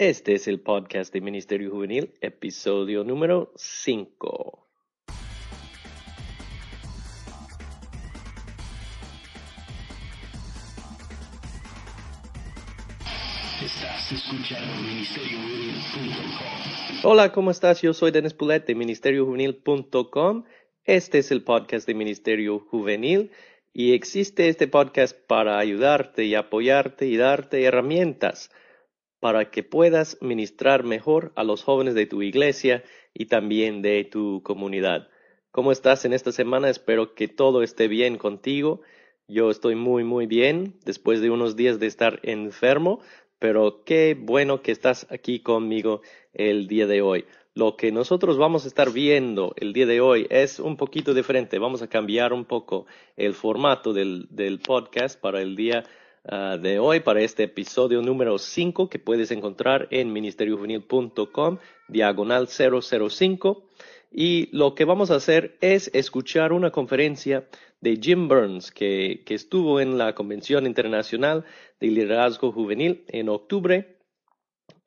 Este 0.00 0.32
es 0.32 0.48
el 0.48 0.60
podcast 0.60 1.12
de 1.12 1.20
Ministerio 1.20 1.70
Juvenil, 1.70 2.14
episodio 2.22 3.04
número 3.04 3.52
5. 3.54 4.66
Estás 13.62 14.12
escuchando 14.12 14.72
ministeriojuvenil.com. 14.80 17.00
Hola, 17.02 17.30
¿cómo 17.30 17.50
estás? 17.50 17.82
Yo 17.82 17.92
soy 17.92 18.10
Dennis 18.10 18.32
Poulet 18.32 18.64
de 18.64 18.74
ministeriojuvenil.com. 18.74 20.44
Este 20.84 21.18
es 21.18 21.30
el 21.30 21.44
podcast 21.44 21.86
de 21.86 21.92
Ministerio 21.92 22.58
Juvenil 22.58 23.32
y 23.74 23.92
existe 23.92 24.48
este 24.48 24.66
podcast 24.66 25.14
para 25.26 25.58
ayudarte 25.58 26.24
y 26.24 26.36
apoyarte 26.36 27.06
y 27.06 27.18
darte 27.18 27.64
herramientas 27.64 28.50
para 29.20 29.50
que 29.50 29.62
puedas 29.62 30.18
ministrar 30.20 30.82
mejor 30.82 31.32
a 31.36 31.44
los 31.44 31.62
jóvenes 31.62 31.94
de 31.94 32.06
tu 32.06 32.22
iglesia 32.22 32.82
y 33.14 33.26
también 33.26 33.82
de 33.82 34.04
tu 34.04 34.42
comunidad. 34.42 35.08
¿Cómo 35.50 35.72
estás 35.72 36.04
en 36.04 36.12
esta 36.12 36.32
semana? 36.32 36.70
Espero 36.70 37.14
que 37.14 37.28
todo 37.28 37.62
esté 37.62 37.86
bien 37.86 38.16
contigo. 38.16 38.80
Yo 39.28 39.50
estoy 39.50 39.74
muy, 39.74 40.04
muy 40.04 40.26
bien 40.26 40.74
después 40.84 41.20
de 41.20 41.30
unos 41.30 41.54
días 41.54 41.78
de 41.78 41.86
estar 41.86 42.20
enfermo, 42.22 43.00
pero 43.38 43.84
qué 43.84 44.16
bueno 44.18 44.62
que 44.62 44.72
estás 44.72 45.06
aquí 45.10 45.40
conmigo 45.40 46.00
el 46.32 46.66
día 46.66 46.86
de 46.86 47.02
hoy. 47.02 47.26
Lo 47.54 47.76
que 47.76 47.90
nosotros 47.90 48.38
vamos 48.38 48.64
a 48.64 48.68
estar 48.68 48.92
viendo 48.92 49.52
el 49.56 49.72
día 49.72 49.86
de 49.86 50.00
hoy 50.00 50.26
es 50.30 50.60
un 50.60 50.76
poquito 50.76 51.14
diferente. 51.14 51.58
Vamos 51.58 51.82
a 51.82 51.88
cambiar 51.88 52.32
un 52.32 52.44
poco 52.44 52.86
el 53.16 53.34
formato 53.34 53.92
del, 53.92 54.28
del 54.30 54.60
podcast 54.60 55.20
para 55.20 55.42
el 55.42 55.56
día 55.56 55.84
uh, 56.24 56.58
de 56.58 56.78
hoy, 56.78 57.00
para 57.00 57.20
este 57.20 57.44
episodio 57.44 58.02
número 58.02 58.38
5 58.38 58.88
que 58.88 58.98
puedes 58.98 59.30
encontrar 59.30 59.88
en 59.90 60.12
ministeriojuvenil.com, 60.12 61.58
diagonal 61.88 62.48
005. 62.48 63.66
Y 64.12 64.48
lo 64.56 64.74
que 64.74 64.84
vamos 64.84 65.10
a 65.10 65.16
hacer 65.16 65.56
es 65.60 65.90
escuchar 65.94 66.52
una 66.52 66.70
conferencia 66.70 67.48
de 67.80 67.96
Jim 67.96 68.28
Burns, 68.28 68.70
que, 68.70 69.22
que 69.24 69.34
estuvo 69.34 69.80
en 69.80 69.98
la 69.98 70.14
Convención 70.14 70.66
Internacional 70.66 71.44
de 71.80 71.86
Liderazgo 71.86 72.52
Juvenil 72.52 73.04
en 73.08 73.28
octubre 73.28 73.98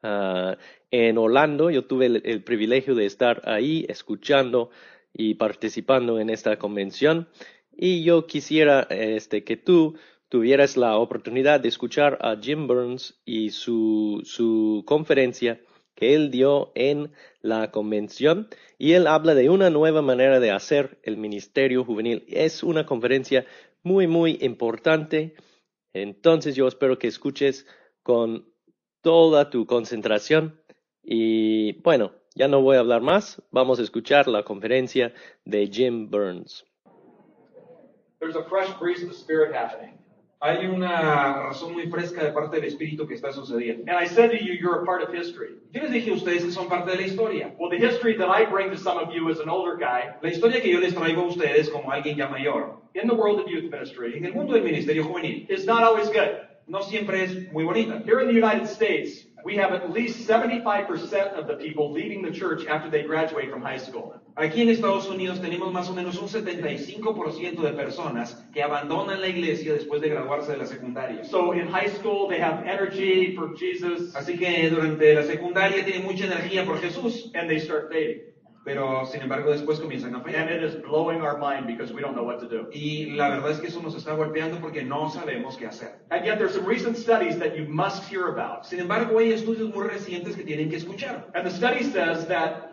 uh, 0.03 0.55
en 0.91 1.17
Orlando. 1.17 1.69
Yo 1.69 1.85
tuve 1.85 2.07
el, 2.07 2.21
el, 2.25 2.43
privilegio 2.43 2.95
de 2.95 3.05
estar 3.05 3.41
ahí 3.45 3.85
escuchando 3.87 4.69
y 5.13 5.35
participando 5.35 6.19
en 6.19 6.29
esta 6.29 6.57
convención. 6.57 7.29
Y 7.75 8.03
yo 8.03 8.27
quisiera 8.27 8.81
este, 8.89 9.43
que 9.43 9.57
tú 9.57 9.95
tuvieras 10.33 10.77
la 10.77 10.97
oportunidad 10.97 11.59
de 11.59 11.67
escuchar 11.67 12.17
a 12.19 12.35
Jim 12.41 12.65
Burns 12.65 13.21
y 13.23 13.51
su, 13.51 14.21
su 14.23 14.81
conferencia 14.83 15.61
que 15.93 16.15
él 16.15 16.31
dio 16.31 16.71
en 16.73 17.11
la 17.41 17.69
convención 17.69 18.47
y 18.79 18.93
él 18.93 19.05
habla 19.05 19.35
de 19.35 19.51
una 19.51 19.69
nueva 19.69 20.01
manera 20.01 20.39
de 20.39 20.49
hacer 20.49 20.99
el 21.03 21.17
ministerio 21.17 21.85
juvenil. 21.85 22.25
Es 22.27 22.63
una 22.63 22.87
conferencia 22.87 23.45
muy, 23.83 24.07
muy 24.07 24.39
importante. 24.41 25.35
Entonces 25.93 26.55
yo 26.55 26.67
espero 26.67 26.97
que 26.97 27.09
escuches 27.09 27.67
con 28.01 28.51
toda 29.03 29.51
tu 29.51 29.67
concentración 29.67 30.59
y 31.03 31.73
bueno, 31.83 32.11
ya 32.33 32.47
no 32.47 32.59
voy 32.63 32.77
a 32.77 32.79
hablar 32.79 33.03
más. 33.03 33.39
Vamos 33.51 33.79
a 33.79 33.83
escuchar 33.83 34.27
la 34.27 34.41
conferencia 34.41 35.13
de 35.45 35.67
Jim 35.67 36.09
Burns. 36.09 36.65
There's 38.19 38.35
a 38.35 38.49
fresh 38.49 38.71
breeze 38.79 39.03
of 39.03 39.11
the 39.11 39.15
Spirit 39.15 39.53
happening. 39.53 40.02
Hay 40.45 40.65
una 40.65 41.41
razón 41.47 41.71
muy 41.71 41.89
fresca 41.89 42.21
de 42.21 42.33
parte 42.33 42.57
del 42.57 42.65
Espíritu 42.65 43.07
que 43.07 43.13
está 43.13 43.31
sucediendo. 43.31 43.85
And 43.87 43.97
I 43.97 44.05
said 44.05 44.29
to 44.31 44.35
you, 44.35 44.51
you're 44.53 44.81
a 44.81 44.85
part 44.85 45.01
of 45.01 45.15
history. 45.15 45.55
Yo 45.71 45.81
les 45.83 45.91
dije 45.91 46.11
a 46.11 46.15
ustedes 46.15 46.43
que 46.43 46.51
son 46.51 46.67
parte 46.67 46.91
de 46.91 46.97
la 46.97 47.07
historia. 47.07 47.55
Well, 47.57 47.69
the 47.69 47.77
history 47.77 48.17
that 48.17 48.27
I 48.27 48.43
bring 48.43 48.69
to 48.71 48.77
some 48.77 48.97
of 48.97 49.13
you 49.13 49.29
as 49.31 49.39
an 49.39 49.47
older 49.47 49.77
guy, 49.77 50.13
La 50.21 50.29
historia 50.29 50.59
que 50.59 50.69
yo 50.69 50.81
les 50.81 50.93
traigo 50.93 51.21
a 51.21 51.27
ustedes 51.27 51.69
como 51.69 51.89
alguien 51.91 52.17
ya 52.17 52.27
mayor, 52.27 52.77
in 52.93 53.07
the 53.07 53.15
world 53.15 53.39
of 53.39 53.47
youth 53.47 53.71
ministry, 53.71 54.17
en 54.17 54.23
ministry, 54.23 54.27
el 54.27 54.33
mundo 54.33 54.53
del 54.53 54.63
ministerio 54.63 55.03
juvenil, 55.05 55.49
is 55.49 55.65
not 55.65 55.81
always 55.81 56.09
good. 56.09 56.41
no 56.67 56.81
siempre 56.81 57.23
es 57.23 57.51
muy 57.53 57.63
bonita. 57.63 58.01
Here 58.05 58.19
in 58.19 58.27
the 58.27 58.33
United 58.33 58.67
States, 58.67 59.25
we 59.43 59.55
have 59.55 59.73
at 59.73 59.91
least 59.91 60.27
75% 60.27 61.37
of 61.37 61.47
the 61.47 61.55
people 61.55 61.91
leaving 61.91 62.21
the 62.21 62.31
church 62.31 62.65
after 62.67 62.89
they 62.89 63.03
graduate 63.03 63.49
from 63.49 63.61
high 63.61 63.77
school. 63.77 64.13
Aquí 64.35 64.61
en 64.63 64.69
Estados 64.69 65.07
Unidos 65.09 65.39
tenemos 65.41 65.71
más 65.71 65.89
o 65.89 65.93
menos 65.93 66.17
un 66.19 66.27
75% 66.27 67.61
de 67.61 67.73
personas 67.73 68.43
que 68.51 68.63
abandonan 68.63 69.21
la 69.21 69.27
iglesia 69.27 69.73
después 69.73 70.01
de 70.01 70.09
graduarse 70.09 70.53
de 70.53 70.57
la 70.57 70.65
secundaria. 70.65 71.23
So 71.23 71.53
in 71.53 71.67
high 71.67 71.89
school, 71.89 72.27
they 72.27 72.41
have 72.41 72.65
energy 72.67 73.35
for 73.35 73.55
Jesus, 73.55 74.15
Así 74.15 74.37
que 74.37 74.69
durante 74.69 75.13
la 75.13 75.23
secundaria 75.23 75.85
tienen 75.85 76.03
mucha 76.03 76.25
energía 76.25 76.65
por 76.65 76.79
Jesús, 76.79 77.31
and 77.35 77.47
they 77.47 77.59
start 77.59 77.89
fading. 77.89 78.21
pero 78.65 79.05
sin 79.05 79.21
embargo 79.21 79.51
después 79.51 79.77
comienzan 79.81 80.15
a 80.15 80.19
And 80.19 80.25
fallar. 80.25 80.49
it 80.51 80.63
is 80.63 80.81
blowing 80.81 81.21
our 81.21 81.37
mind 81.37 81.67
because 81.67 81.93
we 81.93 82.01
don't 82.01 82.15
know 82.15 82.23
what 82.25 82.39
to 82.39 82.47
do. 82.47 82.69
Y 82.73 83.07
la 83.15 83.27
verdad 83.29 83.51
es 83.51 83.59
que 83.59 83.67
eso 83.67 83.81
nos 83.83 83.93
está 83.93 84.13
golpeando 84.15 84.59
porque 84.61 84.81
no 84.83 85.09
sabemos 85.09 85.57
qué 85.57 85.67
hacer. 85.67 85.99
And 86.11 86.25
yet 86.25 86.37
there's 86.37 86.53
some 86.55 86.65
recent 86.65 86.95
studies 86.97 87.37
that 87.39 87.55
you 87.57 87.65
must 87.67 88.09
hear 88.09 88.29
about. 88.29 88.65
Sin 88.65 88.79
embargo, 88.79 89.19
hay 89.19 89.33
estudios 89.33 89.69
muy 89.75 89.85
recientes 89.85 90.35
que 90.37 90.43
tienen 90.43 90.69
que 90.69 90.77
escuchar. 90.77 91.27
And 91.35 91.43
the 91.45 91.51
study 91.51 91.83
says 91.83 92.25
that 92.29 92.72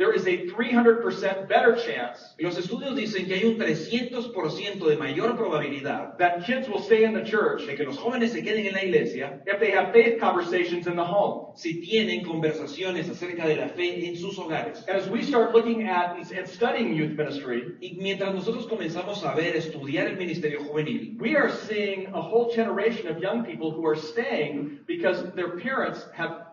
there 0.00 0.12
is 0.14 0.26
a 0.26 0.46
300% 0.48 1.46
better 1.46 1.76
chance 1.76 2.34
Los 2.40 2.56
estudios 2.56 2.96
dicen 2.96 3.26
que 3.26 3.34
hay 3.34 3.44
un 3.44 3.58
300% 3.58 4.88
de 4.88 4.96
mayor 4.96 5.36
probabilidad 5.36 6.16
that 6.16 6.42
kids 6.46 6.68
will 6.68 6.80
stay 6.80 7.04
in 7.04 7.12
the 7.12 7.22
church 7.22 7.66
de 7.66 7.76
que 7.76 7.84
los 7.84 7.98
jóvenes 7.98 8.32
se 8.32 8.40
queden 8.40 8.66
en 8.66 8.72
la 8.72 8.80
iglesia 8.80 9.40
if 9.46 9.60
they 9.60 9.70
have 9.70 9.92
faith 9.92 10.18
conversations 10.18 10.86
in 10.86 10.96
the 10.96 11.04
home. 11.04 11.52
si 11.54 11.82
tienen 11.82 12.24
conversaciones 12.24 13.10
acerca 13.10 13.46
de 13.46 13.56
la 13.56 13.68
fe 13.68 14.08
en 14.08 14.16
sus 14.16 14.38
hogares. 14.38 14.82
As 14.88 15.06
we 15.10 15.22
start 15.22 15.54
looking 15.54 15.86
at 15.86 16.16
and 16.16 16.30
and 16.32 16.48
studying 16.48 16.94
youth 16.94 17.16
ministry, 17.16 17.76
Y 17.80 17.96
mientras 17.98 18.34
nosotros 18.34 18.66
comenzamos 18.66 19.22
a 19.24 19.34
ver, 19.34 19.54
estudiar 19.56 20.06
el 20.06 20.16
ministerio 20.16 20.60
juvenil, 20.64 21.18
we 21.20 21.36
are 21.36 21.50
seeing 21.50 22.06
a 22.14 22.20
whole 22.20 22.50
generation 22.54 23.08
of 23.08 23.18
young 23.18 23.44
people 23.44 23.70
who 23.70 23.86
are 23.86 23.96
staying 23.96 24.80
because 24.86 25.30
their 25.34 25.58
parents 25.58 26.06
have 26.14 26.49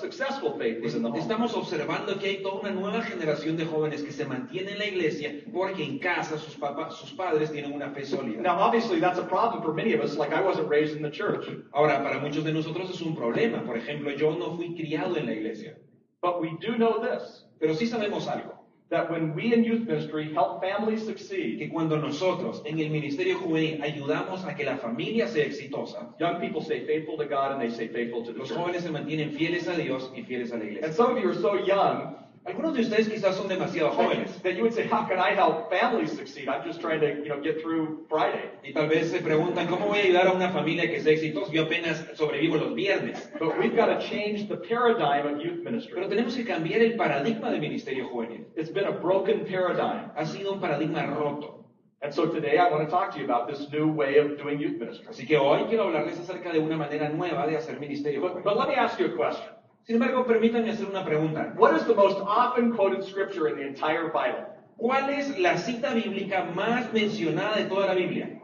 successful 0.00 0.58
faith 0.58 0.82
within 0.82 1.02
the 1.02 1.08
home. 1.08 1.18
estamos 1.18 1.54
observando 1.54 2.18
que 2.18 2.26
hay 2.26 2.42
toda 2.42 2.60
una 2.60 2.70
nueva 2.70 3.02
generación 3.02 3.56
de 3.56 3.64
jóvenes 3.64 4.02
que 4.02 4.12
se 4.12 4.24
mantienen 4.24 4.74
en 4.74 4.78
la 4.78 4.86
iglesia 4.86 5.32
porque 5.52 5.84
en 5.84 5.98
casa 5.98 6.38
sus, 6.38 6.56
papás, 6.56 6.94
sus 6.94 7.12
padres 7.12 7.50
tienen 7.52 7.72
una 7.72 7.90
fe 7.90 8.04
sólida. 8.04 8.42
Now, 8.42 8.58
obviously, 8.58 9.00
that's 9.00 9.18
a 9.18 9.26
problem 9.26 9.62
for 9.62 9.72
many 9.72 9.94
of 9.94 10.00
us. 10.00 10.16
Like, 10.16 10.32
I 10.32 10.40
wasn't 10.40 10.68
raised 10.68 10.96
in 10.96 11.02
the 11.02 11.10
church. 11.10 11.46
Ahora, 11.72 12.02
para 12.02 12.18
muchos 12.18 12.44
de 12.44 12.52
nosotros 12.52 12.90
es 12.90 13.00
un 13.02 13.14
problema. 13.14 13.64
Por 13.64 13.76
ejemplo, 13.76 14.10
yo 14.10 14.34
no 14.34 14.56
fui 14.56 14.74
criado 14.74 15.16
en 15.16 15.26
la 15.26 15.32
iglesia. 15.32 15.76
But 16.22 16.40
we 16.40 16.50
do 16.60 16.76
know 16.76 17.00
this 17.00 17.46
Pero 17.60 17.74
sí 17.74 17.86
sabemos 17.86 18.26
algo. 18.26 18.49
That 18.90 19.08
when 19.10 19.34
we 19.34 19.54
in 19.54 19.64
youth 19.64 19.86
ministry 19.86 20.32
help 20.32 20.60
families 20.60 21.04
succeed, 21.04 21.58
que 21.58 21.68
cuando 21.68 21.96
nosotros 21.96 22.60
en 22.66 22.78
el 22.80 22.90
ministerio 22.90 23.38
juvenil 23.38 23.80
ayudamos 23.82 24.44
a 24.44 24.54
que 24.54 24.64
la 24.64 24.76
familia 24.76 25.28
sea 25.28 25.44
exitosa, 25.44 26.08
young 26.18 26.40
people 26.40 26.60
stay 26.60 26.84
faithful 26.84 27.16
to 27.16 27.24
God 27.24 27.52
and 27.52 27.60
they 27.60 27.70
stay 27.70 27.88
faithful 27.88 28.24
to 28.24 28.32
the 28.32 28.40
los 28.40 28.48
church. 28.48 28.58
jóvenes 28.58 28.82
se 28.82 28.90
mantienen 28.90 29.30
fieles 29.32 29.68
a 29.68 29.76
Dios 29.76 30.10
y 30.14 30.22
fieles 30.22 30.52
a 30.52 30.56
la 30.58 30.64
iglesia. 30.64 30.86
And 30.86 30.94
some 30.94 31.16
of 31.16 31.22
you 31.22 31.30
are 31.30 31.40
so 31.40 31.54
young 31.64 32.16
Algunos 32.46 32.74
de 32.74 32.80
ustedes 32.80 33.08
quizás 33.08 33.36
son 33.36 33.48
demasiado 33.48 33.90
jóvenes 33.90 34.42
that 34.42 34.52
you 34.52 34.62
would 34.62 34.72
say, 34.72 34.88
"How 34.90 35.06
can 35.06 35.18
I 35.18 35.34
help 35.34 35.70
families 35.70 36.12
succeed? 36.12 36.48
I'm 36.48 36.64
just 36.64 36.80
trying 36.80 37.00
to, 37.00 37.22
you 37.22 37.28
know, 37.28 37.40
get 37.42 37.60
through 37.60 38.06
Friday." 38.08 38.50
y 38.64 38.72
tal 38.72 38.88
vez 38.88 39.10
se 39.10 39.20
preguntan, 39.20 39.66
¿cómo 39.66 39.86
voy 39.86 39.98
a 39.98 40.02
ayudar 40.04 40.26
a 40.28 40.32
una 40.32 40.48
familia 40.48 40.90
que 40.90 41.00
sea 41.00 41.12
exitosa? 41.12 41.52
Yo 41.52 41.64
apenas 41.64 42.06
sobrevivo 42.14 42.56
los 42.56 42.74
viernes. 42.74 43.30
But 43.38 43.58
we've 43.58 43.76
got 43.76 43.88
to 43.88 43.98
change 43.98 44.48
the 44.48 44.56
paradigm 44.56 45.26
of 45.26 45.44
youth 45.44 45.62
ministry. 45.62 45.94
Pero 45.94 46.08
tenemos 46.08 46.34
que 46.34 46.44
cambiar 46.44 46.80
el 46.80 46.96
paradigma 46.96 47.50
del 47.50 47.60
ministerio 47.60 48.08
juvenil. 48.08 48.46
It's 48.56 48.72
been 48.72 48.86
a 48.86 48.92
broken 48.92 49.44
paradigm. 49.44 50.10
Ha 50.16 50.24
sido 50.24 50.52
un 50.52 50.60
paradigma 50.60 51.02
roto. 51.06 51.66
And 52.02 52.14
so 52.14 52.26
today 52.26 52.56
I 52.56 52.70
want 52.70 52.88
to 52.88 52.90
talk 52.90 53.12
to 53.12 53.18
you 53.18 53.26
about 53.26 53.48
this 53.48 53.70
new 53.70 53.92
way 53.92 54.16
of 54.16 54.38
doing 54.38 54.58
youth 54.58 54.78
ministry. 54.78 55.06
Así 55.08 55.26
que 55.26 55.36
hoy 55.36 55.64
quiero 55.68 55.84
hablarles 55.84 56.18
acerca 56.18 56.50
de 56.50 56.58
una 56.58 56.78
manera 56.78 57.10
nueva 57.10 57.46
de 57.46 57.58
hacer 57.58 57.78
ministerio 57.78 58.22
But, 58.22 58.42
but 58.42 58.56
let 58.56 58.68
me 58.68 58.74
ask 58.74 58.98
you 58.98 59.06
a 59.06 59.14
question. 59.14 59.59
Sin 59.84 59.96
embargo, 59.96 60.24
permítanme 60.24 60.70
hacer 60.70 60.86
una 60.86 61.04
pregunta. 61.04 61.52
What 61.56 61.74
is 61.76 61.84
the 61.86 61.94
most 61.94 62.18
often 62.18 62.72
quoted 62.74 63.04
scripture 63.04 63.48
in 63.48 63.56
the 63.56 63.66
entire 63.66 64.08
Bible? 64.12 64.46
¿Cuál 64.76 65.10
es 65.10 65.38
la 65.38 65.56
cita 65.56 65.92
bíblica 65.94 66.44
más 66.54 66.92
mencionada 66.92 67.56
de 67.56 67.64
toda 67.64 67.86
la 67.86 67.94
Biblia? 67.94 68.40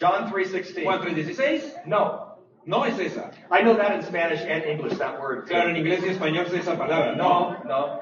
John 0.00 0.30
3:16. 0.30 0.84
¿Juan 0.84 1.00
3.16? 1.00 1.86
No. 1.86 2.36
No 2.66 2.84
es 2.84 2.98
esa. 2.98 3.30
I 3.50 3.62
know 3.62 3.76
that 3.76 3.94
in 3.94 4.02
Spanish 4.02 4.40
and 4.40 4.64
English, 4.64 4.96
that 4.98 5.20
word. 5.20 5.46
Claro, 5.46 5.68
en 5.68 5.76
inglés 5.76 6.02
y 6.02 6.08
español 6.08 6.46
sé 6.46 6.58
esa 6.58 6.76
palabra. 6.76 7.14
No, 7.14 7.62
no. 7.64 8.00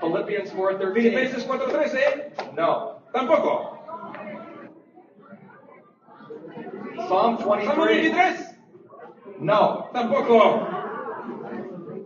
Philippians 0.00 0.50
4:13. 0.52 0.94
Filipenses 0.94 1.44
4.13. 1.46 2.54
No. 2.54 3.02
Tampoco. 3.12 3.81
Psalm 7.08 7.38
Salmo 7.38 7.56
23. 7.56 8.10
23. 8.10 8.46
No. 9.40 9.88
Tampoco. 9.94 10.82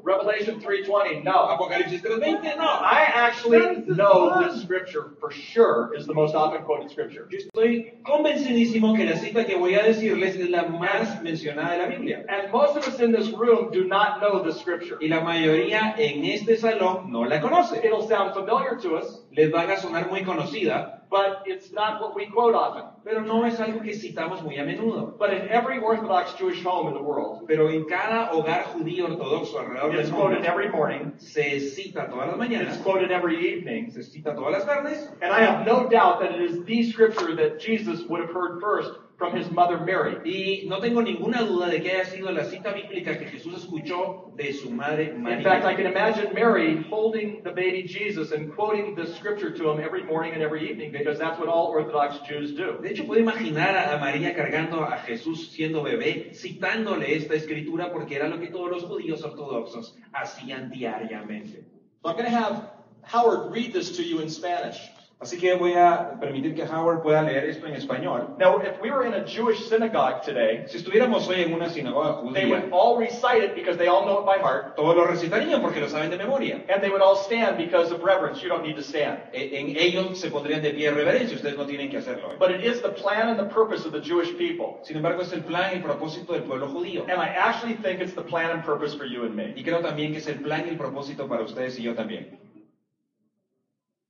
Revelation 0.06 0.60
3.20, 0.60 1.25
no. 1.25 1.32
Apocalipsis 1.32 2.00
3.20, 2.00 2.56
no. 2.58 2.62
I 2.62 3.10
actually 3.12 3.82
know 3.88 4.40
this 4.40 4.62
scripture 4.62 5.16
for 5.19 5.32
sure 5.32 5.93
is 5.96 6.06
the 6.06 6.14
most 6.14 6.37
often 6.37 6.62
quoted 6.62 6.93
scripture. 6.93 7.26
Yo 7.28 7.38
estoy 7.38 8.00
convencidísimo 8.04 8.94
que 8.94 9.04
la 9.04 9.16
cita 9.16 9.44
que 9.44 9.56
voy 9.56 9.75
a 9.75 9.82
decirles 9.82 10.37
es 10.37 10.48
la 10.48 10.62
más 10.62 11.20
mencionada 11.25 11.72
de 11.72 11.78
la 11.78 11.88
Biblia. 11.88 12.25
And 12.28 12.52
most 12.52 12.76
of 12.76 12.87
us 12.87 13.00
in 13.00 13.10
this 13.10 13.31
room 13.31 13.72
do 13.72 13.84
not 13.84 14.20
know 14.20 14.44
this 14.44 14.60
scripture. 14.60 14.96
Y 15.00 15.08
la 15.08 15.22
mayoría 15.22 15.96
en 15.98 16.25
este 16.25 16.56
salón 16.56 17.10
no 17.10 17.22
la 17.22 17.40
conoce. 17.40 17.84
It'll 17.84 18.06
sound 18.06 18.32
familiar 18.32 18.76
to 18.82 18.94
us, 18.98 19.25
Les 19.32 19.52
va 19.52 19.62
a 19.62 19.76
sonar 19.76 20.08
muy 20.08 20.22
conocida, 20.22 21.04
but 21.11 21.43
it's 21.47 21.70
not 21.73 22.00
what 22.00 22.14
we 22.17 22.26
quote 22.26 22.55
often. 22.55 22.85
pero 23.05 23.20
no 23.20 23.44
es 23.44 23.58
algo 23.61 23.81
que 23.82 23.94
citamos 23.94 24.43
muy 24.43 24.56
a 24.58 24.64
menudo. 24.64 25.17
But 25.19 25.32
in 25.32 25.49
every 25.49 25.79
Orthodox 25.79 26.32
Jewish 26.35 26.62
home 26.64 26.88
in 26.88 26.94
the 26.94 27.03
world, 27.03 27.47
Pero 27.47 27.69
en 27.69 27.85
cada 27.85 28.31
hogar 28.32 28.64
judío 28.64 29.06
ortodoxo 29.08 29.58
alrededor 29.61 29.94
it's 29.94 30.11
del 30.11 30.19
quoted 30.19 30.44
every 30.44 30.69
morning, 30.69 31.12
se 31.19 31.61
cita 31.61 32.08
todas 32.11 32.29
las 32.29 32.37
mañanas. 32.37 32.75
it's 32.75 32.82
quoted 32.82 33.11
every 33.11 33.53
evening, 33.53 33.91
se 33.91 34.03
cita 34.03 34.35
todas 34.35 34.53
las 34.53 34.64
tardes, 34.64 35.08
and 35.23 35.32
I 35.32 35.41
have 35.41 35.64
no 35.67 35.88
doubt 35.88 36.20
that 36.20 36.32
it 36.32 36.41
is 36.41 36.64
the 36.64 36.91
scripture 36.91 37.35
that 37.37 37.61
Jesus 37.61 38.03
would 38.08 38.20
have 38.20 38.31
heard 38.32 38.61
first 38.61 38.91
from 39.18 39.34
his 39.34 39.50
mother 39.50 39.78
Mary. 39.78 40.16
y 40.24 40.68
no 40.68 40.78
tengo 40.78 41.00
ninguna 41.00 41.42
duda 41.42 41.68
de 41.70 41.80
que 41.80 41.90
haya 41.90 42.04
sido 42.04 42.30
la 42.30 42.44
cita 42.44 42.72
bíblica 42.72 43.18
que 43.18 43.26
Jesús 43.26 43.54
escuchó 43.56 44.30
de 44.36 44.52
su 44.52 44.70
madre 44.70 45.04
In 45.14 45.24
fact, 45.42 45.64
I 45.64 45.72
María. 45.72 45.76
can 45.76 45.86
imagine 45.86 46.34
Mary 46.34 46.84
holding 46.90 47.42
the 47.42 47.50
baby 47.50 47.82
Jesus 47.82 48.32
and 48.32 48.52
quoting 48.54 48.94
the 48.94 49.06
scripture 49.06 49.50
to 49.56 49.70
him 49.70 49.80
every 49.80 50.02
morning 50.02 50.32
and 50.34 50.42
every 50.42 50.68
evening 50.70 50.92
because 50.92 51.18
that's 51.18 51.38
what 51.38 51.48
all 51.48 51.68
Orthodox 51.68 52.18
Jews 52.28 52.52
do. 52.52 52.78
De 52.82 52.90
hecho, 52.90 53.04
puedo 53.06 53.20
imaginar 53.20 53.74
a 53.74 53.96
María 53.98 54.34
cargando 54.34 54.82
a 54.84 54.98
Jesús 54.98 55.50
siendo 55.50 55.82
bebé, 55.82 56.32
citándole 56.34 57.14
esta 57.16 57.34
escritura 57.34 57.90
porque 57.92 58.16
era 58.16 58.28
lo 58.28 58.38
que 58.38 58.48
todos 58.48 58.70
los 58.70 58.84
judíos 58.84 59.24
ortodoxos 59.24 59.96
hacían 60.12 60.70
diariamente. 60.70 61.64
So 62.02 62.10
I'm 62.10 62.16
going 62.16 62.30
to 62.30 62.36
have 62.36 62.70
Howard 63.02 63.50
read 63.50 63.72
this 63.72 63.96
to 63.96 64.02
you 64.02 64.20
in 64.20 64.28
Spanish. 64.28 64.90
Así 65.18 65.38
que 65.38 65.54
voy 65.54 65.72
a 65.72 66.18
permitir 66.20 66.54
que 66.54 66.62
Howard 66.64 67.00
pueda 67.00 67.22
leer 67.22 67.46
esto 67.48 67.66
en 67.66 67.74
español. 67.74 68.34
Now, 68.36 68.60
if 68.60 68.78
we 68.82 68.90
were 68.90 69.06
in 69.06 69.14
a 69.14 69.24
Jewish 69.24 69.66
synagogue 69.66 70.20
today, 70.22 70.62
Si 70.66 70.76
estuviéramos 70.76 71.26
hoy 71.26 71.40
en 71.40 71.54
una 71.54 71.70
sinagoga 71.70 72.18
they 72.34 72.44
would 72.44 72.64
judía, 72.64 72.68
all 72.70 72.98
recite 72.98 73.42
it 73.42 73.54
because 73.54 73.78
they 73.78 73.88
all 73.88 74.02
know 74.04 74.18
it 74.20 74.26
by 74.26 74.36
heart, 74.38 74.76
todos 74.76 74.94
lo 74.94 75.04
recitarían 75.06 75.62
porque 75.62 75.80
lo 75.80 75.88
saben 75.88 76.10
de 76.10 76.18
memoria. 76.18 76.60
and 76.68 76.82
they 76.82 76.90
would 76.90 77.00
all 77.00 77.16
stand 77.16 77.56
because 77.56 77.90
of 77.94 78.02
reverence. 78.02 78.42
You 78.42 78.50
don't 78.50 78.62
need 78.62 78.76
to 78.76 78.82
stand. 78.82 79.22
E- 79.32 79.48
En 79.52 79.72
ellos 79.74 80.18
se 80.18 80.28
pondrían 80.28 80.60
de 80.60 80.70
pie 80.74 80.88
en 80.88 80.94
reverencia, 80.94 81.34
ustedes 81.34 81.56
no 81.56 81.64
tienen 81.64 81.88
que 81.88 81.96
hacerlo. 81.96 82.28
hoy. 82.28 82.36
But 82.38 82.50
it 82.50 82.60
is 82.62 82.82
the 82.82 82.90
plan 82.90 83.30
and 83.30 83.38
the 83.38 83.46
purpose 83.46 83.86
of 83.86 83.92
the 83.92 84.00
Jewish 84.00 84.36
people. 84.36 84.76
Sin 84.82 84.96
embargo, 84.96 85.22
es 85.22 85.32
el 85.32 85.40
plan 85.42 85.70
y 85.72 85.76
el 85.76 85.80
propósito 85.80 86.34
del 86.34 86.42
pueblo 86.42 86.69
judío. 86.69 87.06
And 87.08 87.19
I 87.22 87.28
actually 87.34 87.74
think 87.74 88.02
it's 88.02 88.12
the 88.14 88.22
plan 88.22 88.50
and 88.50 88.62
purpose 88.62 88.94
for 88.94 89.06
you 89.06 89.24
and 89.24 89.34
me. 89.34 89.54
Y 89.56 89.62
creo 89.62 89.80
también 89.80 90.12
que 90.12 90.19
es 90.19 90.26
el 90.26 90.36
plan 90.42 90.66
y 90.66 90.69
el 90.69 90.76
propósito 90.76 91.26
para 91.26 91.42
ustedes 91.42 91.78
y 91.78 91.82
yo 91.84 91.94
también. 91.94 92.26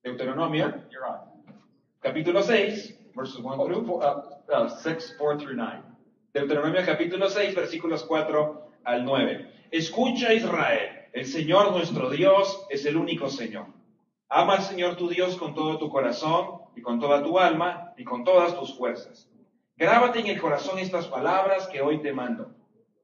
Deuteronomio, 0.07 0.73
capítulo 1.99 2.41
6, 2.41 3.13
verses 3.13 3.41
1 3.41 3.59
Oh, 3.59 3.67
through 3.67 3.91
uh, 3.91 4.23
uh, 4.55 4.69
6, 4.69 5.17
4 5.19 5.37
through 5.37 5.57
9. 5.57 5.83
Deuteronomio 6.33 6.87
capítulo 6.87 7.29
6, 7.29 7.57
versículos 7.57 8.05
4 8.05 8.71
al 8.85 9.05
9. 9.05 9.51
Escucha 9.73 10.33
Israel, 10.33 11.09
el 11.13 11.27
Señor 11.27 11.73
nuestro 11.73 12.09
Dios 12.09 12.67
es 12.71 12.87
el 12.87 12.97
único 12.97 13.29
Señor. 13.29 13.67
Ama 14.29 14.55
al 14.55 14.63
Señor 14.63 14.95
tu 14.95 15.09
Dios 15.09 15.37
con 15.37 15.57
todo 15.57 15.77
tu 15.77 15.91
corazón 15.91 16.61
y 16.77 16.83
con 16.83 17.01
toda 17.01 17.21
tu 17.25 17.41
alma 17.41 17.93
y 17.97 18.05
con 18.05 18.23
todas 18.23 18.57
tus 18.57 18.79
fuerzas. 18.79 19.29
Grábate 19.77 20.21
en 20.21 20.29
el 20.29 20.41
corazón 20.41 20.79
estas 20.79 21.09
palabras 21.09 21.67
que 21.67 21.83
hoy 21.83 22.01
te 22.01 22.13
mando. 22.13 22.55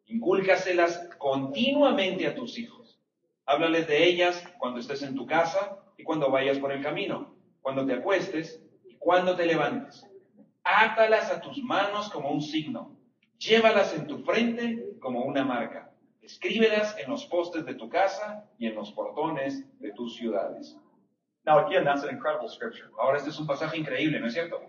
Incúlcaselas 0.06 1.08
continuamente 1.18 2.28
a 2.28 2.34
tus 2.36 2.56
hijos. 2.60 3.00
Háblales 3.44 3.88
de 3.88 4.04
ellas 4.04 4.44
cuando 4.60 4.78
estés 4.78 5.02
en 5.02 5.16
tu 5.16 5.26
casa 5.26 5.82
y 5.96 6.04
cuando 6.04 6.30
vayas 6.30 6.58
por 6.58 6.72
el 6.72 6.82
camino, 6.82 7.34
cuando 7.60 7.86
te 7.86 7.94
acuestes 7.94 8.62
y 8.84 8.96
cuando 8.96 9.36
te 9.36 9.46
levantes. 9.46 10.06
Átalas 10.64 11.30
a 11.30 11.40
tus 11.40 11.58
manos 11.62 12.10
como 12.10 12.30
un 12.30 12.40
signo. 12.40 12.96
Llévalas 13.38 13.94
en 13.94 14.06
tu 14.06 14.18
frente 14.18 14.96
como 15.00 15.24
una 15.24 15.44
marca. 15.44 15.90
Escríbelas 16.20 16.96
en 16.98 17.10
los 17.10 17.26
postes 17.26 17.64
de 17.64 17.74
tu 17.74 17.88
casa 17.88 18.44
y 18.58 18.66
en 18.66 18.74
los 18.76 18.92
portones 18.92 19.64
de 19.80 19.92
tus 19.92 20.16
ciudades. 20.16 20.76
Now, 21.44 21.66
again, 21.66 21.84
that's 21.84 22.04
an 22.04 22.14
incredible 22.14 22.48
scripture. 22.48 22.88
Ahora 22.98 23.18
este 23.18 23.30
es 23.30 23.38
un 23.40 23.46
pasaje 23.46 23.76
increíble, 23.76 24.20
¿no 24.20 24.28
es 24.28 24.34
cierto? 24.34 24.60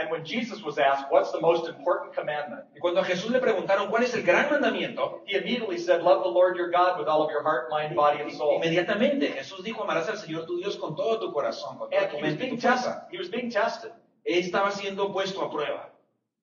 And 0.00 0.10
when 0.10 0.24
Jesus 0.24 0.62
was 0.62 0.78
asked, 0.78 1.04
What's 1.10 1.30
the 1.30 1.40
most 1.40 1.68
important 1.68 2.14
commandment? 2.14 2.64
Y 2.74 2.80
cuando 2.80 3.00
a 3.00 3.04
Jesús 3.04 3.30
le 3.30 3.38
preguntaron 3.38 3.90
cuál 3.90 4.02
es 4.02 4.14
el 4.14 4.22
gran 4.22 4.48
mandamiento, 4.48 5.20
He 5.26 5.36
immediately 5.36 5.76
said, 5.76 6.02
Love 6.02 6.22
the 6.22 6.30
Lord 6.30 6.56
your 6.56 6.70
God 6.70 6.98
with 6.98 7.06
all 7.06 7.22
of 7.22 7.30
your 7.30 7.42
heart, 7.42 7.68
mind, 7.70 7.94
body, 7.94 8.22
and 8.22 8.32
soul. 8.32 8.56
inmediatamente 8.62 9.34
Jesús 9.36 9.62
dijo, 9.62 9.82
amarás 9.82 10.08
al 10.08 10.16
Señor 10.16 10.46
tu 10.46 10.56
Dios 10.58 10.76
con 10.76 10.96
todo 10.96 11.20
tu 11.20 11.32
corazón, 11.32 11.76
con 11.78 11.90
toda 11.90 12.00
And 12.02 12.10
tu 12.12 12.16
he 12.16 12.22
was 12.22 12.30
mente 12.32 12.44
y 12.44 12.46
being 12.48 12.56
tu 12.56 12.62
tested. 12.66 12.90
fuerza. 12.92 13.06
He 13.10 13.18
was 13.18 13.28
being 13.28 13.50
tested. 13.50 13.92
Estaba 14.24 14.70
siendo 14.72 15.12
puesto 15.12 15.42
a 15.42 15.50
prueba. 15.50 15.86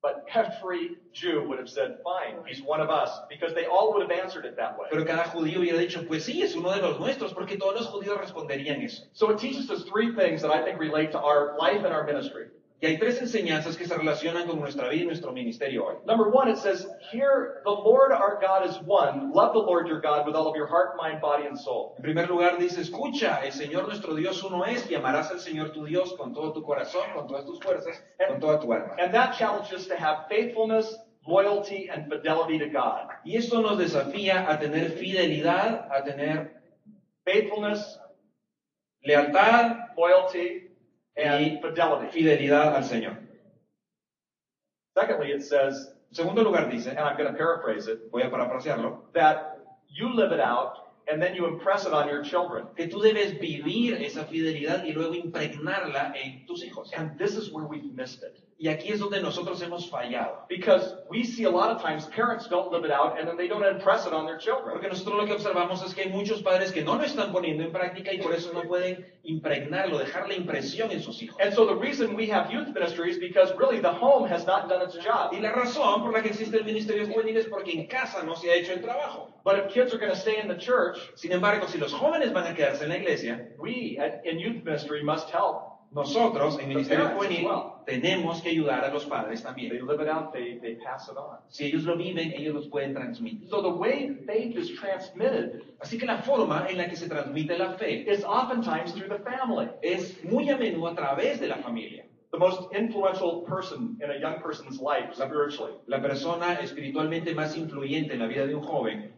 But 0.04 0.26
every 0.36 0.98
Jew 1.12 1.48
would 1.50 1.58
have 1.58 1.68
said, 1.68 1.98
Fine, 2.04 2.44
he's 2.46 2.62
one 2.62 2.80
of 2.80 2.92
us, 2.92 3.10
because 3.30 3.56
they 3.56 3.66
all 3.66 3.92
would 3.94 4.04
have 4.04 4.12
answered 4.12 4.46
it 4.46 4.56
that 4.58 4.78
way. 4.78 4.86
Pero 4.92 5.04
cada 5.04 5.24
judío 5.24 5.58
hubiera 5.60 5.80
dicho, 5.80 6.06
pues 6.08 6.24
sí, 6.26 6.44
es 6.44 6.56
uno 6.56 6.72
de 6.72 6.82
los 6.82 7.00
nuestros, 7.00 7.34
porque 7.34 7.58
todos 7.58 7.74
los 7.74 7.88
judíos 7.88 8.20
responderían 8.20 8.84
eso. 8.84 9.04
So 9.14 9.32
it 9.32 9.40
teaches 9.40 9.72
us 9.72 9.84
three 9.86 10.14
things 10.16 10.44
that 10.44 10.52
I 10.52 10.64
think 10.64 10.80
relate 10.80 11.12
to 11.14 11.20
our 11.20 11.58
life 11.60 11.84
and 11.84 11.92
our 11.94 12.04
ministry. 12.06 12.46
Y 12.80 12.86
hay 12.86 13.00
tres 13.00 13.20
enseñanzas 13.22 13.76
que 13.76 13.88
se 13.88 13.98
relacionan 13.98 14.46
con 14.48 14.60
nuestra 14.60 14.88
vida 14.90 15.04
y 15.04 15.06
nuestro 15.08 15.32
ministerio 15.32 15.86
hoy. 15.86 15.96
Number 16.06 16.28
one, 16.28 16.50
it 16.52 16.58
says, 16.58 16.88
Here 17.12 17.62
the 17.64 17.72
Lord 17.72 18.12
our 18.12 18.40
God 18.40 18.70
is 18.70 18.78
one. 18.86 19.32
Love 19.34 19.54
the 19.54 19.60
Lord 19.60 19.88
your 19.88 20.00
God 20.00 20.28
with 20.28 20.36
all 20.36 20.48
of 20.48 20.56
your 20.56 20.68
heart, 20.68 20.96
mind, 20.96 21.20
body, 21.20 21.48
and 21.48 21.58
soul. 21.58 21.96
En 21.98 22.04
primer 22.04 22.28
lugar 22.30 22.60
dice, 22.60 22.82
escucha, 22.82 23.42
el 23.44 23.52
Señor 23.52 23.88
nuestro 23.88 24.14
Dios 24.14 24.44
uno 24.44 24.64
es 24.64 24.90
y 24.92 24.96
amarás 24.96 25.32
al 25.32 25.40
Señor 25.40 25.72
tu 25.72 25.86
Dios 25.86 26.14
con 26.14 26.34
todo 26.34 26.54
tu 26.54 26.62
corazón, 26.62 27.06
con 27.16 27.28
todas 27.28 27.46
tus 27.46 27.60
fuerzas, 27.60 28.04
con 28.28 28.40
toda 28.40 28.60
tu 28.60 28.72
alma. 28.72 28.96
And 29.00 29.12
that 29.14 29.36
challenges 29.36 29.74
us 29.74 29.88
to 29.88 29.96
have 29.96 30.28
faithfulness, 30.30 30.96
loyalty, 31.26 31.90
and 31.90 32.08
fidelity 32.08 32.60
to 32.60 32.70
God. 32.70 33.08
Y 33.26 33.38
esto 33.38 33.62
nos 33.62 33.80
desafía 33.80 34.48
a 34.48 34.60
tener 34.60 34.92
fidelidad, 34.92 35.88
a 35.92 36.04
tener 36.04 36.58
Faithfulness, 37.28 38.00
lealtad 39.06 39.90
loyalty, 39.98 40.67
and 41.18 41.62
fidelity. 41.62 42.08
fidelidad 42.12 42.76
al 42.76 42.84
Señor. 42.84 43.18
Secondly, 44.96 45.32
it 45.32 45.44
says, 45.44 45.90
En 46.10 46.16
segundo 46.16 46.44
lugar 46.44 46.70
dice, 46.70 46.88
and 46.88 47.00
I'm 47.00 47.18
going 47.18 47.30
to 47.32 47.38
paraphrase 47.38 47.88
it, 47.88 48.00
voy 48.12 48.22
a 48.22 48.30
parafrasearlo, 48.30 49.00
that 49.14 49.58
you 49.90 50.14
live 50.14 50.32
it 50.32 50.40
out 50.40 50.88
and 51.12 51.22
then 51.22 51.36
you 51.36 51.46
impress 51.46 51.86
it 51.86 51.94
on 51.94 52.08
your 52.08 52.24
children. 52.24 52.68
que 52.76 52.88
tú 52.88 53.02
debes 53.02 53.38
vivir 53.40 54.02
esa 54.02 54.26
fidelidad 54.26 54.84
y 54.84 54.92
luego 54.94 55.14
impregnarla 55.14 56.14
en 56.16 56.46
tus 56.46 56.64
hijos. 56.64 56.92
And 56.96 57.18
this 57.18 57.36
is 57.36 57.52
where 57.52 57.66
we've 57.66 57.94
missed 57.94 58.24
it. 58.24 58.40
Y 58.60 58.70
aquí 58.70 58.92
es 58.92 59.00
donde 59.00 59.22
nosotros 59.22 59.62
hemos 59.62 59.88
fallado. 59.90 60.48
Because 60.50 60.96
we 61.10 61.24
see 61.24 61.44
a 61.44 61.50
lot 61.50 61.70
of 61.70 61.82
times 61.82 62.06
parents 62.08 62.48
don't 62.48 62.72
live 62.72 62.86
it 62.86 62.92
out 62.92 63.20
and 63.20 63.28
then 63.28 63.38
they 63.38 63.48
don't 63.48 63.64
impress 63.64 64.08
it 64.08 64.14
on 64.14 64.26
their 64.26 64.40
children. 64.40 64.72
Porque 64.72 64.90
nosotros 64.90 65.16
lo 65.16 65.26
que 65.26 65.34
observamos 65.34 65.84
es 65.86 65.94
que 65.94 66.06
hay 66.06 66.10
muchos 66.10 66.42
padres 66.42 66.72
que 66.72 66.84
no 66.84 66.96
lo 66.96 67.04
están 67.04 67.32
poniendo 67.32 67.64
en 67.64 67.72
práctica 67.72 68.12
y 68.12 68.18
por 68.18 68.34
eso 68.34 68.52
no 68.54 68.64
pueden 68.64 69.06
impregnarlo, 69.24 70.00
dejar 70.00 70.28
la 70.28 70.34
impresión 70.34 70.92
en 70.92 71.02
sus 71.02 71.22
hijos. 71.22 71.38
And 71.40 71.54
so 71.54 71.68
the 71.68 71.76
reason 71.76 72.16
we 72.16 72.28
have 72.32 72.52
youth 72.52 72.74
ministry 72.74 73.12
is 73.12 73.20
because 73.20 73.54
really 73.58 73.80
the 73.80 73.94
home 73.94 74.28
has 74.28 74.46
not 74.48 74.70
done 74.70 74.82
its 74.82 74.96
job. 74.96 75.34
Y 75.34 75.40
la 75.40 75.52
razón 75.52 76.02
por 76.02 76.12
la 76.14 76.22
que 76.22 76.30
existe 76.30 76.58
el 76.58 76.66
ministerio 76.66 77.06
juvenil 77.06 77.38
es 77.38 77.46
porque 77.46 77.74
en 77.74 77.88
casa 77.88 78.24
no 78.24 78.36
se 78.36 78.50
ha 78.50 78.56
hecho 78.56 78.74
el 78.74 78.82
trabajo. 78.82 79.34
But 79.44 79.60
if 79.60 79.74
kids 79.74 79.94
are 79.94 80.00
going 80.00 80.12
to 80.12 80.18
stay 80.18 80.40
in 80.42 80.48
the 80.48 80.58
church, 80.58 80.98
Sin 81.16 81.32
embargo, 81.32 81.68
si 81.68 81.78
los 81.78 81.94
jóvenes 81.94 82.34
van 82.34 82.48
a 82.48 82.56
quedarse 82.56 82.84
en 82.84 82.90
la 82.90 82.98
iglesia, 82.98 83.48
we 83.60 83.98
at, 84.00 84.26
in 84.26 84.40
youth 84.40 84.64
ministry 84.64 85.04
must 85.04 85.30
help. 85.30 85.77
Nosotros 85.98 86.60
en 86.60 86.70
ministerio 86.70 87.10
juvenil 87.10 87.48
tenemos 87.86 88.42
que 88.42 88.50
ayudar 88.50 88.84
a 88.86 88.94
los 88.94 89.06
padres 89.06 89.42
They 89.42 89.48
también. 89.70 89.86
live 89.88 90.02
it 90.02 90.08
out, 90.10 90.32
they, 90.34 90.60
they 90.60 90.76
pass 90.76 91.08
it 91.10 91.18
on. 91.18 91.38
Si 91.50 91.66
ellos 91.66 91.84
lo 91.84 91.96
viven, 91.98 92.32
ellos 92.34 92.54
los 92.56 92.68
pueden 92.68 92.94
transmitir. 92.94 93.48
So 93.50 93.62
the 93.62 93.70
way 93.70 94.10
faith 94.26 94.56
is 94.58 94.72
transmitted 94.80 95.64
Así 95.80 95.98
que 95.98 96.06
la 96.06 96.18
forma 96.22 96.68
en 96.70 96.78
la 96.78 96.88
que 96.88 96.96
se 96.96 97.08
transmite 97.08 97.58
la 97.58 97.74
fe 97.78 98.06
is 98.10 98.24
oftentimes 98.24 98.94
through 98.94 99.10
the 99.10 99.20
family. 99.24 99.70
es 99.82 100.24
muy 100.24 100.50
a 100.50 100.58
menudo 100.58 100.88
a 100.88 100.96
través 100.96 101.40
de 101.40 101.48
la 101.48 101.58
familia. 101.58 102.04
The 102.32 102.38
most 102.40 102.74
influential 102.76 103.44
person 103.48 103.98
in 104.04 104.12
a 104.12 104.20
young 104.20 104.42
person's 104.42 104.82
life 104.82 105.14
spiritually, 105.16 105.74
La 105.88 106.02
persona 106.02 106.56
espiritualmente 106.62 107.34
más 107.34 107.56
influyente 107.58 108.14
en 108.14 108.20
la 108.20 108.28
vida 108.28 108.46
de 108.46 108.54
un 108.56 108.64
joven 108.64 109.14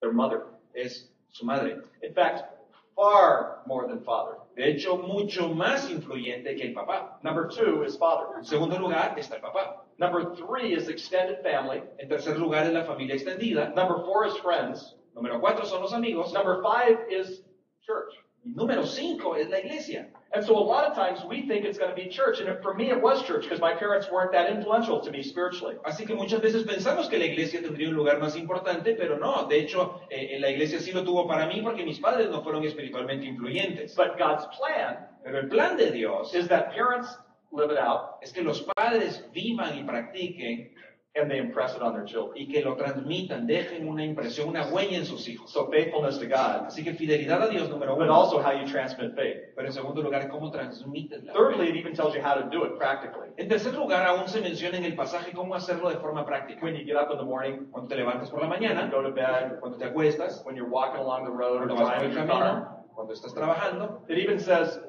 their 0.00 0.12
mother. 0.12 0.42
es 0.74 1.10
su 1.30 1.44
madre. 1.44 1.78
In 2.02 2.14
fact, 2.14 2.44
far 2.94 3.62
more 3.66 3.86
than 3.86 4.00
father. 4.04 4.36
De 4.56 4.70
hecho, 4.70 4.96
mucho 4.96 5.48
más 5.48 5.90
influyente 5.90 6.56
que 6.56 6.68
el 6.68 6.74
papá. 6.74 7.18
Number 7.22 7.48
two 7.48 7.82
is 7.84 7.96
father. 7.96 8.36
En 8.38 8.44
segundo 8.44 8.78
lugar 8.78 9.16
está 9.18 9.36
el 9.36 9.40
papá. 9.40 9.82
Number 9.98 10.34
three 10.36 10.74
is 10.74 10.88
extended 10.88 11.42
family. 11.42 11.82
En 11.98 12.08
tercer 12.08 12.38
lugar 12.38 12.66
es 12.66 12.72
la 12.72 12.84
familia 12.84 13.14
extendida. 13.16 13.74
Number 13.74 14.04
four 14.04 14.26
is 14.26 14.36
friends. 14.38 14.94
Número 15.16 15.40
cuatro 15.40 15.64
son 15.64 15.82
los 15.82 15.92
amigos. 15.92 16.32
Number 16.32 16.62
five 16.62 16.98
is 17.10 17.42
church. 17.84 18.14
Y 18.44 18.52
número 18.54 18.84
cinco 18.86 19.34
es 19.34 19.48
la 19.48 19.58
iglesia. 19.58 20.10
And 20.34 20.44
so 20.44 20.56
a 20.58 20.66
lot 20.66 20.84
of 20.84 20.94
times 20.94 21.24
we 21.28 21.46
think 21.46 21.64
it's 21.64 21.78
going 21.78 21.90
to 21.90 21.96
be 21.96 22.08
church. 22.08 22.40
And 22.40 22.60
for 22.60 22.74
me, 22.74 22.90
it 22.90 23.00
was 23.00 23.22
church 23.22 23.44
because 23.44 23.60
my 23.60 23.72
parents 23.72 24.10
weren't 24.10 24.32
that 24.32 24.50
influential 24.50 25.00
to 25.00 25.10
me 25.10 25.22
spiritually. 25.22 25.76
Así 25.84 26.06
que 26.06 26.14
muchas 26.14 26.40
veces 26.40 26.64
pensamos 26.64 27.08
que 27.08 27.18
la 27.18 27.26
iglesia 27.26 27.62
tendría 27.62 27.88
un 27.88 27.94
lugar 27.94 28.18
más 28.18 28.36
importante, 28.36 28.96
pero 28.96 29.16
no. 29.16 29.46
De 29.46 29.58
hecho, 29.58 30.00
eh, 30.10 30.36
la 30.40 30.50
iglesia 30.50 30.80
sí 30.80 30.92
lo 30.92 31.04
tuvo 31.04 31.28
para 31.28 31.46
mí 31.46 31.62
porque 31.62 31.84
mis 31.84 32.00
padres 32.00 32.30
no 32.30 32.42
fueron 32.42 32.64
espiritualmente 32.64 33.26
influyentes. 33.26 33.94
But 33.94 34.18
God's 34.18 34.46
plan 34.58 35.08
Pero 35.24 35.38
el 35.38 35.48
plan 35.48 35.76
de 35.76 35.90
Dios 35.90 36.34
is 36.34 36.48
that 36.48 36.74
parents 36.74 37.16
live 37.50 37.70
it 37.70 37.78
out 37.78 38.18
es 38.22 38.32
que 38.32 38.42
los 38.42 38.60
padres 38.76 39.24
vivan 39.32 39.78
y 39.78 39.82
practiquen 39.82 40.74
and 41.16 41.30
they 41.30 41.38
impress 41.38 41.76
it 41.76 41.82
on 41.82 41.92
their 41.94 42.04
children. 42.04 42.32
y 42.36 42.46
que 42.52 42.60
lo 42.64 42.74
transmitan, 42.76 43.46
dejen 43.46 43.86
una 43.86 44.04
impresión, 44.04 44.48
una 44.48 44.66
huella 44.66 44.96
en 44.98 45.04
sus 45.06 45.28
hijos. 45.28 45.50
So 45.50 45.70
faithfulness 45.70 46.18
to 46.18 46.26
God, 46.26 46.66
Así 46.66 46.82
que 46.82 46.92
fidelidad 46.94 47.40
a 47.42 47.48
Dios, 47.48 47.68
número 47.68 47.94
but 47.96 48.06
uno. 48.06 48.12
also 48.14 48.42
how 48.42 48.50
you 48.52 48.66
transmit 48.66 49.14
faith. 49.14 49.36
Pero 49.54 49.68
en 49.68 49.72
segundo 49.72 50.02
lugar, 50.02 50.28
cómo 50.28 50.50
transmiten 50.50 51.24
la 51.26 51.32
Thirdly, 51.32 51.68
it 51.68 51.76
even 51.76 51.94
tells 51.94 52.14
you 52.14 52.20
how 52.20 52.34
to 52.34 52.48
do 52.50 52.64
it 52.64 52.76
practically. 52.76 53.28
En 53.36 53.48
tercer 53.48 53.74
lugar, 53.74 54.04
aún 54.06 54.26
se 54.28 54.40
menciona 54.40 54.76
en 54.76 54.84
el 54.84 54.96
pasaje 54.96 55.32
cómo 55.32 55.54
hacerlo 55.54 55.88
de 55.88 55.96
forma 55.96 56.24
práctica. 56.26 56.60
When 56.64 56.74
you 56.74 56.84
get 56.84 56.96
up 56.96 57.10
in 57.12 57.18
the 57.18 57.24
morning, 57.24 57.66
Cuando 57.70 57.88
te 57.88 57.96
levantas 57.96 58.30
por 58.30 58.40
la 58.42 58.48
when 58.48 58.60
mañana, 58.60 58.86
you 58.86 58.90
go 58.90 59.02
to 59.02 59.12
bed, 59.12 59.60
cuando 59.60 59.78
te 59.78 59.84
acuestas, 59.84 60.44
when 60.44 60.56
you're 60.56 60.68
walking 60.68 61.00
along 61.00 61.24
the 61.24 61.30
road 61.30 61.58
cuando 61.58 61.76
vas 61.76 61.94
por 61.94 62.04
el 62.06 62.26
car. 62.26 62.68
cuando 62.94 63.12
estás 63.12 63.32
trabajando. 63.34 64.02
It 64.08 64.18
even 64.18 64.40
says 64.40 64.80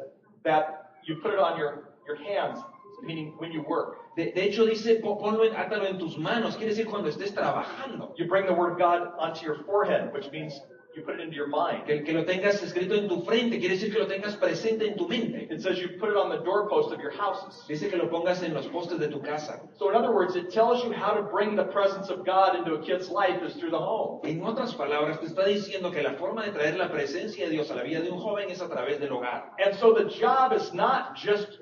that 0.44 0.90
you 1.08 1.18
put 1.22 1.34
it 1.34 1.40
on 1.40 1.60
your, 1.60 1.90
your 2.08 2.16
hands, 2.18 2.60
meaning 3.02 3.34
when 3.38 3.52
you 3.52 3.62
work. 3.68 3.98
De, 4.16 4.32
de 4.32 4.42
hecho, 4.44 4.66
dice, 4.66 5.00
"Po- 5.02 5.18
ponlo, 5.18 5.44
en, 5.46 5.54
átalo 5.56 5.86
en 5.86 5.98
tus 5.98 6.18
manos. 6.18 6.56
Quiere 6.56 6.72
decir 6.74 6.86
cuando 6.86 7.10
estés 7.10 7.34
trabajando. 7.34 8.14
You 8.18 8.26
bring 8.28 8.46
the 8.46 8.54
word 8.54 8.74
of 8.74 8.78
God 8.80 9.08
onto 9.20 9.46
your 9.46 9.64
forehead, 9.66 10.12
which 10.14 10.32
means 10.32 10.54
you 10.96 11.02
put 11.04 11.16
it 11.16 11.20
into 11.20 11.36
your 11.36 11.48
mind. 11.50 11.86
Que, 11.86 12.04
que 12.04 12.14
lo 12.14 12.24
tengas 12.24 12.64
escrito 12.64 12.96
en 12.96 13.10
tu 13.10 13.22
frente, 13.26 13.60
quiere 13.60 13.76
decir 13.76 13.92
que 13.92 14.00
lo 14.00 14.08
tengas 14.08 14.38
presente 14.38 14.88
en 14.88 14.96
tu 14.96 15.06
mente. 15.10 15.46
It 15.52 15.62
says 15.62 15.78
you 15.82 15.90
put 16.00 16.10
it 16.10 16.16
on 16.16 16.30
the 16.30 16.38
doorpost 16.46 16.94
of 16.94 17.02
your 17.02 17.12
houses. 17.12 17.66
Dice 17.68 17.90
que 17.90 17.98
lo 17.98 18.08
pongas 18.10 18.42
en 18.44 18.54
los 18.54 18.66
postes 18.68 18.98
de 18.98 19.10
tu 19.10 19.20
casa. 19.20 19.60
So 19.74 19.90
in 19.90 19.96
other 19.98 20.14
words, 20.14 20.38
it 20.38 20.50
tells 20.52 20.86
you 20.86 20.94
how 20.94 21.12
to 21.14 21.24
bring 21.24 21.58
the 21.58 21.66
presence 21.66 22.10
of 22.10 22.24
God 22.26 22.56
into 22.56 22.76
a 22.76 22.82
kid's 22.82 23.10
life 23.10 23.44
is 23.44 23.56
through 23.58 23.72
the 23.72 23.78
home. 23.78 24.22
En 24.24 24.40
otras 24.46 24.74
palabras, 24.74 25.20
te 25.20 25.26
está 25.26 25.44
diciendo 25.46 25.92
que 25.92 26.02
la 26.02 26.14
forma 26.14 26.44
de 26.46 26.52
traer 26.54 26.78
la 26.78 26.88
presencia 26.90 27.46
de 27.46 27.52
Dios 27.52 27.70
a 27.72 27.76
la 27.76 27.84
vida 27.84 28.00
de 28.00 28.10
un 28.10 28.18
joven 28.18 28.50
es 28.50 28.62
a 28.62 28.70
través 28.70 28.98
del 29.02 29.12
hogar. 29.12 29.44
And 29.60 29.76
so 29.76 29.94
the 29.94 30.06
job 30.06 30.54
is 30.54 30.74
not 30.74 31.14
just 31.14 31.60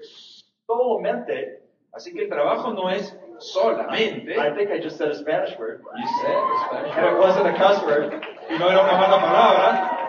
solamente. 0.67 1.59
Así 1.93 2.11
que 2.13 2.23
el 2.23 2.29
trabajo 2.29 2.73
no 2.73 2.89
es 2.89 3.15
solamente. 3.39 4.35
I 4.37 4.55
think 4.55 4.71
I 4.71 4.79
just 4.81 4.97
said 4.97 5.09
a 5.09 5.15
Spanish 5.15 5.57
word. 5.59 5.81
You 5.95 6.07
said 6.21 6.37
Spanish. 6.67 6.95
And 6.97 7.05
it 7.05 7.19
wasn't 7.19 7.47
a 7.47 7.53
cuss 7.57 7.83
word. 7.83 8.13
Y 8.49 8.57
no 8.57 8.67
era 8.69 8.81
una 8.83 8.97
mala 8.97 9.19
palabra. 9.19 9.99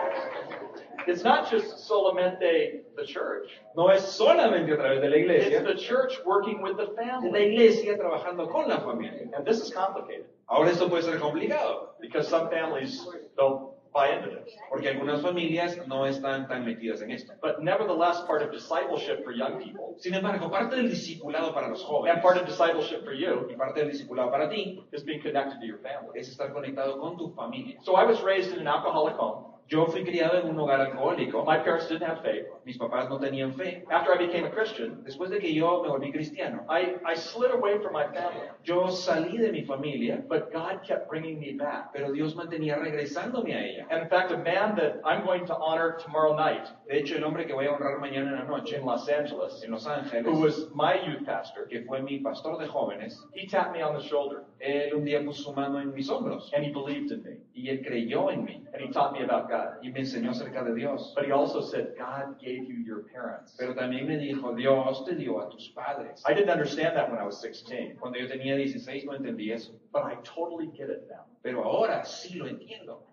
It's 1.07 1.23
not 1.23 1.47
just 1.51 1.87
solamente 1.87 2.81
the 2.95 3.05
church. 3.05 3.47
No 3.75 3.89
es 3.89 4.01
solamente 4.01 4.73
a 4.73 4.77
través 4.77 5.01
de 5.01 5.09
la 5.09 5.15
It's 5.17 5.45
iglesia. 5.45 5.61
the 5.63 5.75
church 5.75 6.13
working 6.25 6.63
with 6.63 6.77
the 6.77 6.83
Es 6.85 6.89
la 6.97 7.03
family. 7.21 7.43
iglesia 7.53 7.95
trabajando 7.97 8.49
con 8.51 8.67
la 8.67 8.79
familia. 8.79 9.27
And 9.37 9.45
this 9.45 9.61
is 9.61 9.71
complicated 9.71 10.25
Ahora 10.49 10.69
esto 10.71 10.87
puede 10.89 11.03
ser 11.03 11.19
complicado, 11.19 11.89
because 12.01 12.27
some 12.27 12.49
families 12.49 13.05
don't 13.37 13.74
into 14.03 14.29
this. 14.29 14.53
porque 14.69 14.89
algunas 14.89 15.21
familias 15.21 15.77
no 15.87 16.05
están 16.05 16.47
tan 16.47 16.65
metidas 16.65 17.01
en 17.01 17.11
esto. 17.11 17.33
But 17.41 17.61
nevertheless, 17.61 18.21
part 18.27 18.41
of 18.41 18.51
discipleship 18.51 19.23
for 19.23 19.31
young 19.33 19.57
people 19.57 19.95
Sin 19.99 20.13
embargo, 20.13 20.49
parte 20.51 20.75
del 20.75 20.89
discipulado 20.89 21.53
para 21.53 21.69
los 21.69 21.81
jóvenes 21.83 22.13
and 22.15 22.21
part 22.21 22.37
of 22.37 22.45
discipleship 22.45 23.03
for 23.05 23.13
you 23.13 23.47
y 23.49 23.55
parte 23.55 23.79
del 23.79 23.91
discipulado 23.91 24.29
para 24.31 24.49
ti 24.49 24.83
is 24.91 25.03
being 25.03 25.21
connected 25.21 25.59
to 25.59 25.65
your 25.65 25.79
family. 25.79 26.19
es 26.19 26.29
estar 26.29 26.51
conectado 26.51 26.99
con 26.99 27.17
tu 27.17 27.29
familia. 27.33 27.77
So 27.83 27.95
I 27.95 28.03
was 28.05 28.21
raised 28.21 28.53
in 28.53 28.59
an 28.59 28.67
alcoholic 28.67 29.15
home. 29.15 29.54
Yo 29.67 29.87
fui 29.87 30.03
criado 30.03 30.37
en 30.39 30.47
un 30.49 30.59
hogar 30.59 30.79
alcohólico. 30.79 31.43
My 31.43 31.57
parents 31.57 31.87
didn't 31.87 32.03
have 32.07 32.21
faith. 32.21 32.45
Mis 32.65 32.77
papás 32.77 33.09
no 33.09 33.17
tenían 33.17 33.53
fe. 33.55 33.83
After 33.89 34.13
I 34.13 34.17
became 34.27 34.45
a 34.45 34.51
Christian, 34.51 35.03
Después 35.03 35.29
de 35.31 35.39
que 35.39 35.51
yo 35.53 35.81
me 35.81 35.89
volví 35.89 36.11
cristiano, 36.11 36.65
I, 36.69 36.97
I 37.03 37.15
slid 37.15 37.51
away 37.51 37.79
from 37.79 37.93
my 37.93 38.05
family. 38.05 38.47
yo 38.63 38.87
salí 38.91 39.37
de 39.39 39.51
mi 39.51 39.63
familia, 39.63 40.23
But 40.29 40.51
God 40.53 40.81
kept 40.87 41.09
bringing 41.09 41.39
me 41.39 41.53
back. 41.53 41.91
pero 41.93 42.11
Dios 42.11 42.35
mantenía 42.35 42.75
regresándome 42.77 43.55
a 43.55 43.63
ella. 43.65 43.87
And 43.89 44.03
in 44.03 44.07
fact, 44.09 44.31
a 44.31 44.37
man 44.37 44.75
that 44.75 45.01
I'm 45.03 45.25
going 45.25 45.45
to 45.47 45.55
honor 45.55 45.97
tomorrow 46.03 46.35
night 46.35 46.67
De 46.87 46.99
hecho, 46.99 47.15
el 47.15 47.23
hombre 47.23 47.45
que 47.47 47.53
voy 47.55 47.65
a 47.65 47.71
honrar 47.71 47.99
mañana 47.99 48.29
en 48.33 48.35
la 48.35 48.43
noche 48.45 48.77
in 48.77 48.85
Los 48.85 49.09
Angeles, 49.09 49.63
en 49.63 49.71
Los 49.71 49.85
who 49.85 49.91
Ángeles, 49.91 50.25
was 50.39 50.69
my 50.75 50.93
youth 51.07 51.25
pastor, 51.25 51.65
que 51.67 51.81
fue 51.87 52.01
mi 52.03 52.19
pastor 52.19 52.59
de 52.59 52.67
jóvenes, 52.67 53.17
he 53.33 53.47
tapped 53.47 53.73
me 53.73 53.81
on 53.81 53.95
the 53.95 54.01
shoulder 54.03 54.43
él 54.59 54.93
un 54.95 55.03
día 55.05 55.23
puso 55.23 55.43
su 55.43 55.53
mano 55.53 55.79
en 55.79 55.91
mis 55.93 56.07
hombros 56.09 56.51
and 56.53 56.63
he 56.63 56.71
believed 56.71 57.11
in 57.11 57.23
me. 57.23 57.37
y 57.55 57.69
él 57.69 57.83
creyó 57.83 58.29
en 58.31 58.43
mí 58.45 58.61
And 58.75 58.83
he 58.83 58.91
taught 58.91 59.13
me 59.13 59.23
about 59.23 59.49
God. 59.49 59.54
Y 59.81 59.89
me 59.91 59.99
enseñó 60.01 60.31
acerca 60.31 60.63
de 60.63 60.73
Dios. 60.73 61.13
But 61.15 61.25
he 61.25 61.31
also 61.31 61.61
said, 61.61 61.95
God 61.97 62.39
gave 62.39 62.65
you 62.67 62.77
your 62.85 63.03
parents. 63.13 63.55
Pero 63.57 63.73
también 63.73 64.07
me 64.07 64.17
dijo, 64.17 64.53
Dios 64.55 65.05
te 65.05 65.15
dio 65.15 65.39
a 65.39 65.49
tus 65.49 65.69
padres. 65.75 66.23
I 66.25 66.33
didn't 66.33 66.49
understand 66.49 66.95
that 66.95 67.09
when 67.09 67.19
I 67.19 67.25
was 67.25 67.39
16, 67.41 67.97
Cuando 67.99 68.19
yo 68.19 68.27
tenía 68.27 68.55
16 68.55 69.05
no 69.05 69.13
entendí 69.13 69.51
eso, 69.51 69.73
but 69.91 70.03
I 70.03 70.15
totally 70.23 70.67
get 70.75 70.89
it 70.89 71.07
now. 71.09 71.25
pero 71.43 71.63
ahora 71.63 72.03
sí 72.05 72.35
lo 72.37 72.47
entiendo. 72.47 73.03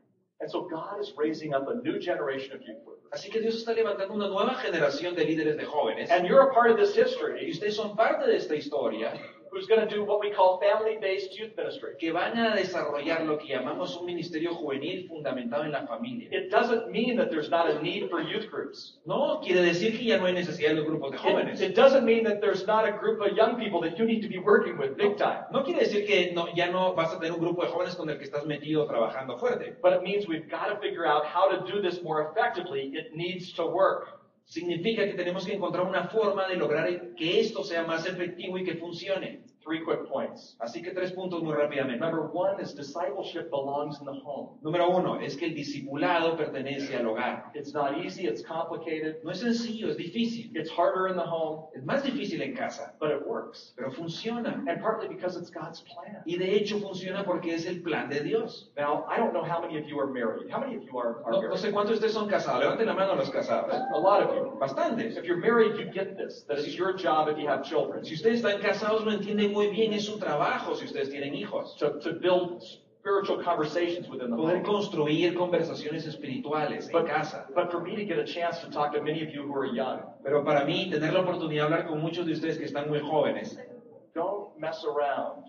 And 0.40 0.50
so 0.50 0.68
God 0.68 1.00
is 1.00 1.12
raising 1.16 1.54
up 1.54 1.68
a 1.68 1.75
new 1.84 2.00
generation 2.00 2.56
of 2.56 2.62
youth 2.62 2.82
workers. 2.84 3.12
Así 3.12 3.30
que 3.30 3.40
Dios 3.40 3.56
está 3.56 3.75
levantando 3.75 4.14
una 4.14 4.26
nueva 4.26 4.54
generación 4.56 5.14
de 5.14 5.25
líderes 5.25 5.56
de 5.56 5.64
jóvenes 5.64 6.11
And 6.11 6.26
you're 6.26 6.49
a 6.49 6.52
part 6.52 6.70
of 6.70 6.78
this 6.78 6.96
y 6.96 7.02
history 7.02 7.50
ustedes 7.50 7.76
son 7.76 7.94
parte 7.94 8.26
de 8.26 8.37
esta 8.37 8.56
historia 8.56 9.12
who's 9.52 9.66
going 9.66 9.87
to 9.87 9.94
do 9.94 10.02
what 10.02 10.18
we 10.21 10.30
call 10.30 10.59
family-based 10.61 11.38
youth 11.38 11.52
ministry. 11.56 11.92
que 11.99 12.11
van 12.12 12.37
a 12.38 12.56
desarrollar 12.56 13.25
lo 13.26 13.37
que 13.38 13.49
llamamos 13.54 13.97
un 13.97 14.06
ministerio 14.06 14.54
juvenil 14.54 15.06
fundamentado 15.09 15.64
en 15.64 15.73
la 15.73 15.87
familia. 15.87 16.28
It 16.32 16.50
doesn't 16.50 16.90
mean 16.90 17.16
that 17.16 17.30
there's 17.30 17.50
not 17.50 17.71
a 17.71 17.82
need 17.82 18.09
for 18.11 18.21
youth 18.21 18.49
groups. 18.50 18.99
No 19.04 19.40
quiere 19.40 19.62
decir 19.62 19.92
que 19.92 20.04
ya 20.04 20.18
no 20.18 20.26
hay 20.26 20.32
necesidad 20.32 20.71
de 20.71 20.76
los 20.76 20.87
grupos 20.87 21.11
de 21.12 21.16
It, 21.18 21.23
jóvenes. 21.23 21.61
it 21.61 21.75
doesn't 21.76 22.04
mean 22.04 22.25
that 22.25 22.40
there's 22.40 22.66
not 22.66 22.87
a 22.88 22.92
group 22.92 23.21
of 23.21 23.37
young 23.37 23.56
people 23.56 23.80
that 23.82 23.99
you 23.99 24.04
need 24.06 24.23
to 24.23 24.28
be 24.28 24.38
working 24.38 24.78
with 24.78 24.97
big 24.97 25.16
time. 25.18 25.44
No 25.52 25.62
quiere 25.62 25.80
decir 25.80 26.06
que 26.06 26.32
no, 26.32 26.49
ya 26.54 26.71
no 26.71 26.94
vas 26.94 27.12
a 27.12 27.18
tener 27.18 27.32
un 27.32 27.40
grupo 27.40 27.62
de 27.62 27.68
jóvenes 27.68 27.94
con 27.94 28.09
el 28.09 28.16
que 28.18 28.25
estás 28.25 28.47
metido 28.47 28.87
trabajando 28.87 29.38
fuerte. 29.38 29.76
But 29.82 29.92
it 29.92 30.02
means 30.02 30.26
we've 30.26 30.49
got 30.49 30.68
to 30.68 30.76
figure 30.80 31.06
out 31.06 31.25
how 31.26 31.50
to 31.50 31.71
do 31.71 31.82
this 31.82 32.02
more 32.02 32.30
effectively. 32.30 32.92
It 32.94 33.14
needs 33.14 33.52
to 33.54 33.66
work. 33.66 34.21
Significa 34.44 35.04
que 35.04 35.14
tenemos 35.14 35.46
que 35.46 35.54
encontrar 35.54 35.87
una 35.87 36.08
forma 36.08 36.46
de 36.49 36.56
lograr 36.56 37.14
que 37.14 37.40
esto 37.40 37.64
sea 37.64 37.84
más 37.84 38.06
efectivo 38.06 38.58
y 38.58 38.64
que 38.64 38.76
funcione. 38.76 39.51
Three 39.64 39.81
quick 39.85 40.09
points. 40.09 40.57
Así 40.61 40.83
que 40.83 40.90
tres 40.90 41.12
puntos 41.12 41.40
muy 41.42 41.54
rápidamente. 41.54 42.00
Number 42.00 42.23
one 42.33 42.61
is 42.61 42.75
discipleship 42.75 43.49
belongs 43.50 44.00
in 44.00 44.07
the 44.07 44.12
home. 44.25 44.59
Número 44.62 44.88
uno, 44.90 45.21
es 45.21 45.37
que 45.37 45.47
el 45.47 45.54
discipulado 45.54 46.37
pertenece 46.37 46.97
al 46.97 47.07
hogar. 47.07 47.52
It's 47.54 47.73
not 47.73 47.99
easy, 48.04 48.26
it's 48.26 48.42
complicated, 48.42 49.23
No 49.23 49.31
es 49.31 49.38
sencillo, 49.40 49.88
es 49.88 49.97
difícil. 49.97 50.50
it's 50.57 50.69
harder 50.71 51.07
in 51.09 51.16
the 51.16 51.23
home, 51.25 51.69
Es 51.76 51.85
más 51.85 52.02
difícil 52.02 52.42
en 52.42 52.57
casa, 52.57 52.92
but 52.99 53.11
it 53.11 53.25
works. 53.26 53.73
pero 53.76 53.92
funciona. 53.92 54.64
And 54.66 54.81
partly 54.83 55.07
because 55.09 55.37
it's 55.37 55.50
God's 55.50 55.81
plan. 55.83 56.23
Y 56.26 56.37
de 56.38 56.57
hecho 56.57 56.81
funciona 56.81 57.25
porque 57.25 57.54
es 57.54 57.64
el 57.66 57.83
plan 57.83 58.09
de 58.09 58.21
Dios. 58.21 58.71
Now, 58.76 59.04
I 59.09 59.16
don't 59.19 59.33
know 59.33 59.45
how 59.45 59.61
many 59.61 59.78
of 59.78 59.87
you 59.87 59.99
are 60.00 60.09
married. 60.12 60.50
How 60.50 60.59
many 60.59 60.75
of 60.76 60.83
you 60.83 60.99
are, 60.99 61.23
are 61.25 61.31
No, 61.33 61.40
no 61.40 61.49
married? 61.49 61.59
sé 61.61 61.71
cuántos 61.73 61.90
de 62.00 62.07
ustedes 62.07 62.14
son 62.14 62.28
casados. 62.28 62.61
Levanten 62.64 62.87
la 62.87 62.95
mano 62.95 63.14
los 63.14 63.31
casados. 63.31 63.73
A 63.73 63.99
lot 63.99 64.23
of 64.25 64.35
you. 64.35 64.59
Bastantes. 64.59 65.16
If 65.16 65.25
you're 65.25 65.37
married, 65.40 65.76
you 65.78 65.85
get 65.92 66.16
this, 66.16 66.42
that 66.49 66.59
it's 66.59 66.75
your 66.76 66.92
job 66.95 67.28
if 67.28 67.38
you 67.38 67.47
have 67.49 67.62
children 67.62 68.04
Si 68.04 68.14
ustedes 68.14 68.42
están 68.42 68.61
casados 68.61 69.04
lo 69.04 69.12
entienden 69.12 69.51
muy 69.52 69.68
bien, 69.68 69.92
es 69.92 70.09
un 70.09 70.18
trabajo 70.18 70.75
si 70.75 70.85
ustedes 70.87 71.11
tienen 71.11 71.35
hijos. 71.35 71.76
to, 71.78 71.99
to 72.00 72.14
build 72.14 72.62
spiritual 73.00 73.42
conversations 73.42 74.09
within 74.09 74.30
the 74.30 74.37
Poder 74.37 74.56
home. 74.59 74.64
construir 74.64 75.35
conversaciones 75.35 76.06
espirituales 76.06 76.87
en 76.87 76.92
But, 76.92 77.06
casa. 77.06 77.47
but 77.54 77.71
for 77.71 77.80
me 77.80 77.97
to 77.97 78.04
get 78.04 78.18
a 78.18 78.25
chance 78.25 78.61
to 78.61 78.71
talk 78.71 78.92
to 78.92 79.02
many 79.02 79.23
of 79.23 79.30
you 79.35 79.42
who 79.42 79.54
are 79.54 79.66
young, 79.66 80.00
Pero 80.25 80.44
para 80.44 80.64
mí, 80.64 80.88
tener 80.90 81.12
la 81.12 81.21
oportunidad 81.21 81.68
de 81.68 81.75
hablar 81.75 81.87
con 81.88 82.00
muchos 82.00 82.26
de 82.26 82.32
ustedes 82.32 82.59
que 82.59 82.64
están 82.66 82.88
muy 82.88 83.00
jóvenes, 83.00 83.59
don't 84.14 84.56
mess 84.59 84.85
around 84.85 85.44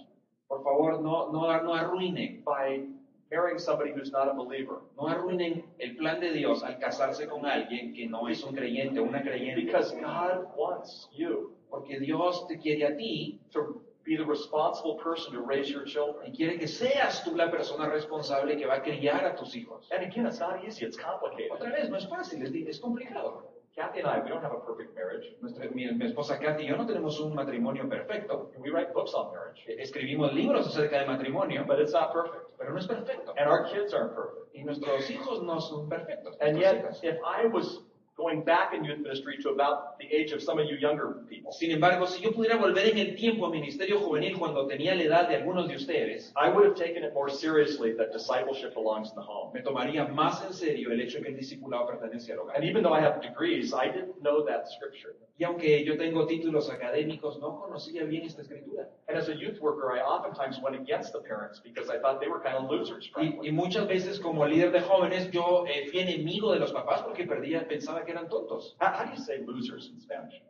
por 0.48 0.64
favor, 0.64 1.02
no, 1.02 1.32
no, 1.32 1.48
no 1.64 1.74
arruinen, 1.74 2.44
by 2.44 2.84
marrying 3.32 3.58
somebody 3.58 3.92
who's 3.92 4.12
not 4.12 4.28
a 4.30 4.34
believer. 4.34 4.82
no 4.98 5.08
arruinen 5.08 5.64
el 5.80 5.96
plan 5.96 6.20
de 6.20 6.32
Dios 6.32 6.64
al 6.64 6.78
casarse 6.80 7.28
con 7.28 7.46
alguien 7.46 7.94
que 7.94 8.08
no 8.08 8.28
es 8.28 8.44
un 8.44 8.56
creyente 8.56 9.00
o 9.00 9.04
una 9.04 9.22
creyente. 9.24 9.62
Because 9.66 9.92
God 9.96 10.48
wants 10.56 11.08
you 11.16 11.52
Porque 11.72 12.00
Dios 12.00 12.46
te 12.48 12.60
quiere 12.60 12.86
a 12.86 12.96
ti 12.96 13.40
to 13.52 13.82
be 14.04 14.18
the 14.18 14.26
responsible 14.26 14.96
person 14.98 15.34
to 15.34 15.42
raise 15.42 15.70
your 15.72 15.86
children. 15.86 16.26
y 16.28 16.36
quiere 16.36 16.58
que 16.60 16.68
seas 16.68 17.24
tú 17.24 17.36
la 17.36 17.50
persona 17.50 17.88
responsable 17.90 18.58
que 18.58 18.66
va 18.66 18.76
a 18.76 18.82
criar 18.82 19.24
a 19.26 19.36
tus 19.36 19.56
hijos. 19.56 19.90
And 19.92 20.04
again, 20.04 20.26
it's 20.28 20.40
not 20.40 20.64
easy, 20.66 20.86
it's 20.86 20.98
complicated. 20.98 21.52
Otra 21.52 21.72
vez, 21.72 21.90
no 21.90 21.98
es 21.98 22.08
fácil, 22.08 22.44
es, 22.44 22.52
es 22.68 22.80
complicado. 22.80 23.50
Kathy 23.76 24.02
and 24.02 24.08
I, 24.08 24.20
we 24.20 24.30
don't 24.30 24.44
have 24.44 24.52
a 24.54 24.60
perfect 24.64 24.94
marriage. 24.94 25.36
Nuestra, 25.42 25.68
mi, 25.72 25.92
mi 25.94 26.06
esposa 26.06 26.38
Kathy 26.38 26.66
y 26.66 26.68
yo 26.68 26.78
no 26.78 26.86
tenemos 26.86 27.20
un 27.20 27.34
matrimonio 27.34 27.90
perfecto. 27.90 28.52
We 28.60 28.70
write 28.70 28.94
books 28.94 29.16
on 29.16 29.32
marriage, 29.34 29.64
E- 29.68 29.82
Escribimos 29.82 30.32
libros 30.32 30.68
acerca 30.68 31.00
de 31.00 31.08
matrimonio, 31.08 31.64
but 31.66 31.80
it's 31.80 31.92
not 31.94 32.14
perfect. 32.14 32.56
pero 32.60 32.72
no 32.72 32.78
es 32.78 32.86
perfecto. 32.86 33.34
And 33.36 33.50
our 33.50 33.66
kids 33.72 33.92
aren't 33.94 34.14
perfect. 34.14 34.54
Y 34.56 34.64
nuestros 34.64 35.10
hijos 35.10 35.42
no 35.42 35.60
son 35.60 35.90
perfectos. 35.90 36.38
And 36.40 36.60
yet, 36.60 36.84
hijas. 36.84 37.00
if 37.04 37.18
I 37.26 37.48
was 37.48 37.82
going 38.16 38.44
back 38.44 38.74
in 38.74 38.84
youth 38.84 39.00
ministry 39.00 39.38
to 39.42 39.50
about 39.50 39.98
the 40.00 40.06
age 40.06 40.32
of 40.32 40.42
some 40.42 40.60
of 40.60 40.68
you 40.68 40.76
younger 40.78 41.24
people, 41.30 41.52
Sin 41.52 41.72
embargo, 41.72 42.06
si 42.06 42.22
yo 42.22 42.32
pudiera 42.32 42.58
volver 42.58 42.92
en 42.92 42.98
el 42.98 43.16
tiempo 43.16 43.46
a 43.46 43.50
ministerio 43.50 44.00
juvenil 44.00 44.38
cuando 44.38 44.68
tenía 44.68 44.96
la 44.96 45.04
edad 45.04 45.28
de 45.30 45.36
algunos 45.38 45.68
de 45.68 45.76
ustedes, 45.76 46.32
I 46.36 46.50
would 46.50 46.66
have 46.66 46.76
taken 46.76 47.04
it 47.04 47.14
more 47.14 47.30
seriously 47.30 47.94
that 47.94 48.12
discipleship 48.14 48.74
belongs 48.76 49.10
in 49.10 49.16
the 49.16 49.22
home. 49.22 49.52
me 49.54 49.62
tomaría 49.62 50.08
más 50.08 50.46
en 50.46 50.54
serio 50.54 50.92
el 50.92 51.02
hecho 51.02 51.18
de 51.18 51.24
que 51.24 51.30
el 51.32 51.38
discipulado 51.38 51.88
pertenece 51.88 52.34
al 52.34 52.40
hogar. 52.40 52.56
And 52.56 52.66
even 52.66 52.84
though 52.84 52.94
I 52.94 53.02
have 53.02 53.22
degrees, 53.22 53.74
I 53.74 53.88
didn't 53.88 54.22
know 54.22 54.46
that 54.46 54.68
scripture. 54.70 55.16
Y 55.44 55.46
aunque 55.46 55.84
yo 55.84 55.98
tengo 55.98 56.26
títulos 56.26 56.70
académicos, 56.70 57.38
no 57.42 57.60
conocía 57.60 58.06
bien 58.06 58.24
esta 58.24 58.44
escritura. 58.44 58.88
And 59.10 59.18
as 59.18 59.28
a 59.28 59.34
youth 59.34 59.60
worker, 59.60 59.92
I 59.92 60.00
oftentimes 60.00 60.62
went 60.64 60.78
against 60.78 61.12
the 61.12 61.20
parents 61.20 61.60
because 61.60 61.90
I 61.90 62.00
thought 62.00 62.22
they 62.22 62.30
were 62.30 62.40
kind 62.40 62.56
of 62.56 62.72
losers. 62.72 63.12
Y, 63.18 63.52
muchas 63.52 63.86
veces 63.86 64.22
como 64.22 64.46
líder 64.46 64.72
de 64.72 64.80
jóvenes 64.80 65.30
yo 65.32 65.66
eh, 65.68 65.90
fui 65.92 66.00
enemigo 66.00 66.54
de 66.54 66.60
los 66.60 66.72
papás 66.72 67.02
porque 67.02 67.28
perdía, 67.28 67.68
pensaba 67.68 68.06
que 68.06 68.14
eran 68.14 68.30
tontos. 68.30 68.78
How, 68.80 68.94
how 68.94 69.04
do 69.04 69.12
you 69.12 69.22
say 69.22 69.44
losers 69.46 69.92
in 69.94 70.00
Spanish? 70.00 70.42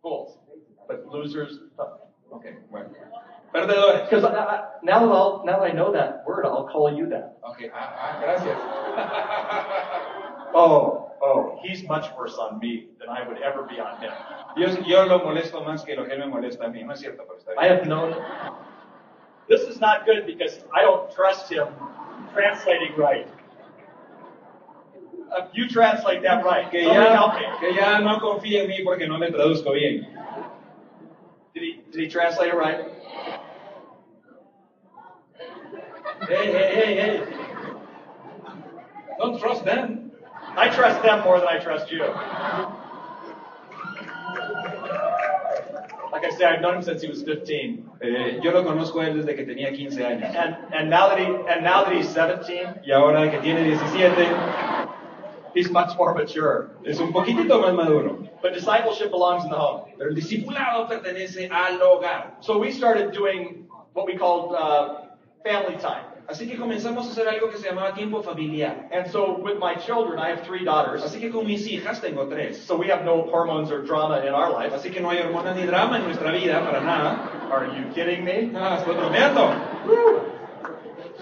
Fools. 0.00 0.38
But 0.86 1.04
losers. 1.08 1.58
Ok, 2.30 2.44
bueno. 2.70 2.90
Perdedores. 3.52 4.08
Because 4.08 4.22
now 4.22 5.00
that 5.00 5.02
I'll, 5.10 5.42
now 5.44 5.58
that 5.58 5.68
I 5.68 5.72
know 5.72 5.90
that 5.90 6.24
word, 6.24 6.46
I'll 6.46 6.68
call 6.68 6.96
you 6.96 7.08
that. 7.08 7.38
Ok, 7.42 7.68
ah, 7.74 7.96
ah, 7.98 8.18
gracias. 8.22 10.14
Oh, 10.54 10.97
oh, 11.22 11.58
he's 11.62 11.82
much 11.88 12.06
worse 12.16 12.36
on 12.38 12.58
me 12.58 12.88
than 12.98 13.08
I 13.08 13.26
would 13.26 13.38
ever 13.42 13.62
be 13.62 13.80
on 13.80 14.00
him. 14.00 14.12
Yo, 14.56 14.68
yo 14.82 15.04
lo 15.06 15.20
molesto 15.20 15.64
más 15.64 15.84
que 15.84 15.94
lo 15.96 16.04
que 16.04 16.12
él 16.14 16.18
me 16.20 16.26
molesta 16.26 16.64
a 16.66 16.68
mí. 16.68 16.84
No 16.84 16.92
es 16.92 17.00
cierto, 17.00 17.24
pero 17.26 17.38
está 17.38 17.52
I 17.60 17.66
have 17.68 17.86
known. 17.86 18.14
This 19.48 19.62
is 19.62 19.80
not 19.80 20.04
good 20.04 20.26
because 20.26 20.64
I 20.74 20.82
don't 20.82 21.10
trust 21.14 21.50
him 21.50 21.68
translating 22.34 22.94
right. 22.96 23.26
Uh, 25.30 25.46
you 25.52 25.68
translate 25.68 26.22
that 26.22 26.44
right. 26.44 26.70
Que 26.70 26.84
Somebody 26.84 27.04
ya, 27.04 27.14
help 27.14 27.34
me. 27.34 27.58
que 27.60 27.74
ya 27.74 27.98
no 28.00 28.18
confía 28.20 28.62
en 28.62 28.68
mí 28.68 28.82
porque 28.84 29.06
no 29.06 29.18
le 29.18 29.30
traduzco 29.30 29.72
bien. 29.72 30.06
Did 31.54 31.62
he, 31.62 31.82
did 31.90 32.00
he 32.00 32.08
translate 32.08 32.48
it 32.48 32.54
right? 32.54 32.86
Hey, 36.28 36.52
hey, 36.52 36.70
hey, 36.74 36.94
hey. 36.96 37.34
Don't 39.18 39.38
trust 39.40 39.64
them. 39.64 40.07
I 40.58 40.68
trust 40.74 41.02
them 41.02 41.22
more 41.22 41.38
than 41.38 41.48
I 41.48 41.58
trust 41.58 41.90
you. 41.92 42.02
Like 46.10 46.24
I 46.24 46.30
said, 46.30 46.52
I've 46.52 46.60
known 46.60 46.76
him 46.76 46.82
since 46.82 47.00
he 47.00 47.08
was 47.08 47.22
15. 47.22 47.90
Eh, 48.02 48.40
yo 48.42 48.50
lo 48.50 48.64
conozco 48.64 49.00
a 49.00 49.06
él 49.06 49.14
desde 49.14 49.36
que 49.36 49.44
tenía 49.44 49.72
15 49.72 50.02
años. 50.04 50.34
And, 50.34 50.56
and 50.74 50.90
now 50.90 51.08
that 51.10 51.18
he, 51.18 51.26
and 51.26 51.62
now 51.62 51.84
that 51.84 51.92
he's 51.94 52.08
17, 52.08 52.80
Y 52.84 52.92
ahora 52.92 53.30
que 53.30 53.38
tiene 53.40 53.62
17, 53.62 54.88
he's 55.54 55.70
much 55.70 55.96
more 55.96 56.12
mature. 56.14 56.70
es 56.84 56.98
un 56.98 57.12
poquitito 57.12 57.60
más 57.62 57.72
maduro. 57.72 58.28
But 58.42 58.52
discipleship 58.54 59.10
belongs 59.10 59.44
in 59.44 59.50
the 59.50 59.56
home. 59.56 59.92
Pero 59.96 60.10
el 60.10 60.16
discipulado 60.16 60.88
pertenece 60.88 61.48
al 61.52 61.78
hogar. 61.78 62.42
So 62.42 62.58
we 62.58 62.72
started 62.72 63.12
doing 63.12 63.68
what 63.92 64.06
we 64.06 64.16
called 64.16 64.56
uh, 64.56 65.06
family 65.44 65.76
time. 65.76 66.07
Así 66.28 66.46
que 66.46 66.58
comenzamos 66.58 67.06
a 67.06 67.10
hacer 67.10 67.26
algo 67.26 67.48
que 67.48 67.56
se 67.56 67.68
llamaba 67.68 67.94
tiempo 67.94 68.22
familiar. 68.22 68.86
And 68.92 69.10
so 69.10 69.38
with 69.38 69.58
my 69.58 69.74
children, 69.76 70.18
I 70.18 70.28
have 70.28 70.42
three 70.44 70.62
daughters. 70.62 71.02
Así 71.02 71.20
que 71.20 71.30
con 71.30 71.46
mis 71.46 71.66
hijas 71.66 72.02
tengo 72.02 72.28
tres. 72.28 72.62
So 72.62 72.76
we 72.76 72.90
have 72.90 73.02
no 73.02 73.22
hormones 73.22 73.72
or 73.72 73.82
drama 73.82 74.20
in 74.20 74.34
our 74.34 74.50
life. 74.52 74.74
Así 74.74 74.92
que 74.92 75.00
no 75.00 75.08
hay 75.08 75.22
hormonas 75.22 75.56
ni 75.56 75.64
drama 75.64 75.96
en 75.96 76.04
nuestra 76.04 76.30
vida, 76.30 76.60
para 76.60 76.82
nada. 76.82 77.30
Are 77.50 77.64
you 77.74 77.90
kidding 77.94 78.24
me? 78.26 78.52
Ah, 78.54 78.76
estoy 78.76 78.94
bromeando. 78.94 79.54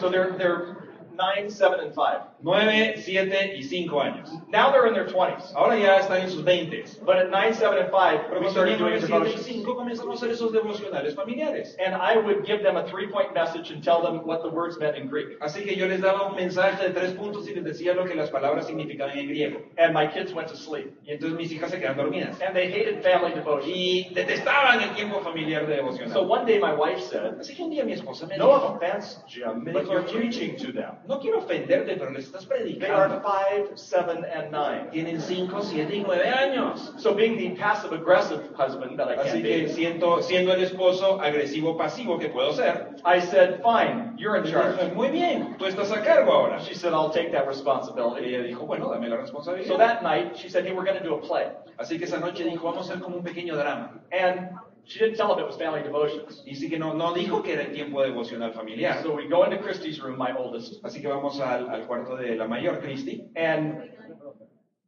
So 0.00 0.10
they're, 0.10 0.32
they're 0.36 0.76
nine, 1.14 1.50
seven, 1.50 1.78
and 1.78 1.94
five. 1.94 2.22
Nueve, 2.46 2.94
siete 2.98 3.56
y 3.56 3.62
cinco 3.64 4.00
años. 4.00 4.30
Now 4.52 4.70
they're 4.70 4.86
in 4.86 4.94
their 4.94 5.08
20s. 5.08 5.52
Ahora 5.56 5.76
ya 5.76 5.98
están 5.98 6.20
en 6.22 6.30
sus 6.30 6.44
veintes. 6.44 6.96
But 7.04 7.16
at 7.16 7.28
nine, 7.28 7.52
seven, 7.52 7.76
and 7.78 7.90
five, 7.90 8.20
Pero 8.28 8.40
we 8.40 8.50
started 8.50 8.78
doing 8.78 8.92
nueve, 8.92 9.00
siete 9.00 9.12
y 9.12 9.18
devotions. 9.18 9.42
cinco 9.46 9.74
comenzamos 9.74 10.14
a 10.22 10.26
hacer 10.26 10.30
esos 10.30 10.52
devocionales 10.52 11.16
familiares. 11.16 11.76
And 11.84 11.96
I 11.96 12.16
would 12.16 12.46
give 12.46 12.62
them 12.62 12.76
a 12.76 12.84
three 12.86 13.08
point 13.08 13.34
message 13.34 13.72
and 13.72 13.82
tell 13.82 14.00
them 14.00 14.24
what 14.24 14.42
the 14.42 14.48
words 14.48 14.78
meant 14.78 14.96
in 14.96 15.08
Greek. 15.08 15.36
Así 15.40 15.64
que 15.64 15.74
yo 15.74 15.88
les 15.88 16.00
daba 16.00 16.28
un 16.30 16.36
mensaje 16.36 16.80
de 16.84 16.90
tres 16.94 17.14
puntos 17.14 17.48
y 17.48 17.54
les 17.54 17.64
decía 17.64 17.94
lo 17.94 18.04
que 18.04 18.14
las 18.14 18.30
palabras 18.30 18.68
significaban 18.68 19.18
en 19.18 19.26
griego. 19.26 19.58
And 19.76 19.92
my 19.92 20.06
kids 20.06 20.32
went 20.32 20.46
to 20.48 20.54
sleep. 20.56 20.96
Y 21.04 21.14
entonces 21.14 21.36
mis 21.36 21.50
hijas 21.50 21.72
se 21.72 21.80
quedan 21.80 21.96
dormidas. 21.96 22.40
And 22.40 22.54
they 22.54 22.70
hated 22.70 23.02
family 23.02 23.34
devotion. 23.34 23.68
Y 23.74 24.14
detestaban 24.14 24.80
el 24.82 24.90
tiempo 24.94 25.18
familiar 25.18 25.66
de 25.66 25.74
devocional. 25.74 26.12
So 26.12 26.22
one 26.22 26.44
day 26.46 26.60
my 26.60 26.72
wife 26.74 27.00
said, 27.00 27.40
Así 27.40 27.56
que 27.56 27.64
un 27.64 27.70
día 27.70 27.84
mi 27.84 27.94
esposa 27.94 28.24
me 28.28 28.36
No 28.38 28.46
dijo, 28.54 28.76
offense, 28.76 29.18
Jim, 29.26 29.64
but 29.64 29.84
you're 29.90 30.04
"Jim, 30.06 30.20
preaching 30.20 30.56
to 30.56 30.72
them. 30.72 30.92
no 31.08 31.18
quiero 31.18 31.38
ofenderte, 31.38 31.96
pero 31.96 32.12
les 32.12 32.35
They 32.44 32.88
are 32.90 33.08
predicando. 33.08 33.22
five, 33.22 33.78
seven, 33.78 34.24
and 34.24 34.50
nine. 34.50 34.90
Tienen 34.90 35.20
cinco, 35.20 35.62
siete 35.62 35.96
y 35.96 36.02
nueve 36.06 36.24
años. 36.32 36.92
So 36.98 37.14
being 37.14 37.36
the 37.38 37.50
passive 37.60 37.92
aggressive 37.92 38.50
husband 38.56 38.98
that 38.98 39.08
I 39.08 39.16
Así 39.16 39.30
can 39.32 39.42
que 39.42 39.62
be, 39.64 39.68
siento, 39.68 40.22
siendo 40.22 40.52
el 40.52 40.62
esposo 40.62 41.20
agresivo 41.20 41.76
pasivo 41.76 42.18
que 42.18 42.28
puedo 42.28 42.52
ser, 42.52 42.96
I 43.04 43.20
said, 43.20 43.62
fine, 43.62 44.14
you're 44.18 44.36
in 44.36 44.44
charge. 44.44 44.92
muy 44.94 45.08
bien, 45.10 45.56
tú 45.58 45.66
estás 45.66 45.90
a 45.92 46.02
cargo 46.02 46.32
ahora. 46.32 46.60
She 46.60 46.74
said, 46.74 46.92
I'll 46.92 47.10
take 47.10 47.32
that 47.32 47.44
Y 47.44 47.48
responsibility. 47.48 48.34
ella 48.34 48.42
dijo, 48.42 48.66
bueno, 48.66 48.90
dame 48.90 49.08
la 49.08 49.16
responsabilidad. 49.16 49.68
So 49.68 49.78
that 49.78 50.02
night, 50.02 50.36
she 50.36 50.48
said, 50.48 50.64
hey, 50.66 50.72
we're 50.72 50.84
going 50.84 50.98
to 50.98 51.04
do 51.04 51.14
a 51.14 51.20
play. 51.20 51.46
Así 51.78 51.98
que 51.98 52.04
esa 52.06 52.18
noche 52.18 52.44
dijo, 52.44 52.64
vamos 52.64 52.88
a 52.88 52.92
hacer 52.92 53.02
como 53.02 53.16
un 53.16 53.22
pequeño 53.24 53.56
drama. 53.56 54.00
And 54.12 54.50
she 54.86 54.98
didn't 55.00 55.16
tell 55.16 55.28
them 55.28 55.40
it 55.40 55.46
was 55.46 55.56
family 55.56 55.82
devotions. 55.82 56.42
Sí 56.46 56.68
que 56.70 56.78
no, 56.78 56.94
no 56.94 57.12
dijo 57.12 57.42
que 57.42 57.52
era 57.54 57.70
tiempo 57.72 58.02
devocional 58.02 58.52
familiar. 58.54 59.02
So 59.02 59.14
we 59.14 59.28
go 59.28 59.44
into 59.44 59.58
Christy's 59.58 60.00
room, 60.00 60.16
my 60.18 60.32
oldest, 60.36 60.82
Así 60.84 61.00
que 61.00 61.08
vamos 61.08 61.40
al, 61.40 61.68
al 61.68 61.86
cuarto 61.86 62.16
de 62.16 62.36
la 62.36 62.46
mayor, 62.46 62.80
Christy. 62.80 63.24
and 63.36 63.90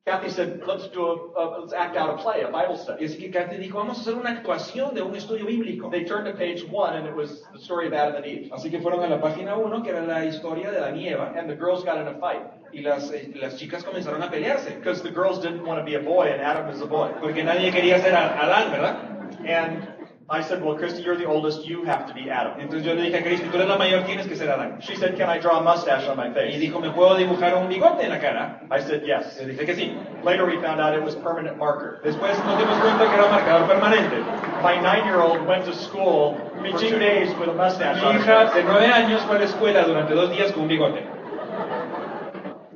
Kathy 0.07 0.31
said, 0.31 0.63
let's 0.67 0.89
do 0.89 1.05
a, 1.05 1.39
a 1.39 1.61
let's 1.61 1.75
act 1.75 1.95
out 1.95 2.09
a 2.09 2.23
play, 2.23 2.41
a 2.41 2.49
Bible 2.51 2.77
Y 2.77 2.79
study. 2.79 3.05
así 3.05 3.19
que 3.19 3.31
Kathy 3.31 3.59
dijo, 3.59 3.77
vamos 3.77 3.99
a 3.99 4.01
hacer 4.01 4.15
una 4.15 4.31
actuación 4.31 4.95
de 4.95 5.03
un 5.03 5.15
estudio 5.15 5.45
bíblico. 5.45 5.91
They 5.91 6.05
turned 6.07 6.25
to 6.25 6.33
page 6.33 6.65
one, 6.71 6.97
and 6.97 7.07
it 7.07 7.15
was 7.15 7.43
the 7.53 7.59
story 7.59 7.89
of 7.89 7.93
Adam 7.93 8.17
and 8.17 8.25
Eve. 8.25 8.49
Así 8.51 8.71
que 8.71 8.81
fueron 8.81 9.05
a 9.05 9.07
la 9.09 9.21
página 9.21 9.55
1, 9.59 9.83
que 9.83 9.91
era 9.91 10.01
la 10.07 10.25
historia 10.25 10.71
de 10.71 10.79
Adán 10.79 10.97
y 10.97 11.09
Eva, 11.09 11.35
And 11.37 11.47
the 11.47 11.55
girls 11.57 11.85
got 11.85 11.99
in 11.99 12.09
a 12.09 12.15
fight 12.19 12.41
y 12.73 12.81
las, 12.81 13.11
eh, 13.13 13.33
las 13.35 13.57
chicas 13.59 13.85
comenzaron 13.85 14.23
a 14.23 14.31
pelearse. 14.31 14.77
because 14.79 15.03
the 15.03 15.11
girls 15.11 15.41
didn't 15.43 15.63
want 15.67 15.79
to 15.79 15.85
be 15.85 15.95
a 15.95 16.01
boy, 16.01 16.27
and 16.33 16.41
Adam 16.41 16.71
is 16.71 16.81
a 16.81 16.87
boy. 16.87 17.11
Porque 17.21 17.45
nadie 17.45 17.71
quería 17.71 17.99
ser 18.01 18.15
a- 18.15 18.41
Adán, 18.43 18.71
¿verdad? 18.71 19.08
And 19.46 19.87
I 20.31 20.42
said, 20.42 20.62
well, 20.62 20.77
Christy, 20.77 21.03
you're 21.03 21.16
the 21.16 21.24
oldest, 21.24 21.64
you 21.66 21.85
have 21.85 22.07
to 22.07 22.12
be 22.12 22.29
Adam. 22.29 22.61
Entonces 22.61 22.85
yo 22.85 22.92
le 22.94 23.03
dije 23.03 23.18
a 23.18 23.22
Christy, 23.22 23.46
tú 23.48 23.55
eres 23.57 23.66
la 23.68 23.79
mayor, 23.79 24.05
tienes 24.05 24.27
que 24.27 24.37
ser 24.37 24.51
Adán. 24.51 24.79
She 24.83 24.94
said, 24.94 25.16
can 25.16 25.31
I 25.31 25.38
draw 25.38 25.59
a 25.61 25.62
mustache 25.62 26.07
on 26.07 26.16
my 26.18 26.29
Y 26.29 26.35
face? 26.35 26.59
dijo, 26.61 26.81
¿me 26.81 26.90
puedo 26.90 27.16
dibujar 27.16 27.55
un 27.57 27.66
bigote 27.68 28.03
en 28.05 28.11
la 28.11 28.18
cara? 28.20 28.61
I 28.70 28.81
said, 28.81 29.05
yes. 29.07 29.38
Le 29.40 29.55
dije 29.55 29.64
que 29.64 29.74
sí. 29.74 29.96
Later 30.24 30.44
we 30.44 30.61
found 30.61 30.81
out 30.83 30.94
it 30.94 31.03
was 31.03 31.14
permanent 31.16 31.57
marker. 31.57 32.01
Después 32.05 32.37
nos 32.44 32.59
dimos 32.59 32.79
cuenta 32.81 33.09
que 33.09 33.14
era 33.14 33.29
marcador 33.31 33.66
permanente. 33.68 34.20
My 34.62 34.77
nine-year-old 34.79 35.46
went 35.46 35.64
to 35.64 35.72
school 35.74 36.35
for 36.61 36.79
two 36.79 36.98
days 36.98 37.31
with 37.38 37.48
a 37.48 37.55
mustache 37.55 38.03
Mi 38.03 38.18
hija 38.18 38.53
de 38.53 38.64
nueve 38.64 38.87
años 38.92 39.22
fue 39.22 39.37
a 39.37 39.38
la 39.38 39.44
escuela 39.46 39.85
durante 39.87 40.14
dos 40.14 40.31
días 40.31 40.53
con 40.53 40.64
un 40.64 40.68
bigote. 40.68 41.07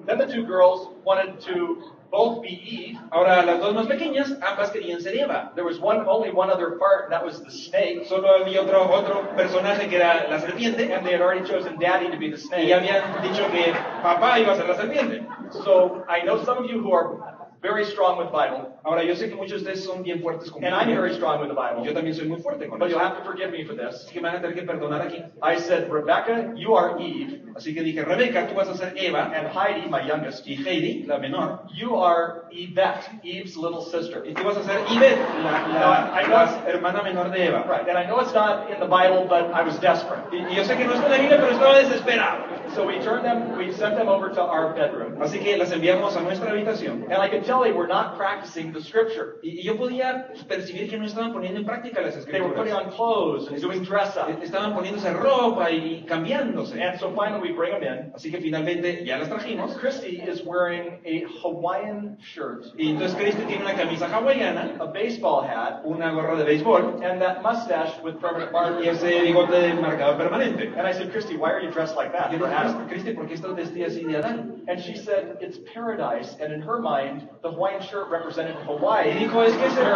Then 0.06 0.18
the 0.18 0.26
two 0.26 0.44
girls 0.46 0.88
wanted 1.04 1.38
to 1.40 1.82
both 2.12 2.42
be 2.42 2.50
Eve. 2.50 2.98
Ahora, 3.10 3.42
las 3.42 3.58
dos 3.58 3.74
más 3.74 3.86
pequeñas, 3.86 4.36
ambas 4.42 4.70
querían 4.70 5.00
ser 5.00 5.16
Eva. 5.16 5.50
There 5.54 5.64
was 5.64 5.80
one, 5.80 6.06
only 6.06 6.30
one 6.30 6.50
other 6.50 6.78
part, 6.78 7.04
and 7.04 7.12
that 7.12 7.24
was 7.24 7.42
the 7.42 7.50
snake. 7.50 8.06
Solo 8.06 8.28
había 8.38 8.60
otro, 8.60 8.82
otro 8.82 9.34
personaje 9.34 9.88
que 9.88 9.96
era 9.96 10.28
la 10.28 10.38
serpiente. 10.38 10.92
And 10.92 11.04
they 11.04 11.12
had 11.12 11.22
already 11.22 11.44
chosen 11.44 11.78
Daddy 11.80 12.10
to 12.10 12.18
be 12.18 12.30
the 12.30 12.36
snake. 12.36 12.68
ya 12.68 12.76
habían 12.76 13.02
dicho 13.22 13.50
que 13.50 13.72
papá 14.02 14.38
iba 14.38 14.52
a 14.52 14.56
ser 14.56 14.68
la 14.68 14.76
serpiente. 14.76 15.26
So 15.64 16.04
I 16.08 16.22
know 16.24 16.44
some 16.44 16.58
of 16.58 16.70
you 16.70 16.80
who 16.80 16.92
are 16.92 17.18
very 17.62 17.84
strong 17.84 18.18
with 18.18 18.30
Bible, 18.30 18.71
Ahora, 18.84 19.04
yo 19.04 19.14
sé 19.14 19.28
que 19.28 19.36
muchos 19.36 19.62
de 19.62 19.70
ustedes 19.70 19.84
son 19.84 20.02
bien 20.02 20.20
fuertes 20.20 20.50
con 20.50 20.64
and 20.64 20.74
I'm 20.74 20.88
very 20.94 21.14
strong 21.14 21.40
with 21.40 21.48
the 21.48 21.54
Y 21.54 21.68
Bible. 21.70 21.84
Yo 21.86 21.92
también 21.94 22.14
soy 22.16 22.26
muy 22.28 22.40
fuerte 22.40 22.66
con 22.68 22.78
But 22.80 22.88
eso. 22.88 22.98
you'll 22.98 23.06
have 23.06 23.16
to 23.18 23.24
forgive 23.24 23.50
me 23.52 23.64
for 23.64 23.74
this. 23.76 24.04
Así 24.06 24.12
que 24.12 24.20
me 24.20 24.28
van 24.28 24.38
a 24.38 24.40
tener 24.40 24.54
que 24.56 24.62
perdonar 24.62 25.02
aquí. 25.02 25.22
I 25.42 25.56
said, 25.58 25.88
Rebecca, 25.90 26.52
you 26.56 26.74
are 26.74 26.96
Eve, 27.00 27.42
Así 27.54 27.74
que 27.74 27.82
dije, 27.82 28.02
Rebeca, 28.04 28.48
tú 28.48 28.54
vas 28.54 28.68
a 28.68 28.74
ser 28.74 28.94
Eva. 28.96 29.30
and 29.34 29.46
Heidi, 29.48 29.88
my 29.88 30.00
youngest, 30.06 30.46
Y 30.48 30.56
Heidi, 30.56 31.04
la 31.06 31.18
menor. 31.18 31.60
you 31.74 31.94
are 31.96 32.44
Yvette, 32.50 33.08
Eve's 33.22 33.56
little 33.56 33.82
sister. 33.82 34.24
Y 34.26 34.32
tú 34.34 34.42
vas 34.42 34.56
a 34.56 34.62
ser 34.64 34.80
Ivette, 34.90 35.18
la, 35.44 35.68
la, 35.68 36.26
la 36.28 36.62
hermana 36.66 37.02
menor 37.02 37.30
de 37.30 37.46
Eva. 37.46 37.64
Right, 37.68 37.86
and 37.88 37.96
I 37.98 38.04
know 38.06 38.18
it's 38.20 38.32
not 38.34 38.70
in 38.70 38.80
the 38.80 38.86
Bible, 38.86 39.26
but 39.28 39.52
I 39.52 39.62
was 39.62 39.78
desperate. 39.80 40.24
Y, 40.32 40.38
y 40.50 40.56
yo 40.56 40.64
sé 40.64 40.76
que 40.76 40.84
no 40.86 40.94
está 40.94 41.06
en 41.06 41.12
la 41.12 41.18
Biblia, 41.18 41.36
pero 41.38 41.52
estaba 41.52 41.78
desesperado. 41.78 42.44
So 42.74 42.86
we 42.86 42.98
turned 43.00 43.24
them, 43.24 43.56
we 43.58 43.70
sent 43.70 43.96
them 43.96 44.08
over 44.08 44.30
to 44.30 44.40
our 44.42 44.72
bedroom. 44.74 45.20
Así 45.22 45.38
que 45.38 45.56
las 45.58 45.70
enviamos 45.72 46.16
a 46.16 46.20
nuestra 46.22 46.50
habitación. 46.50 47.04
And 47.12 47.22
I 47.22 47.28
could 47.28 47.44
tell 47.44 47.60
they 47.62 47.72
were 47.72 47.86
not 47.86 48.16
practicing 48.16 48.71
the 48.72 48.80
scripture. 48.82 49.38
Y, 49.42 49.60
y 49.60 49.62
yo 49.62 49.76
podía 49.76 50.28
percibir 50.48 50.88
que 50.90 50.96
no 50.98 51.06
estaban 51.06 51.32
poniendo 51.32 51.60
en 51.60 51.66
práctica 51.66 52.00
las 52.00 52.14
They 52.26 52.40
were 52.40 52.50
putting 52.54 52.72
escrituras. 52.72 52.86
on 52.86 52.92
clothes 52.92 53.48
and 53.48 53.60
doing 53.60 53.82
dress 53.84 54.16
up. 54.16 54.28
Estaban 54.42 54.74
poniéndose 54.74 55.12
ropa 55.12 55.70
y 55.70 56.04
cambiándose. 56.08 56.80
And 56.80 56.98
so 56.98 57.12
finally 57.14 57.40
we 57.50 57.52
bring 57.56 57.72
them 57.72 57.82
in. 57.82 58.12
Así 58.14 58.30
que 58.30 58.38
finalmente 58.40 59.04
ya 59.04 59.18
las 59.18 59.28
trajimos. 59.28 59.76
Christy 59.78 60.20
is 60.20 60.42
wearing 60.44 60.98
a 61.04 61.24
Hawaiian 61.42 62.16
shirt, 62.20 62.66
Y 62.76 62.90
entonces 62.90 63.16
Cristi 63.16 63.42
tiene 63.44 63.62
una 63.64 63.74
camisa 63.74 64.08
hawaiana, 64.08 64.76
a 64.80 64.86
baseball 64.86 65.44
hat, 65.44 65.82
una 65.84 66.10
gorra 66.12 66.36
de 66.36 66.44
béisbol 66.44 67.02
and 67.04 67.20
that 67.20 67.42
mustache 67.42 68.00
with 68.02 68.18
permanent 68.20 68.50
y 68.50 68.52
markers. 68.52 69.02
ese 69.02 69.22
bigote 69.22 69.50
de 69.52 69.74
marcador 69.74 70.16
permanente. 70.18 70.72
And 70.76 70.86
I 70.86 70.92
said, 70.92 71.10
Christy, 71.12 71.36
why 71.36 71.50
are 71.52 71.60
you 71.60 71.70
dressed 71.70 71.96
like 71.96 72.12
that 72.12 72.32
yo 72.32 72.38
for 72.38 72.44
le 72.46 72.54
Adam? 72.54 72.88
Cristi, 72.88 73.12
¿por 73.14 73.26
qué 73.26 73.34
estás 73.34 73.54
vestida 73.54 73.86
así 73.86 74.04
de 74.04 74.16
Adán? 74.18 74.62
And 74.68 74.80
she 74.80 74.94
said, 74.96 75.38
it's 75.40 75.58
paradise. 75.72 76.36
And 76.40 76.52
in 76.52 76.60
her 76.62 76.78
mind, 76.80 77.28
the 77.42 77.50
Hawaiian 77.50 77.82
shirt 77.82 78.08
represented 78.08 78.54
Y 78.62 78.68
Hawaii. 78.68 79.12
dijo, 79.18 79.42
es 79.42 79.54
que 79.56 79.66
es 79.66 79.76
el, 79.76 79.86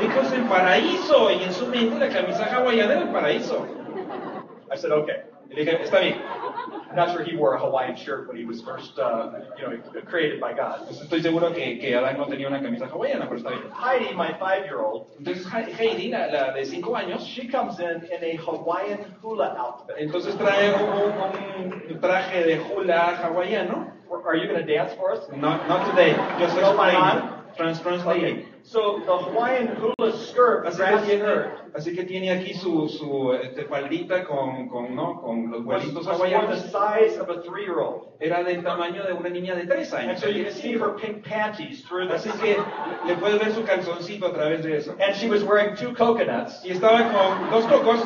dijo, 0.00 0.20
es 0.20 0.32
el 0.32 0.42
paraíso. 0.44 1.30
Y 1.30 1.42
en 1.44 1.52
su 1.52 1.66
mente 1.66 1.98
la 1.98 2.08
camisa 2.08 2.44
hawaiana 2.46 2.92
era 2.92 3.02
el 3.02 3.08
paraíso. 3.08 3.66
I 4.72 4.76
said, 4.76 4.92
okay. 4.92 5.22
Y 5.50 5.54
le 5.54 5.64
dije, 5.64 5.82
está 5.82 6.00
bien. 6.00 6.16
I'm 6.88 6.96
not 6.96 7.10
sure 7.12 7.22
he 7.22 7.36
wore 7.36 7.54
a 7.54 7.58
Hawaiian 7.58 7.94
shirt 7.96 8.26
when 8.26 8.36
he 8.36 8.44
was 8.44 8.62
first, 8.62 8.98
uh, 8.98 9.30
you 9.58 9.66
know, 9.68 10.02
created 10.08 10.40
by 10.40 10.52
God. 10.54 10.86
Pues 10.86 11.00
estoy 11.02 11.20
seguro 11.20 11.52
que, 11.52 11.78
que 11.78 11.94
Adán 11.94 12.16
no 12.16 12.26
tenía 12.26 12.48
una 12.48 12.60
camisa 12.62 12.86
hawaiana, 12.86 13.26
pero 13.28 13.36
está 13.36 13.50
bien. 13.50 13.62
Heidi, 13.74 14.14
my 14.14 14.32
five-year-old, 14.38 15.06
Entonces 15.18 15.46
He- 15.46 15.72
Heidi, 15.74 16.08
la, 16.10 16.26
la 16.28 16.52
de 16.52 16.64
5 16.64 16.96
años, 16.96 17.22
she 17.26 17.48
comes 17.48 17.78
in 17.80 18.02
in 18.10 18.24
a 18.24 18.36
Hawaiian 18.42 18.98
hula 19.22 19.54
outfit. 19.58 19.94
entonces 19.98 20.34
trae 20.38 20.72
un, 20.74 21.72
un 21.92 22.00
traje 22.00 22.42
de 22.44 22.58
hula 22.60 23.16
hawaiano. 23.22 23.92
Are 24.24 24.36
you 24.36 24.48
going 24.48 24.64
to 24.64 24.66
dance 24.66 24.92
for 24.94 25.12
us? 25.12 25.20
Not, 25.36 25.68
not 25.68 25.84
today, 25.90 26.14
just 26.40 26.56
No, 26.56 26.72
Okay. 27.58 28.44
So 28.62 29.00
the 29.06 29.16
Hawaiian 29.16 29.76
hula 29.76 30.12
skirt, 30.18 30.66
Así 30.66 30.76
que, 30.78 31.06
tiene, 31.06 31.22
skirt, 31.22 31.74
así 31.74 31.94
que 31.94 32.04
tiene 32.04 32.30
aquí 32.30 32.52
su, 32.52 32.88
su 32.88 33.32
este, 33.32 33.64
faldita 33.64 34.24
con, 34.24 34.68
con, 34.68 34.94
¿no? 34.94 35.20
con 35.22 35.50
los 35.50 35.64
vuelitos 35.64 36.04
the 36.04 36.56
size 36.68 37.16
of 37.18 37.30
a 37.30 37.40
three-year-old. 37.42 38.08
Era 38.20 38.42
del 38.42 38.62
tamaño 38.62 39.06
de 39.06 39.12
una 39.12 39.28
niña 39.28 39.54
de 39.54 39.66
3 39.66 39.92
And 39.92 40.10
años. 40.10 40.20
so 40.20 40.28
you 40.28 40.44
can 40.44 40.52
see 40.52 40.72
her 40.72 40.90
pink 40.98 41.24
panties 41.24 41.82
through 41.82 42.10
Así 42.10 42.30
que 42.40 42.56
le 43.06 43.16
puedes 43.16 43.38
ver 43.38 43.52
su 43.54 43.62
calzoncito 43.62 44.26
a 44.26 44.32
través 44.32 44.62
de 44.62 44.76
eso. 44.76 44.94
And 45.00 45.14
she 45.14 45.28
was 45.28 45.42
wearing 45.44 45.76
two 45.76 45.94
coconuts 45.94 46.64
Y 46.64 46.72
estaba 46.72 47.10
con 47.12 47.50
dos 47.50 47.64
cocos 47.66 48.00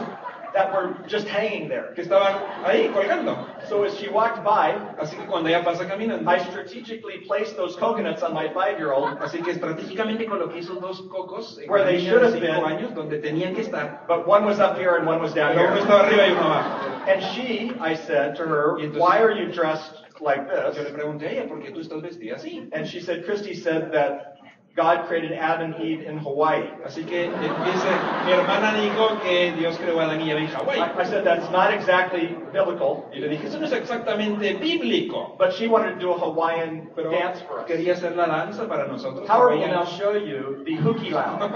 that 0.55 0.73
were 0.73 0.97
just 1.07 1.27
hanging 1.29 1.69
there. 1.69 1.93
que 1.95 2.03
estaban 2.03 2.35
ahí 2.65 2.93
colgando. 2.93 3.47
So 3.69 3.85
as 3.85 3.97
she 3.99 4.09
walked 4.09 4.43
by, 4.45 4.73
Así 4.99 5.17
que 5.17 5.27
cuando 5.27 5.49
ella 5.49 5.63
pasa 5.65 5.85
caminando, 5.85 6.27
I 6.29 6.39
strategically 6.51 7.19
placed 7.27 7.57
those 7.57 7.77
coconuts 7.77 8.23
on 8.23 8.33
my 8.35 8.49
five-year-old, 8.53 9.19
así 9.21 9.43
que 9.43 9.53
estratégicamente 9.53 10.27
coloqué 10.27 10.59
esos 10.59 10.81
dos 10.81 11.01
cocos 11.11 11.59
en 11.63 11.69
Where 11.71 11.85
they 11.85 12.01
should 12.05 12.23
have 12.23 12.41
been. 12.41 12.51
años 12.65 12.95
donde 12.95 13.21
tenían 13.21 13.55
que 13.55 13.63
estar. 13.65 14.07
but 14.09 14.27
one 14.27 14.45
was 14.45 14.59
up 14.61 14.77
here 14.77 14.97
and 14.97 15.07
one 15.07 15.21
was 15.21 15.33
down 15.35 15.53
uno 15.53 15.69
here. 15.69 15.81
estaba 15.83 16.07
arriba 16.07 16.27
y 16.27 16.33
uno 16.33 16.41
abajo. 16.43 16.87
And 17.09 17.23
she, 17.35 17.73
I 17.81 17.95
said 17.95 18.37
to 18.37 18.45
her, 18.45 18.79
why 18.99 19.21
are 19.21 19.33
you 19.33 19.51
dressed 19.53 19.95
like 20.21 20.47
Yo 20.49 20.55
le 20.55 20.73
this? 20.73 20.93
pregunté 20.93 21.27
a 21.27 21.31
ella, 21.33 21.49
¿por 21.49 21.61
qué 21.61 21.73
tú 21.73 21.81
estás 21.81 22.03
vestida 22.03 22.35
así? 22.37 22.69
And 22.73 22.87
she 22.87 23.01
said, 23.01 23.25
Christy 23.25 23.55
said 23.55 23.91
that 23.93 24.37
God 24.77 25.07
created 25.09 25.33
Adam 25.33 25.73
and 25.75 25.83
Eve 25.83 26.03
in 26.07 26.19
Hawaii. 26.19 26.71
Así 26.87 27.05
que 27.05 27.25
eh, 27.27 27.31
dice, 27.31 27.89
mi 28.25 28.33
hermana 28.33 28.73
dijo 28.75 29.21
que 29.21 29.53
Dios 29.59 29.77
creó 29.77 29.99
a 30.01 30.05
Adán 30.05 30.21
y 30.21 30.31
Eva 30.31 30.41
en 30.41 30.47
Hawái. 30.49 30.79
I, 30.79 31.01
I 31.01 31.05
said, 31.05 31.25
that's 31.25 31.51
not 31.51 31.73
exactly 31.75 32.37
biblical, 32.53 33.05
Y 33.13 33.19
le 33.19 33.29
dije, 33.29 33.49
eso 33.49 33.59
no 33.59 33.67
es 33.67 33.73
exactamente 33.73 34.55
bíblico, 34.55 35.35
but 35.39 35.53
she 35.53 35.67
wanted 35.67 35.95
to 35.95 36.01
do 36.01 36.13
a 36.13 36.19
Hawaiian 36.19 36.89
pero 36.95 37.11
dance 37.11 37.41
for 37.43 37.59
us. 37.61 37.67
quería 37.67 37.95
hacer 37.95 38.15
la 38.17 38.27
danza 38.27 38.69
para 38.69 38.87
nosotros. 38.87 39.29
Howard 39.29 39.59
will 39.59 39.67
now 39.67 39.85
hawaianos. 39.85 39.99
show 39.99 40.13
you 40.15 40.63
the 40.65 40.77
hukilau. 40.77 41.41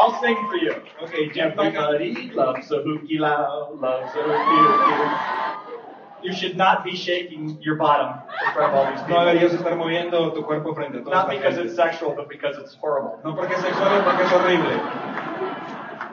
I'll 0.00 0.20
sing 0.20 0.36
for 0.48 0.56
you. 0.56 0.74
Ok, 1.02 1.32
Jeff. 1.34 1.58
Everybody 1.58 2.30
loves 2.32 2.70
a 2.70 2.76
hukilau, 2.76 3.80
loves 3.80 4.14
a 4.14 4.22
hukilau. 4.22 5.37
You 6.22 6.32
should 6.32 6.56
not 6.56 6.82
be 6.84 6.96
shaking 6.96 7.58
your 7.62 7.76
bottom 7.76 8.08
in 8.46 8.52
front 8.54 8.72
of 8.72 8.78
all 8.78 8.90
these 8.90 9.00
No 9.02 9.06
people. 9.06 9.24
deberías 9.26 9.52
estar 9.54 9.76
moviendo 9.76 10.32
tu 10.34 10.42
cuerpo 10.44 10.74
frente 10.74 10.98
a 10.98 11.02
toda 11.04 11.14
Not 11.14 11.28
esta 11.28 11.36
because 11.38 11.54
gente. 11.56 11.66
it's 11.68 11.76
sexual, 11.76 12.14
but 12.16 12.28
because 12.28 12.58
it's 12.58 12.74
horrible. 12.80 13.18
No 13.24 13.34
porque 13.36 13.52
es 13.54 13.60
sexual, 13.62 14.02
porque 14.04 14.22
es 14.24 14.30
horrible. 14.32 14.80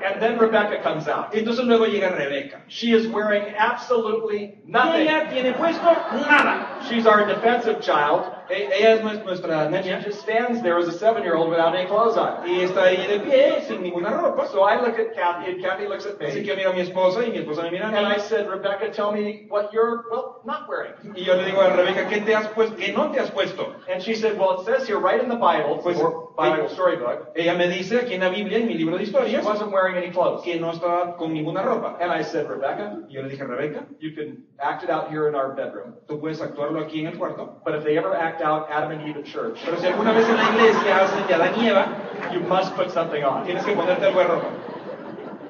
And 0.05 0.21
then 0.21 0.37
Rebecca 0.37 0.83
comes 0.83 1.07
out. 1.07 1.33
Y 1.33 1.39
entonces 1.39 1.65
luego 1.65 1.85
llega 1.87 2.09
Rebeca. 2.09 2.61
She 2.67 2.93
is 2.93 3.07
wearing 3.07 3.55
absolutely 3.57 4.59
Y 4.63 4.67
nothing. 4.67 5.07
ella 5.07 5.27
tiene 5.31 5.53
puesto 5.53 5.83
nada. 6.29 6.79
She's 6.87 7.07
our 7.07 7.25
defensive 7.25 7.81
child. 7.81 8.23
Ella 8.49 8.93
es 8.93 9.01
nues- 9.01 9.23
nuestra 9.25 9.61
And 9.65 9.75
she 9.83 9.89
niña 9.91 10.03
just 10.03 10.21
stands 10.21 10.61
there 10.61 10.77
as 10.77 10.87
a 10.87 10.91
seven-year-old 10.91 11.49
without 11.49 11.75
any 11.75 11.87
clothes 11.87 12.17
on. 12.17 12.47
y 12.47 12.61
está 12.61 12.85
ahí 12.85 12.97
de 13.07 13.19
pie 13.19 13.61
sin 13.67 13.81
ninguna 13.83 14.11
ropa. 14.11 14.47
So 14.47 14.63
I 14.63 14.75
look 14.81 14.99
at 14.99 15.13
Kathy, 15.15 15.51
and 15.51 15.61
Kathy 15.63 15.87
looks 15.87 16.05
at 16.05 16.19
Así 16.19 16.39
me. 16.41 16.43
que 16.43 16.55
miro 16.55 16.71
a 16.71 16.73
mi 16.73 16.81
esposa 16.81 17.25
y 17.25 17.31
mi 17.31 17.37
esposa 17.39 17.63
me 17.63 17.71
mira 17.71 17.87
a 17.89 17.95
And 17.97 18.07
I 18.07 18.17
said, 18.19 18.47
Rebecca, 18.49 18.91
tell 18.91 19.11
me 19.11 19.45
what 19.49 19.71
you're, 19.73 20.03
well, 20.11 20.41
not 20.45 20.67
wearing. 20.67 20.93
Y 21.15 21.23
yo 21.23 21.35
le 21.35 21.45
digo 21.45 21.61
a 21.61 21.69
Rebeca, 21.69 22.07
¿qué 22.09 22.21
te 22.21 22.35
has 22.35 22.47
puesto? 22.49 22.75
¿Qué 22.77 22.93
no 22.93 23.11
te 23.11 23.19
has 23.19 23.31
puesto? 23.31 23.75
And 23.91 24.01
she 24.01 24.15
said, 24.15 24.37
well, 24.37 24.59
it 24.61 24.65
says 24.65 24.87
here 24.87 24.99
right 24.99 25.21
in 25.21 25.29
the 25.29 25.35
Bible, 25.35 25.79
Pues, 25.81 25.99
or 25.99 26.29
Bible 26.37 26.65
eh, 26.65 26.69
storybook, 26.73 27.31
Ella 27.35 27.53
me 27.55 27.67
dice 27.69 27.99
aquí 28.01 28.13
en 28.15 28.21
la 28.21 28.29
Biblia, 28.29 28.57
en 28.57 28.67
mi 28.67 28.73
libro 28.75 28.97
de 28.97 29.05
she 29.05 29.11
historias, 29.11 29.43
wasn't 29.45 29.71
wearing 29.71 29.95
any 29.95 30.11
clothes. 30.11 30.43
que 30.43 30.59
no 30.59 30.71
estaba 30.71 31.15
con 31.17 31.33
ninguna 31.33 31.61
ropa. 31.63 31.97
And 32.01 32.11
I 32.11 32.23
said, 32.23 32.47
Rebecca, 32.49 32.99
Y 33.07 33.13
yo 33.15 33.21
le 33.21 33.29
dije, 33.29 33.43
Rebeca, 33.45 33.85
you 33.99 34.11
can 34.13 34.43
act 34.59 34.83
it 34.83 34.89
out 34.89 35.09
here 35.09 35.27
in 35.29 35.35
our 35.35 35.53
bedroom. 35.55 35.95
tú 36.07 36.19
puedes 36.19 36.41
actuarlo 36.41 36.79
aquí 36.81 36.99
en 36.99 37.07
el 37.07 37.17
cuarto. 37.17 37.61
But 37.63 37.75
if 37.75 37.83
they 37.83 37.97
ever 37.97 38.13
act 38.15 38.34
out 38.41 38.69
Adam 38.69 38.91
and 38.91 39.07
Eve 39.07 39.17
at 39.17 39.25
church, 39.25 39.59
Pero 39.63 39.77
si 39.77 39.87
alguna 39.87 40.11
vez 40.13 40.27
en 40.29 40.37
la 40.37 40.49
iglesia 40.49 40.99
hacen 41.01 41.27
de 41.27 41.33
Adán 41.33 41.55
y 41.57 41.67
Eva, 41.69 41.87
you 42.33 42.39
must 42.41 42.75
put 42.75 42.89
something 42.91 43.23
on. 43.23 43.45
tienes 43.45 43.63
que 43.65 43.73
ponerte 43.75 44.05
algo 44.05 44.23
ropa. 44.23 44.49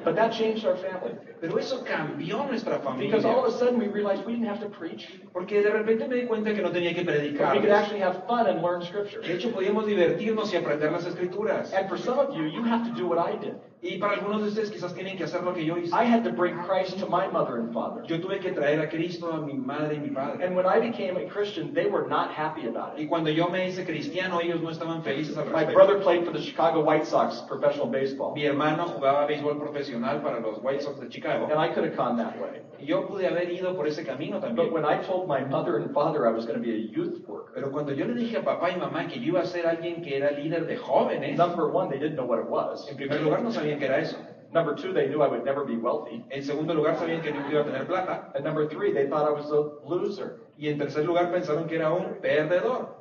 But 0.04 0.16
that 0.16 0.32
changed 0.34 0.66
our 0.66 0.76
family. 0.78 1.16
Pero 1.42 1.58
eso 1.58 1.84
cambió 1.84 2.46
nuestra 2.46 2.80
Because 2.98 3.26
all 3.26 3.46
of 3.46 3.54
a 3.54 3.58
sudden 3.58 3.80
we 3.80 3.88
realized 3.88 4.26
we 4.26 4.34
didn't 4.34 4.48
have 4.48 4.60
to 4.62 4.70
preach. 4.70 5.08
Porque 5.34 5.62
de 5.62 5.70
repente 5.70 6.08
me 6.08 6.16
di 6.16 6.28
cuenta 6.28 6.54
que 6.54 6.62
no 6.62 6.72
tenía 6.72 6.94
que 6.94 7.04
predicar. 7.04 7.54
we 7.54 7.62
could 7.62 7.72
actually 7.72 8.02
have 8.02 8.26
fun 8.28 8.48
and 8.48 8.62
learn 8.62 8.82
scripture. 8.84 9.22
De 9.22 9.34
hecho, 9.34 9.52
podíamos 9.52 9.86
divertirnos 9.86 10.54
y 10.54 10.58
aprender 10.58 10.92
las 10.92 11.06
escrituras. 11.06 11.74
And 11.74 11.90
for 11.90 11.98
some 11.98 12.20
of 12.20 12.36
you, 12.36 12.46
you 12.46 12.64
have 12.64 12.88
to 12.88 12.94
do 12.96 13.08
what 13.08 13.20
I 13.20 13.38
did. 13.38 13.56
Y 13.82 14.00
para 14.00 14.14
algunos 14.14 14.42
de 14.42 14.48
ustedes 14.48 14.72
quizás 14.72 14.96
tienen 14.96 15.16
que 15.16 15.26
hacer 15.26 15.44
lo 15.44 15.54
que 15.54 15.64
yo 15.64 15.78
hice. 15.78 15.94
I 15.94 16.06
had 16.06 16.24
to 16.24 16.32
bring 16.32 16.58
Christ 16.64 16.98
to 17.00 17.06
my 17.06 17.28
mother 17.28 17.58
and 17.58 17.72
father. 17.72 18.04
Yo 18.08 18.20
tuve 18.20 18.40
que 18.40 18.52
traer 18.52 18.80
a 18.80 18.90
Cristo 18.90 19.32
a 19.32 19.38
mi 19.40 19.54
madre 19.54 19.96
y 19.96 20.00
mi 20.00 20.10
padre. 20.10 20.44
And 20.44 20.56
when 20.56 20.66
I 20.66 20.80
became 20.80 21.18
a 21.18 21.30
Christian, 21.30 21.74
they 21.74 21.86
were 21.86 22.08
not 22.08 22.32
happy 22.32 22.68
about 22.68 22.98
it. 22.98 23.04
Y 23.04 23.08
cuando 23.08 23.30
yo 23.30 23.48
me 23.48 23.68
hice 23.68 23.86
cristiano, 23.86 24.40
ellos 24.42 24.62
no 24.62 24.72
estaban 24.72 25.04
felices 25.04 25.38
al 25.38 25.46
My 25.52 25.66
brother 25.66 26.00
played 26.00 26.26
for 26.26 26.32
the 26.32 26.42
Chicago 26.42 26.82
White 26.84 27.06
Sox 27.06 27.42
professional 27.48 27.88
baseball. 27.88 28.34
Mi 28.34 28.46
hermano 28.46 28.88
jugaba 28.88 29.28
béisbol 29.28 29.60
profesional 29.60 30.22
para 30.24 30.40
los 30.40 30.58
White 30.64 30.82
Sox 30.82 31.00
de 31.00 31.10
Chicago. 31.10 31.25
And 31.26 31.60
I 31.60 31.74
could 31.74 31.84
have 31.86 31.96
gone 31.96 32.18
that 32.18 32.40
way. 32.40 32.62
Y 32.80 32.86
yo 32.86 33.08
pude 33.08 33.26
haber 33.28 33.52
ido 33.52 33.76
por 33.76 33.88
ese 33.88 34.04
camino 34.06 34.40
But 34.40 34.50
también. 34.50 34.72
when 34.72 34.86
I 34.86 35.02
told 35.02 35.28
my 35.28 35.42
mother 35.44 35.78
and 35.78 35.92
father 35.94 36.28
I 36.28 36.32
was 36.32 36.46
going 36.46 36.58
to 36.58 36.62
be 36.64 36.72
a 36.74 36.78
youth 36.78 37.26
worker, 37.28 37.54
Pero 37.56 37.72
cuando 37.72 37.94
yo 37.94 38.06
le 38.06 38.14
dije 38.14 38.38
a 38.38 38.44
papá 38.44 38.70
y 38.72 38.76
mamá 38.80 39.08
que 39.08 39.20
yo 39.20 39.28
iba 39.30 39.42
a 39.42 39.46
ser 39.46 39.66
alguien 39.66 40.02
que 40.04 40.18
era 40.18 40.32
líder 40.32 40.68
de 40.68 40.76
jóvenes, 40.78 41.38
number 41.38 41.68
one, 41.70 41.90
they 41.90 41.98
didn't 41.98 42.16
know 42.16 42.26
what 42.26 42.40
it 42.40 42.48
was. 42.50 42.88
en 42.90 42.98
primer 42.98 43.22
lugar 43.22 43.42
no 43.42 43.50
sabían 43.52 43.80
que 43.80 43.86
era 43.86 44.00
eso. 44.00 44.18
Number 44.52 44.76
two, 44.76 44.94
they 44.94 45.08
knew 45.08 45.22
I 45.24 45.28
would 45.28 45.44
never 45.44 45.66
be 45.66 45.76
wealthy. 45.78 46.24
En 46.30 46.44
segundo 46.44 46.74
lugar 46.74 46.96
sabían 46.98 47.22
que 47.22 47.32
nunca 47.32 47.50
iba 47.52 47.62
a 47.62 47.66
tener 47.66 47.86
plata. 47.88 48.32
And 48.36 48.44
number 48.46 48.68
three, 48.68 48.94
they 48.94 49.08
thought 49.08 49.28
I 49.28 49.32
was 49.32 49.50
a 49.52 49.80
loser, 49.88 50.40
Y 50.58 50.68
en 50.70 50.78
tercer 50.78 51.06
lugar 51.06 51.32
pensaron 51.32 51.68
que 51.68 51.76
era 51.78 51.92
un 51.92 52.20
perdedor, 52.22 52.96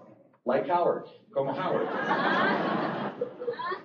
like 0.46 0.68
Howard. 0.70 1.04
como 1.32 1.52
Howard. 1.52 1.86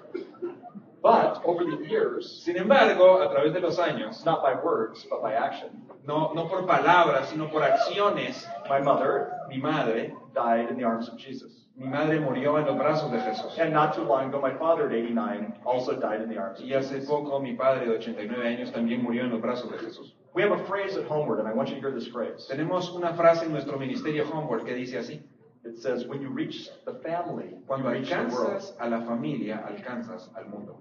But 1.10 1.41
over 1.45 1.63
the 1.65 1.88
years, 1.88 2.41
Sin 2.43 2.56
embargo, 2.58 3.22
a 3.22 3.30
través 3.30 3.54
de 3.54 3.60
los 3.60 3.78
años, 3.80 4.24
not 4.26 4.41
by 4.41 4.56
words, 4.63 5.06
but 5.10 5.22
by 5.22 5.34
action, 5.34 5.69
no, 6.06 6.32
no 6.34 6.48
por 6.48 6.65
palabras, 6.65 7.30
sino 7.30 7.48
por 7.50 7.62
acciones, 7.62 8.45
my 8.69 8.80
mother 8.82 9.32
mi 9.50 9.58
madre, 9.58 10.13
died 10.34 10.69
in 10.69 10.78
the 10.78 10.84
arms 10.84 11.08
of 11.10 11.17
Jesus. 11.17 11.65
mi 11.76 11.88
madre 11.88 12.19
murió 12.19 12.58
en 12.60 12.65
los 12.65 12.78
brazos 12.78 13.12
de 13.12 13.19
Jesús. 13.19 13.58
And 13.58 13.72
not 13.74 13.93
too 13.95 14.04
long 14.04 14.30
ago, 14.30 14.39
my 14.41 14.54
father 14.58 14.88
at 14.88 14.93
89 14.93 15.54
also 15.65 16.00
died 16.00 16.22
in 16.22 16.30
the 16.30 16.38
arms 16.38 16.60
of 16.60 16.65
Y 16.65 16.74
hace 16.76 16.91
Jesus. 16.95 17.10
poco 17.10 17.39
mi 17.39 17.56
padre 17.56 17.86
de 17.86 17.91
89 17.95 18.45
años 18.48 18.72
también 18.72 19.02
murió 19.04 19.24
en 19.24 19.32
los 19.32 19.41
brazos 19.41 19.72
de 19.72 19.78
Jesús. 19.78 20.13
We 20.34 20.43
have 20.43 20.52
a 20.52 20.63
phrase 20.65 20.95
at 20.98 21.06
Homeward, 21.06 21.39
and 21.39 21.48
I 21.48 21.54
want 21.54 21.69
you 21.69 21.76
to 21.76 21.82
hear 21.82 21.91
this 21.91 22.08
phrase. 22.08 22.48
Tenemos 22.50 22.93
una 22.93 23.13
frase 23.13 23.45
en 23.45 23.52
nuestro 23.52 23.78
ministerio 23.80 24.26
Homework 24.30 24.65
que 24.65 24.74
dice 24.76 24.98
así, 24.98 25.22
It 25.65 25.78
says, 25.82 26.06
when 26.08 26.22
you 26.22 26.30
reach 26.30 26.69
the 26.86 26.93
family, 27.04 27.50
you 27.50 27.63
cuando 27.67 27.89
reach 27.89 28.10
the 28.10 28.15
world. 28.15 28.62
alcanzas 28.62 28.74
a 28.80 28.89
la 28.89 29.02
familia, 29.02 29.58
alcanzas 29.67 30.30
al 30.36 30.45
mundo. 30.48 30.78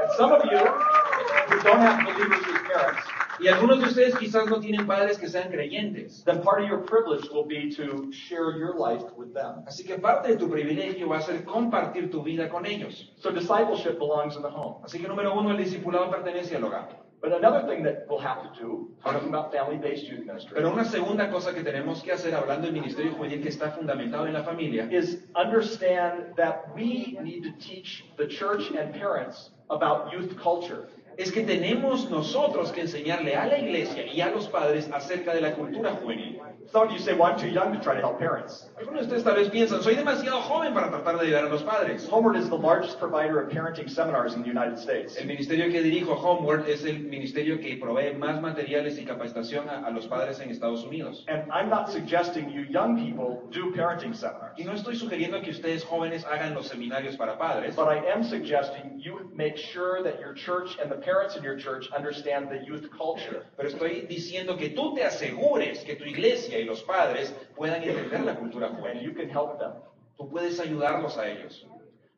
And 0.00 0.10
some 0.16 0.32
of 0.32 0.44
you 0.44 0.58
who 0.58 1.62
don't 1.62 1.80
have 1.80 2.04
believers 2.04 2.44
as 2.46 2.62
parents, 2.70 3.02
Y 3.38 3.48
algunos 3.48 3.80
de 3.80 3.86
ustedes 3.86 4.14
quizás 4.16 4.46
no 4.48 4.60
tienen 4.60 4.86
padres 4.86 5.18
que 5.18 5.28
sean 5.28 5.50
creyentes. 5.50 6.24
then 6.24 6.40
part 6.42 6.62
of 6.62 6.68
your 6.68 6.78
privilege 6.78 7.28
will 7.30 7.44
be 7.44 7.70
to 7.70 8.10
share 8.10 8.56
your 8.56 8.74
life 8.78 9.04
with 9.16 9.34
them. 9.34 9.62
Así 9.66 9.84
que 9.84 9.98
parte 9.98 10.28
de 10.28 10.36
tu 10.36 10.48
privilegio 10.48 11.08
va 11.08 11.18
a 11.18 11.20
ser 11.20 11.44
compartir 11.44 12.10
tu 12.10 12.22
vida 12.22 12.48
con 12.48 12.64
ellos. 12.64 13.12
So 13.18 13.30
discipleship 13.30 13.98
belongs 13.98 14.36
in 14.36 14.42
the 14.42 14.48
home. 14.48 14.82
Así 14.84 14.98
que 14.98 15.06
número 15.06 15.34
uno, 15.34 15.50
el 15.50 15.58
discipulado 15.58 16.10
pertenece 16.10 16.56
al 16.56 16.64
hogar. 16.64 17.05
But 17.26 17.38
another 17.38 17.66
thing 17.66 17.82
that 17.82 18.06
we'll 18.08 18.20
have 18.20 18.40
to 18.44 18.50
do, 18.56 18.88
talking 19.02 19.28
about 19.28 19.50
family-based 19.50 20.04
youth 20.04 20.24
ministry, 20.24 20.52
Pero 20.54 20.72
una 20.72 20.84
segunda 20.84 21.28
cosa 21.28 21.52
que 21.52 21.64
tenemos 21.64 22.00
que 22.00 22.12
hacer 22.12 22.32
hablando 22.36 22.68
del 22.68 22.72
ministerio 22.72 23.10
juvenil 23.14 23.42
que 23.42 23.48
está 23.48 23.72
fundamentado 23.72 24.28
en 24.28 24.32
la 24.32 24.44
familia 24.44 24.88
is 24.92 25.24
understand 25.34 26.36
that 26.36 26.72
we 26.72 27.18
need 27.20 27.42
to 27.42 27.50
teach 27.58 28.04
the 28.16 28.28
church 28.28 28.70
and 28.70 28.94
parents 28.94 29.50
about 29.70 30.12
youth 30.12 30.36
culture. 30.40 30.86
es 31.18 31.32
que 31.32 31.42
tenemos 31.42 32.08
nosotros 32.10 32.70
que 32.70 32.82
enseñarle 32.82 33.34
a 33.34 33.46
la 33.46 33.58
iglesia 33.58 34.06
y 34.06 34.20
a 34.20 34.30
los 34.30 34.46
padres 34.46 34.88
acerca 34.92 35.34
de 35.34 35.40
la 35.40 35.54
cultura 35.56 35.96
juvenil. 35.96 36.40
Some 36.72 36.88
of 36.88 36.92
you 36.92 36.98
say, 36.98 37.14
well, 37.14 37.24
I'm 37.32 37.38
too 37.38 37.48
young 37.48 37.72
to 37.72 37.80
try 37.80 37.94
to 37.94 38.00
help 38.00 38.18
parents. 38.18 38.66
Algunos 38.78 39.08
de 39.08 39.14
ustedes 39.16 39.24
tal 39.24 39.36
vez 39.36 39.48
piensan, 39.50 39.82
soy 39.82 39.94
demasiado 39.94 40.40
joven 40.42 40.74
para 40.74 40.90
tratar 40.90 41.18
de 41.18 41.26
ayudar 41.26 41.44
a 41.44 41.48
los 41.48 41.62
padres. 41.62 42.08
Homeward 42.08 42.36
is 42.36 42.48
the 42.48 42.56
largest 42.56 42.98
provider 42.98 43.40
of 43.40 43.50
parenting 43.50 43.88
seminars 43.88 44.34
in 44.34 44.42
the 44.42 44.48
United 44.48 44.78
States. 44.78 45.16
El 45.16 45.26
ministerio 45.26 45.70
que 45.70 45.80
dirijo, 45.80 46.14
Homeward, 46.16 46.68
es 46.68 46.84
el 46.84 46.98
ministerio 46.98 47.60
que 47.60 47.76
provee 47.76 48.12
más 48.14 48.40
materiales 48.40 48.98
y 48.98 49.04
capacitación 49.04 49.68
a, 49.68 49.86
a 49.86 49.90
los 49.90 50.06
padres 50.06 50.40
en 50.40 50.50
Estados 50.50 50.84
Unidos. 50.84 51.24
And 51.28 51.50
I'm 51.52 51.70
not 51.70 51.88
suggesting 51.90 52.50
you 52.50 52.62
young 52.68 52.96
people 52.98 53.48
do 53.52 53.72
parenting 53.72 54.12
seminars. 54.12 54.58
Y 54.58 54.64
no 54.64 54.72
estoy 54.72 54.96
sugiriendo 54.96 55.40
que 55.42 55.52
ustedes 55.52 55.84
jóvenes 55.84 56.24
hagan 56.24 56.54
los 56.54 56.66
seminarios 56.68 57.16
para 57.16 57.38
padres, 57.38 57.76
But 57.76 57.88
I 57.88 58.10
am 58.12 58.24
suggesting 58.24 58.98
you 58.98 59.30
make 59.34 59.56
sure 59.56 60.02
that 60.02 60.18
your 60.20 60.34
church 60.34 60.76
and 60.82 60.90
the 60.90 60.96
parents 60.96 61.36
in 61.36 61.44
your 61.44 61.56
church 61.56 61.88
understand 61.96 62.48
the 62.50 62.58
youth 62.66 62.90
culture. 62.90 63.44
pero 63.56 63.68
estoy 63.68 64.06
diciendo 64.08 64.58
que 64.58 64.70
tú 64.70 64.94
te 64.94 65.04
asegures 65.04 65.84
que 65.84 65.94
tu 65.94 66.04
iglesia 66.04 66.55
y 66.60 66.64
los 66.64 66.82
padres 66.82 67.34
puedan 67.54 67.82
entender 67.82 68.20
la 68.24 68.34
cultura 68.36 68.68
juvenil. 68.68 69.02
you 69.02 69.12
can 69.14 69.28
help 69.28 69.58
them. 69.58 69.72
Tú 70.18 70.28
puedes 70.28 70.58
ayudarlos 70.60 71.16
a 71.18 71.28
ellos. 71.28 71.66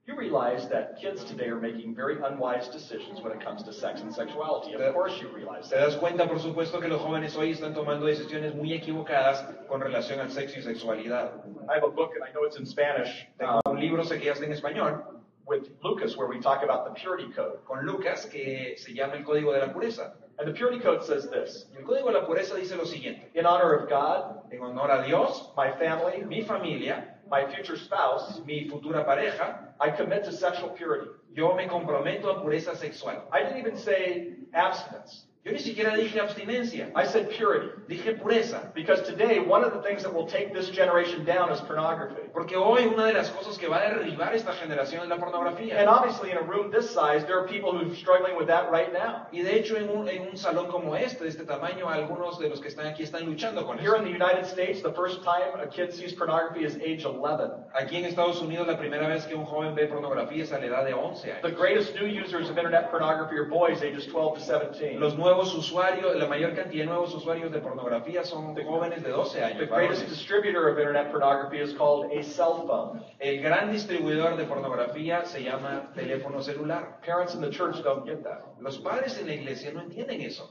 You 0.07 0.17
realize 0.17 0.67
that 0.71 0.97
kids 0.99 1.23
today 1.23 1.49
are 1.49 1.61
making 1.61 1.95
very 1.95 2.17
unwise 2.17 2.69
decisions 2.73 3.21
when 3.21 3.31
it 3.33 3.45
comes 3.45 3.63
to 3.65 3.73
sex 3.75 4.01
and 4.01 4.11
sexuality. 4.11 4.73
Of 4.73 4.95
course 4.95 5.21
you 5.21 5.29
realize 5.29 5.69
Te 5.69 5.77
that. 5.77 5.85
das 5.85 5.97
cuenta, 5.97 6.27
por 6.27 6.39
supuesto, 6.39 6.81
que 6.81 6.89
los 6.89 7.03
jóvenes 7.03 7.37
hoy 7.37 7.51
están 7.51 7.75
tomando 7.75 8.07
decisiones 8.07 8.55
muy 8.55 8.73
equivocadas 8.73 9.45
con 9.69 9.83
relación 9.83 10.19
al 10.21 10.31
sexo 10.31 10.61
y 10.61 10.63
sexualidad. 10.63 11.33
I 11.69 11.75
have 11.75 11.85
a 11.85 11.91
book, 11.91 12.13
and 12.15 12.25
I 12.25 12.33
know 12.33 12.45
it's 12.47 12.57
in 12.59 12.65
Spanish, 12.65 13.29
Tengo 13.37 13.61
un 13.67 13.79
libro, 13.79 14.03
sé 14.03 14.19
que 14.19 14.25
ya 14.27 14.33
está 14.33 14.47
en 14.47 14.53
español, 14.53 15.05
with 15.49 15.69
Lucas 15.83 16.17
where 16.17 16.29
we 16.29 16.41
talk 16.41 16.63
about 16.63 16.85
the 16.85 16.91
purity 17.01 17.29
code. 17.35 17.59
con 17.67 17.87
Lucas, 17.87 18.27
que 18.27 18.75
se 18.77 18.93
llama 18.93 19.15
el 19.15 19.25
Código 19.25 19.53
de 19.53 19.67
la 19.67 19.73
Pureza. 19.73 20.13
And 20.39 20.47
the 20.47 20.53
purity 20.53 20.79
code 20.79 21.03
says 21.03 21.29
this 21.29 21.67
El 21.77 21.85
Código 21.85 22.13
de 22.13 22.21
la 22.21 22.27
Pureza 22.27 22.55
dice 22.55 22.77
lo 22.77 22.85
siguiente. 22.85 23.23
In 23.35 23.47
honor 23.47 23.73
of 23.75 23.89
God, 23.89 24.43
En 24.53 24.61
honor 24.61 24.91
a 24.91 25.07
Dios, 25.07 25.51
my 25.57 25.71
family, 25.73 26.23
mi 26.25 26.43
familia, 26.43 27.15
my 27.31 27.45
future 27.55 27.77
spouse, 27.77 28.41
mi 28.47 28.69
futura 28.69 29.05
pareja, 29.05 29.73
I 29.81 29.91
commit 29.91 30.25
to 30.25 30.33
sexual 30.33 30.71
purity. 30.71 31.11
yo 31.35 31.55
me 31.55 31.67
comprometo 31.67 32.29
a 32.31 32.43
pureza 32.43 32.77
sexual. 32.77 33.23
I 33.33 33.43
didn't 33.43 33.59
even 33.59 33.77
say 33.77 34.35
abstinence, 34.55 35.25
Yo 35.45 35.53
ni 35.53 35.61
siquiera 35.61 35.95
dije 35.97 36.21
abstinencia, 36.21 36.91
I 36.95 37.07
said 37.07 37.31
purity. 37.31 37.69
dije 37.89 38.15
pureza. 38.21 38.71
Because 38.75 39.01
today, 39.03 39.39
one 39.39 39.65
of 39.65 39.73
the 39.73 39.81
things 39.83 40.03
that 40.03 40.13
will 40.13 40.27
take 40.27 40.53
this 40.53 40.69
generation 40.69 41.25
down 41.25 41.51
is 41.51 41.61
pornography. 41.61 42.21
Porque 42.35 42.55
hoy 42.57 42.85
una 42.87 43.07
de 43.07 43.13
las 43.15 43.31
cosas 43.31 43.57
que 43.57 43.67
va 43.69 43.77
a 43.79 43.89
derribar 43.95 44.35
esta 44.35 44.53
generación 44.53 45.03
es 45.05 45.09
la 45.09 45.15
And 45.15 45.25
pornografía. 45.25 45.87
obviously, 45.89 46.33
in 46.33 46.37
a 46.39 46.43
room 46.43 46.71
this 46.71 46.91
size, 46.91 47.25
there 47.25 47.39
are 47.39 47.47
people 47.47 47.73
who 47.73 47.79
are 47.89 47.95
struggling 47.97 48.37
with 48.37 48.49
that 48.49 48.71
right 48.71 48.93
now. 48.93 49.27
Y 49.33 49.41
de 49.43 49.57
hecho 49.59 49.77
en 49.79 49.89
un, 49.89 50.09
en 50.09 50.29
un 50.29 50.37
salón 50.37 50.67
como 50.71 50.95
este, 50.97 51.23
de 51.25 51.31
este 51.31 51.45
tamaño, 51.45 51.89
algunos 51.89 52.39
de 52.39 52.49
los 52.51 52.61
que 52.61 52.69
están 52.69 52.87
aquí 52.87 53.05
están 53.05 53.25
luchando 53.25 53.65
con 53.65 53.79
Here 53.79 53.95
eso. 53.95 53.97
in 53.97 54.05
the 54.05 54.11
United 54.11 54.45
States, 54.45 54.83
the 54.83 54.93
first 54.93 55.23
time 55.23 55.55
a 55.63 55.67
kid 55.69 55.93
sees 55.93 56.13
pornography 56.13 56.65
is 56.65 56.77
age 56.83 57.07
11. 57.07 57.65
Aquí 57.75 57.97
en 57.97 58.05
Estados 58.05 58.43
Unidos 58.43 58.67
la 58.67 58.77
primera 58.77 59.07
vez 59.09 59.25
que 59.25 59.35
un 59.37 59.47
joven 59.47 59.75
ve 59.75 59.87
pornografía 59.87 60.43
es 60.43 60.53
a 60.53 60.59
la 60.59 60.67
edad 60.67 60.85
de 60.85 60.93
11 60.95 61.23
The 61.43 61.49
años. 61.49 61.59
greatest 61.59 61.95
new 61.95 62.07
users 62.07 62.51
of 62.51 62.59
internet 62.59 62.91
pornography 62.91 63.37
are 63.39 63.47
boys 63.49 63.83
ages 63.83 64.05
12 64.09 64.35
to 64.35 64.41
17. 64.41 64.99
Los 64.99 65.17
nuevos 65.17 65.38
usuarios, 65.55 66.17
la 66.17 66.27
mayor 66.27 66.55
cantidad 66.55 66.85
de 66.85 66.87
nuevos 66.91 67.15
usuarios 67.15 67.51
de 67.53 67.61
pornografía 67.61 68.25
son 68.25 68.55
jóvenes 68.57 69.03
de 69.03 69.11
12 69.11 69.39
The 69.39 69.45
años. 69.45 69.69
greatest 69.69 70.03
varones. 70.03 70.09
distributor 70.11 70.69
of 70.69 70.79
internet 70.79 71.11
pornography 71.11 71.59
is 71.61 71.75
called 71.75 72.11
a 72.13 72.23
cell 72.23 72.65
phone. 72.67 73.03
El 73.21 73.41
gran 73.43 73.71
distribuidor 73.73 74.37
de 74.37 74.45
pornografía 74.45 75.25
se 75.25 75.43
llama 75.45 75.93
teléfono 75.95 76.43
celular. 76.43 77.01
Parents 77.05 77.35
in 77.35 77.41
the 77.41 77.51
church 77.51 77.83
don't 77.83 78.05
get 78.05 78.23
that. 78.25 78.43
Los 78.61 78.79
padres 78.79 79.19
en 79.21 79.27
la 79.29 79.35
iglesia 79.35 79.73
no 79.73 79.81
entienden 79.83 80.21
eso. 80.23 80.51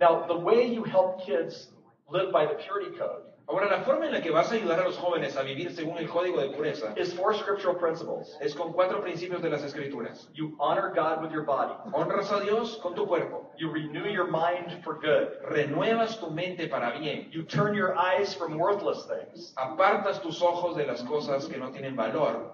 Now, 0.00 0.24
the 0.26 0.36
way 0.36 0.66
you 0.72 0.82
help 0.84 1.24
kids 1.26 1.70
live 2.08 2.32
by 2.32 2.46
the 2.46 2.54
purity 2.54 2.96
code 2.96 3.22
Ahora, 3.50 3.66
la 3.66 3.80
forma 3.82 4.06
en 4.06 4.12
la 4.12 4.20
que 4.22 4.30
vas 4.30 4.52
a 4.52 4.54
ayudar 4.54 4.78
a 4.78 4.84
los 4.84 4.96
jóvenes 4.96 5.36
a 5.36 5.42
vivir 5.42 5.72
según 5.72 5.98
el 5.98 6.08
código 6.08 6.40
de 6.40 6.50
pureza 6.50 6.92
is 6.96 7.12
four 7.12 7.34
scriptural 7.34 7.76
principles. 7.78 8.38
es 8.40 8.54
con 8.54 8.72
cuatro 8.72 9.00
principios 9.00 9.42
de 9.42 9.50
las 9.50 9.64
escrituras. 9.64 10.28
You 10.34 10.54
honor 10.60 10.92
God 10.94 11.20
with 11.20 11.32
your 11.32 11.44
body. 11.44 11.74
Honras 11.92 12.30
a 12.30 12.38
Dios 12.40 12.78
con 12.80 12.94
tu 12.94 13.06
cuerpo. 13.08 13.50
You 13.58 13.72
renew 13.72 14.06
your 14.06 14.28
mind 14.30 14.84
for 14.84 15.00
good. 15.00 15.42
Renuevas 15.50 16.20
tu 16.20 16.30
mente 16.30 16.68
para 16.68 16.96
bien. 16.96 17.28
You 17.32 17.42
turn 17.42 17.74
your 17.74 17.96
eyes 17.98 18.32
from 18.34 18.56
worthless 18.56 19.06
things. 19.08 19.52
Apartas 19.56 20.22
tus 20.22 20.40
ojos 20.40 20.76
de 20.76 20.86
las 20.86 21.02
cosas 21.02 21.46
que 21.48 21.58
no 21.58 21.70
tienen 21.72 21.96
valor 21.96 22.52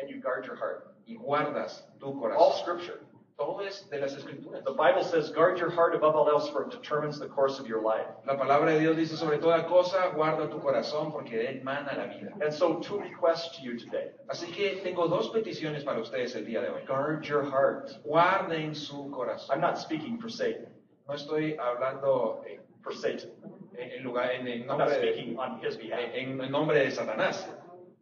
And 0.00 0.08
you 0.08 0.20
guard 0.20 0.46
your 0.46 0.54
heart. 0.54 0.84
y 1.08 1.16
guardas 1.16 1.84
tu 1.98 2.06
All 2.10 2.20
corazón. 2.20 2.52
scripture. 2.62 3.00
Todo 3.38 3.60
es 3.62 3.88
de 3.88 4.00
las 4.00 4.16
escrituras. 4.16 4.64
The 4.64 4.72
Bible 4.72 5.04
says, 5.04 5.30
guard 5.30 5.58
your 5.60 5.70
heart 5.70 5.94
above 5.94 6.16
all 6.16 6.28
else, 6.28 6.50
for 6.50 6.64
it 6.64 6.70
determines 6.70 7.20
the 7.20 7.28
course 7.28 7.60
of 7.60 7.68
your 7.68 7.80
life. 7.80 8.08
La 8.26 8.36
palabra 8.36 8.72
de 8.72 8.80
Dios 8.80 8.96
dice 8.96 9.16
sobre 9.16 9.38
toda 9.38 9.64
cosa, 9.68 10.10
guarda 10.12 10.50
tu 10.50 10.58
corazón 10.58 11.12
porque 11.12 11.36
de 11.36 11.46
él 11.46 11.62
mana 11.62 11.94
la 11.96 12.06
vida. 12.06 12.32
And 12.42 12.52
so, 12.52 12.80
two 12.80 12.98
requests 12.98 13.56
to 13.56 13.62
you 13.62 13.78
today 13.78 14.10
Así 14.28 14.50
que 14.52 14.80
tengo 14.82 15.06
dos 15.06 15.30
peticiones 15.30 15.84
para 15.84 16.00
ustedes 16.00 16.34
el 16.34 16.46
día 16.46 16.60
de 16.62 16.68
hoy. 16.68 16.84
guard 16.84 17.22
your 17.28 17.44
heart. 17.44 17.90
Guarden 18.04 18.74
su 18.74 19.08
corazón. 19.10 19.50
I'm 19.54 19.60
not 19.60 19.78
speaking 19.78 20.18
for 20.18 20.28
Satan, 20.28 20.66
No 21.06 21.14
estoy 21.14 21.56
hablando 21.60 22.42
en, 22.44 22.60
for 22.82 22.92
Satan. 22.92 23.30
en- 23.76 23.92
en 23.98 24.02
lugar, 24.02 24.32
en, 24.32 24.48
en 24.48 24.62
I'm 24.62 24.66
not 24.66 24.78
nombre 24.78 24.98
de, 24.98 25.12
speaking 25.12 25.38
on 25.38 25.60
his 25.62 25.76
behalf. 25.76 26.10
en- 26.12 26.40
en 26.40 26.50
nombre 26.50 26.76
de 26.80 26.90
Satanás. 26.90 27.46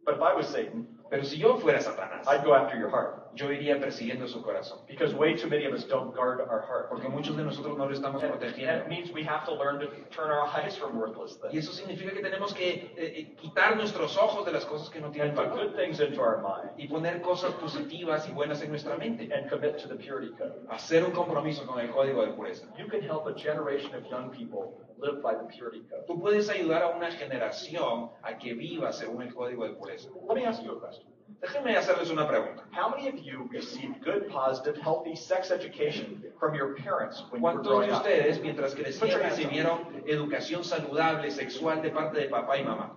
But 0.03 0.15
if 0.15 0.21
I 0.21 0.33
was 0.33 0.47
Satan, 0.47 0.87
Pero 1.11 1.23
si 1.23 1.37
yo 1.37 1.57
fuera 1.57 1.79
Satanás, 1.79 2.25
I'd 2.27 2.43
go 2.43 2.53
after 2.55 2.75
your 2.77 2.89
heart. 2.89 3.26
Yo 3.37 3.51
iría 3.51 3.79
persiguiendo 3.79 4.27
su 4.27 4.41
corazón. 4.41 4.79
Because 4.87 5.13
way 5.15 5.35
too 5.35 5.47
many 5.47 5.65
of 5.65 5.73
us 5.73 5.85
don't 5.87 6.13
guard 6.15 6.41
our 6.41 6.61
heart. 6.67 6.89
Porque 6.89 7.07
muchos 7.07 7.37
de 7.37 7.43
nosotros 7.43 7.77
no 7.77 7.85
lo 7.85 7.93
estamos 7.93 8.21
And, 8.23 8.33
and 8.33 8.41
protegiendo. 8.41 8.81
it 8.81 8.87
means 8.89 9.11
we 9.13 9.23
have 9.23 9.45
to 9.45 9.53
learn 9.53 9.79
to 9.79 9.87
turn 10.11 10.31
our 10.31 10.47
eyes 10.57 10.75
from 10.75 10.97
worthless 10.97 11.39
Y 11.53 11.57
eso 11.59 11.71
significa 11.71 12.11
que 12.11 12.21
tenemos 12.21 12.53
que 12.53 12.69
eh, 12.69 12.91
eh, 12.97 13.35
quitar 13.39 13.77
nuestros 13.77 14.17
ojos 14.17 14.45
de 14.45 14.51
las 14.51 14.65
cosas 14.65 14.89
que 14.89 14.99
no 14.99 15.11
tienen 15.11 15.33
put 15.35 15.45
valor 15.49 15.67
good 15.67 15.75
things 15.77 15.99
into 15.99 16.19
our 16.19 16.37
mind 16.41 16.71
y 16.77 16.87
poner 16.87 17.21
cosas 17.21 17.53
positivas 17.53 18.27
y 18.27 18.31
buenas 18.33 18.61
en 18.63 18.69
nuestra 18.71 18.97
mente. 18.97 19.29
and 19.31 19.49
commit 19.49 19.77
to 19.77 19.87
the 19.87 19.95
purity 19.95 20.31
code. 20.37 20.53
Hacer 20.69 21.03
un 21.05 21.11
compromiso 21.11 21.65
con 21.65 21.79
el 21.79 21.89
código 21.91 22.25
de 22.25 22.33
pureza. 22.33 22.65
You 22.77 22.87
can 22.87 23.01
help 23.01 23.27
a 23.27 23.33
generation 23.33 23.93
of 23.95 24.03
young 24.09 24.31
people 24.31 24.81
live 24.99 25.21
by 25.21 25.35
the 25.35 25.45
purity 25.45 25.81
code. 25.89 26.05
Tú 26.07 26.19
puedes 26.19 26.49
ayudar 26.49 26.81
a 26.81 26.87
una 26.97 27.11
generación 27.11 28.09
a 28.23 28.37
que 28.37 28.53
viva 28.55 28.91
según 28.91 29.21
el 29.21 29.33
código 29.33 29.63
de 29.67 29.75
pureza. 29.75 30.09
Let 30.27 30.35
me 30.35 30.45
ask 30.45 30.63
you 30.63 30.71
a 30.71 30.81
question. 30.81 31.07
Déjenme 31.41 31.77
hacerles 31.77 32.09
una 32.09 32.27
pregunta. 32.27 32.63
How 32.71 32.89
many 32.89 33.07
of 33.09 33.15
you 33.19 33.47
received 33.51 34.03
good, 34.03 34.27
positive, 34.27 34.75
healthy 34.81 35.15
sex 35.15 35.51
education 35.51 36.23
from 36.39 36.55
your 36.55 36.73
parents 36.75 37.23
when 37.29 37.41
you 37.41 37.45
were 37.47 37.53
¿Cuántos 37.53 37.63
growing 37.67 37.89
de 37.89 37.95
up? 37.95 38.01
ustedes, 38.01 38.41
mientras 38.41 38.73
crecían, 38.73 39.19
recibieron 39.21 40.03
educación 40.07 40.63
saludable, 40.63 41.29
sexual 41.29 41.81
de 41.81 41.91
parte 41.91 42.19
de 42.21 42.29
papá 42.29 42.57
y 42.57 42.63
mamá? 42.63 42.91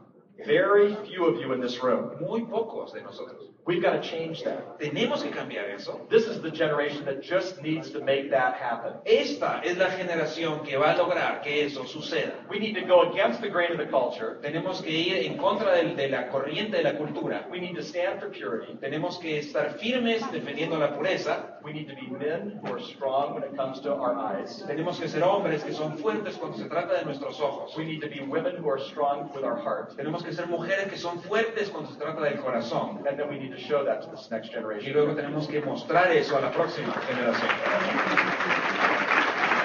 Very 0.46 0.94
few 1.07 1.26
of 1.26 1.37
you 1.40 1.53
in 1.53 1.61
this 1.61 1.83
room. 1.83 2.11
Muy 2.20 2.42
pocos 2.42 2.92
de 2.92 3.03
nosotros. 3.03 3.46
We've 3.66 3.83
got 3.83 3.92
to 3.92 4.00
change 4.00 4.42
that. 4.44 4.79
Tenemos 4.81 5.22
que 5.22 5.31
cambiar 5.31 5.68
eso. 5.70 6.00
This 6.11 6.26
is 6.26 6.40
the 6.40 6.50
generation 6.50 7.05
that 7.05 7.22
just 7.22 7.62
needs 7.62 7.90
to 7.90 8.03
make 8.03 8.31
that 8.31 8.55
happen. 8.55 8.94
Esta 9.05 9.61
es 9.62 9.76
la 9.76 9.90
generación 9.90 10.64
que 10.64 10.76
va 10.79 10.92
a 10.92 10.96
lograr 10.96 11.42
que 11.42 11.64
eso 11.66 11.85
suceda. 11.85 12.33
We 12.48 12.59
need 12.59 12.74
to 12.74 12.87
go 12.87 13.03
against 13.12 13.40
the 13.42 13.48
grain 13.50 13.70
of 13.70 13.79
the 13.79 13.87
culture. 13.87 14.38
Tenemos 14.42 14.83
que 14.83 14.90
ir 14.90 15.26
en 15.26 15.37
contra 15.37 15.72
del- 15.76 15.94
de, 15.94 16.09
la 16.09 16.29
corriente 16.31 16.79
de 16.79 16.83
la 16.83 16.94
cultura. 16.96 17.46
We 17.50 17.61
need 17.61 17.76
to 17.76 17.83
stand 17.83 18.18
for 18.18 18.31
purity. 18.31 18.74
Tenemos 18.81 19.18
que 19.20 19.38
estar 19.38 19.79
firmes 19.79 20.22
defendiendo 20.33 20.79
la 20.79 20.96
pureza. 20.96 21.59
We 21.62 21.72
need 21.74 21.88
to 21.88 21.94
be 21.94 22.09
men 22.09 22.59
who 22.62 22.72
are 22.72 22.81
strong 22.81 23.35
when 23.35 23.44
it 23.44 23.55
comes 23.57 23.81
to 23.83 23.92
our 23.92 24.16
eyes. 24.16 24.64
Tenemos 24.66 24.98
que 24.98 25.07
ser 25.07 25.22
hombres 25.22 25.62
que 25.62 25.74
son 25.74 25.98
fuertes 25.98 26.38
cuando 26.38 26.57
se 26.57 26.64
trata 26.64 26.98
de 26.98 27.05
nuestros 27.05 27.38
ojos. 27.40 27.76
We 27.76 27.85
need 27.85 28.00
to 28.00 28.09
be 28.09 28.20
women 28.26 28.57
who 28.57 28.68
are 28.70 28.81
strong 28.81 29.31
with 29.35 29.44
our 29.44 29.57
heart. 29.57 29.94
Tenemos 29.96 30.24
que 30.24 30.30
ser 30.33 30.47
mujeres 30.47 30.88
que 30.88 30.97
son 30.97 31.21
fuertes 31.23 31.71
cuando 31.71 31.90
se 31.90 31.99
trata 31.99 32.23
del 32.23 32.40
corazón. 32.40 33.07
And 33.07 33.19
then 33.19 33.29
we 33.29 33.38
need 33.38 33.51
to 33.51 33.59
show 33.59 33.85
that 33.85 34.03
to 34.03 34.11
this 34.11 34.31
next 34.31 34.53
Y 34.53 34.90
luego 34.90 35.14
tenemos 35.14 35.47
que 35.49 35.61
mostrar 35.61 36.11
eso 36.12 36.37
a 36.37 36.40
la 36.40 36.51
próxima 36.51 36.93
generación. 37.09 37.51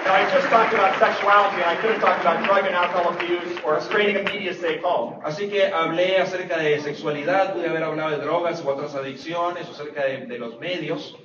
Now, 0.05 0.13
I 0.13 0.29
just 0.31 0.47
talked 0.49 0.71
about 0.71 0.99
sexuality, 0.99 1.63
and 1.63 1.65
I 1.65 1.75
could 1.81 1.89
have 1.89 1.99
talked 1.99 2.21
about 2.21 2.45
drug 2.45 2.65
and 2.67 2.75
alcohol 2.75 3.13
abuse 3.15 3.59
or 3.65 3.79
creating 3.89 4.17
a 4.17 4.23
media 4.23 4.53
safe 4.53 4.83
home. 4.83 5.19
Así 5.23 5.49
que 5.49 5.65
hablé 5.73 6.19
acerca 6.19 6.59
de 6.59 6.79
sexualidad, 6.79 7.53
pude 7.53 7.67
haber 7.67 7.81
hablado 7.81 8.11
de 8.11 8.17
drogas 8.17 8.63
u 8.63 8.69
otras 8.69 8.93
adicciones, 8.93 9.67
o 9.67 9.71
acerca 9.71 10.05
de, 10.05 10.27
de 10.27 10.37
los 10.37 10.59
medios. 10.59 11.15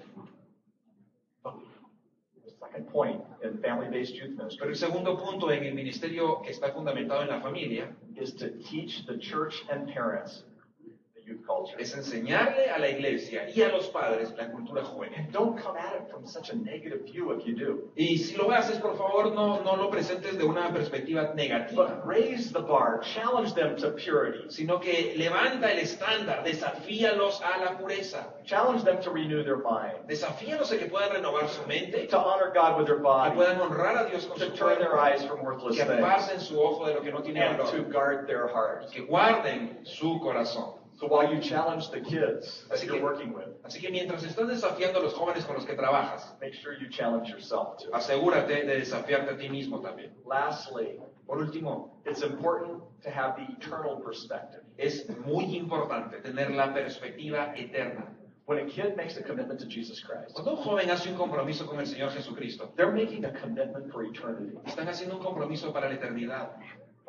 Second 2.71 2.87
point 2.93 3.21
in 3.43 3.59
family-based 3.59 4.15
youth 4.15 4.31
Pero 4.31 4.45
ministry 4.45 4.69
el 4.69 4.77
segundo 4.77 5.17
punto 5.17 5.51
en 5.51 5.65
el 5.65 5.75
ministerio 5.75 6.41
que 6.41 6.53
está 6.53 6.71
fundamentado 6.73 7.23
en 7.23 7.29
la 7.29 7.41
familia 7.41 7.89
is 8.17 8.33
to 8.35 8.49
teach 8.63 9.05
the 9.07 9.19
church 9.19 9.65
and 9.71 9.89
parents 9.93 10.45
youth 11.31 11.47
culture. 11.47 11.77
es 11.81 11.95
enseñarle 11.95 12.71
a 12.71 12.79
la 12.79 12.89
iglesia 12.89 13.49
y 13.55 13.63
a 13.63 13.69
los 13.69 13.89
padres 13.89 14.33
la 14.37 14.51
cultura 14.51 14.83
juvenil. 14.83 15.19
And 15.19 15.33
don't 15.33 15.57
come 15.57 15.77
at 15.77 15.95
it 15.95 16.11
from 16.11 16.27
such 16.27 16.51
a 16.51 16.57
negative 16.57 17.05
view 17.05 17.31
if 17.33 17.47
you 17.47 17.55
do. 17.55 17.91
Y 17.97 18.17
si 18.17 18.37
lo 18.37 18.51
haces, 18.51 18.79
por 18.79 18.97
favor, 18.97 19.31
no, 19.35 19.63
no 19.63 19.77
lo 19.77 19.91
presentes 19.91 20.37
de 20.37 20.45
una 20.45 20.71
perspectiva 20.73 21.35
negativa, 21.35 21.77
But 21.77 22.07
raise 22.07 22.53
the 22.53 22.61
bar, 22.61 23.01
challenge 23.01 23.55
them 23.55 23.77
to 23.77 23.91
purity, 23.93 24.51
sino 24.51 24.79
que 24.81 25.15
levanta 25.17 25.71
el 25.71 25.79
estándar, 25.79 26.45
desafíalos 26.45 27.41
a 27.43 27.59
la 27.65 27.79
pureza, 27.79 28.27
challenge 28.45 28.85
them 28.85 29.01
to 29.03 29.11
renew 29.11 29.43
their 29.45 29.59
mind, 29.59 30.09
desafíalos 30.09 30.73
a 30.73 30.79
que 30.79 30.87
puedan 30.87 31.11
renovar 31.13 31.49
su 31.49 31.65
mente, 31.67 32.07
to 32.09 32.19
honor 32.19 32.51
God 32.53 32.79
with 32.79 32.87
their 32.87 32.97
que 32.97 33.03
body, 33.03 33.37
puedan 33.37 33.61
honrar 33.61 34.07
a 34.07 34.11
Dios 34.11 34.27
con 34.27 34.39
to 34.39 34.47
su 34.47 34.57
turn 34.57 34.79
their 34.79 34.91
cuerpo, 34.91 35.01
eyes 35.01 35.25
from 35.25 35.43
worthless 35.45 35.77
que 35.77 35.85
things, 35.85 36.01
aparten 36.01 36.41
su 36.41 36.61
ojo 36.61 36.87
de 36.87 36.95
lo 36.95 37.01
que 37.03 37.11
no 37.13 37.21
tiene 37.23 37.41
and 37.41 37.59
to 37.59 37.65
valor, 37.65 37.91
guard 37.93 38.27
their 38.27 38.49
heart. 38.49 38.91
que 38.91 39.03
guarden 39.07 39.79
su 39.85 40.19
corazón. 40.21 40.80
So 41.01 41.07
while 41.07 41.33
you 41.35 41.41
challenge 41.41 41.89
the 41.91 42.01
kids 42.03 42.67
that 42.69 42.77
Así 42.77 42.85
you're 42.87 42.97
que- 42.99 43.03
working 43.03 43.33
with, 43.33 43.49
Así 43.65 43.81
que 43.81 43.91
mientras 43.91 44.23
estás 44.23 44.47
desafiando 44.49 44.99
a 44.99 45.03
los 45.03 45.15
jóvenes 45.15 45.47
con 45.47 45.57
los 45.57 45.65
que 45.65 45.75
trabajas, 45.75 46.35
make 46.43 46.53
sure 46.53 46.75
you 46.79 46.91
challenge 46.91 47.31
yourself 47.31 47.79
too. 47.79 47.89
asegúrate 47.95 48.67
de 48.67 48.79
desafiarte 48.81 49.31
a 49.33 49.37
ti 49.39 49.49
mismo 49.49 49.81
también. 49.81 50.13
Lastly, 50.27 51.01
Por 51.27 51.39
último, 51.39 52.03
it's 52.05 52.23
important 52.23 52.83
to 53.03 53.09
have 53.11 53.35
the 53.37 53.51
eternal 53.53 53.97
perspective. 54.03 54.63
es 54.77 55.09
muy 55.25 55.57
importante 55.57 56.21
tener 56.21 56.51
la 56.51 56.75
perspectiva 56.75 57.55
eterna. 57.57 58.05
When 58.47 58.59
a 58.59 58.67
kid 58.67 58.97
makes 58.97 59.17
a 59.17 59.23
commitment 59.23 59.61
to 59.61 59.67
Jesus 59.67 60.03
Christ, 60.03 60.35
Cuando 60.35 60.57
un 60.57 60.65
joven 60.65 60.91
hace 60.91 61.09
un 61.09 61.17
compromiso 61.17 61.67
con 61.67 61.79
el 61.81 61.87
Señor 61.87 62.11
Jesucristo, 62.11 62.73
they're 62.77 62.91
making 62.93 63.25
a 63.25 63.33
commitment 63.41 63.91
for 63.93 64.05
eternity. 64.05 64.59
están 64.67 64.89
haciendo 64.89 65.17
un 65.17 65.23
compromiso 65.23 65.73
para 65.73 65.89
la 65.89 65.95
eternidad. 65.95 66.51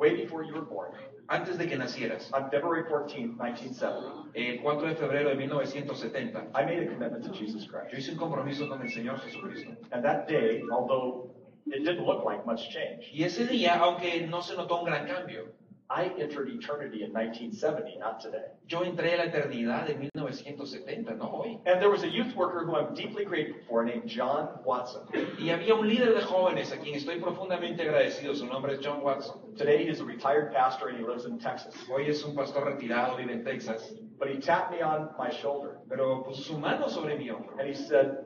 Way 0.02 0.16
before 0.16 0.42
you 0.42 0.52
were 0.54 0.64
born, 0.64 0.90
Antes 1.28 1.56
de 1.56 1.68
que 1.68 1.76
nacieras, 1.78 2.28
on 2.32 2.50
February 2.50 2.82
14, 2.90 3.36
1970, 3.38 4.32
el 4.34 4.60
4 4.60 4.88
de 4.88 4.94
febrero 4.96 5.28
de 5.28 5.36
1970, 5.36 6.50
I 6.54 6.64
made 6.64 6.82
a 6.82 6.86
commitment 6.92 7.24
to 7.24 7.30
Jesus 7.32 7.66
yo 7.66 7.70
Christ. 7.70 7.94
hice 7.94 8.10
un 8.10 8.16
compromiso 8.18 8.68
con 8.68 8.82
el 8.82 8.88
Señor 8.90 9.20
Jesucristo. 9.20 9.70
And 9.92 10.02
that 10.04 10.26
day, 10.26 10.62
although 10.72 11.30
it 11.66 11.84
didn't 11.84 12.04
look 12.04 12.24
like 12.24 12.44
much 12.44 12.68
change, 12.70 13.08
Y 13.14 13.22
ese 13.22 13.46
día, 13.46 13.78
aunque 13.78 14.26
no 14.26 14.42
se 14.42 14.56
notó 14.56 14.80
un 14.80 14.86
gran 14.86 15.06
cambio, 15.06 15.52
I 15.94 16.10
entered 16.18 16.48
eternity 16.48 17.04
in 17.04 17.12
1970, 17.12 17.98
not 17.98 18.18
today. 18.20 18.46
yo 18.66 18.82
entré 18.82 19.12
a 19.12 19.16
la 19.18 19.24
eternidad 19.24 19.90
en 19.90 20.00
1970, 20.00 21.14
no 21.16 21.26
hoy. 21.26 21.58
And 21.66 21.80
there 21.82 21.90
was 21.90 22.02
a 22.02 22.08
youth 22.08 22.34
worker 22.34 22.64
who 22.64 22.74
I'm 22.74 22.94
deeply 22.94 23.26
grateful 23.26 23.60
for 23.68 23.84
named 23.84 24.08
John 24.08 24.48
Watson. 24.64 25.02
Y 25.38 25.50
había 25.50 25.74
un 25.74 25.86
líder 25.86 26.14
de 26.14 26.22
jóvenes 26.22 26.72
a 26.72 26.78
quien 26.78 26.94
estoy 26.94 27.20
profundamente 27.20 27.82
agradecido, 27.82 28.34
su 28.34 28.46
nombre 28.46 28.72
es 28.72 28.80
John 28.80 29.02
Watson. 29.02 29.54
Today 29.56 29.86
he's 29.86 30.00
a 30.00 30.04
retired 30.04 30.52
pastor 30.52 30.88
and 30.88 30.98
he 30.98 31.04
lives 31.04 31.26
in 31.26 31.38
Texas. 31.38 31.74
Hoy 31.90 32.08
es 32.08 32.24
un 32.24 32.34
pastor 32.34 32.64
retirado, 32.64 33.16
vive 33.18 33.32
en 33.32 33.44
Texas, 33.44 33.92
But 34.18 34.30
he 34.30 34.38
tapped 34.38 34.70
me 34.70 34.80
on 34.82 35.10
my 35.18 35.30
shoulder 35.30 35.78
pero 35.88 36.22
puso 36.22 36.42
su 36.42 36.58
mano 36.58 36.88
sobre 36.88 37.18
mi 37.18 37.28
hombro 37.28 37.58
and 37.58 37.68
he 37.68 37.74
said, 37.74 38.18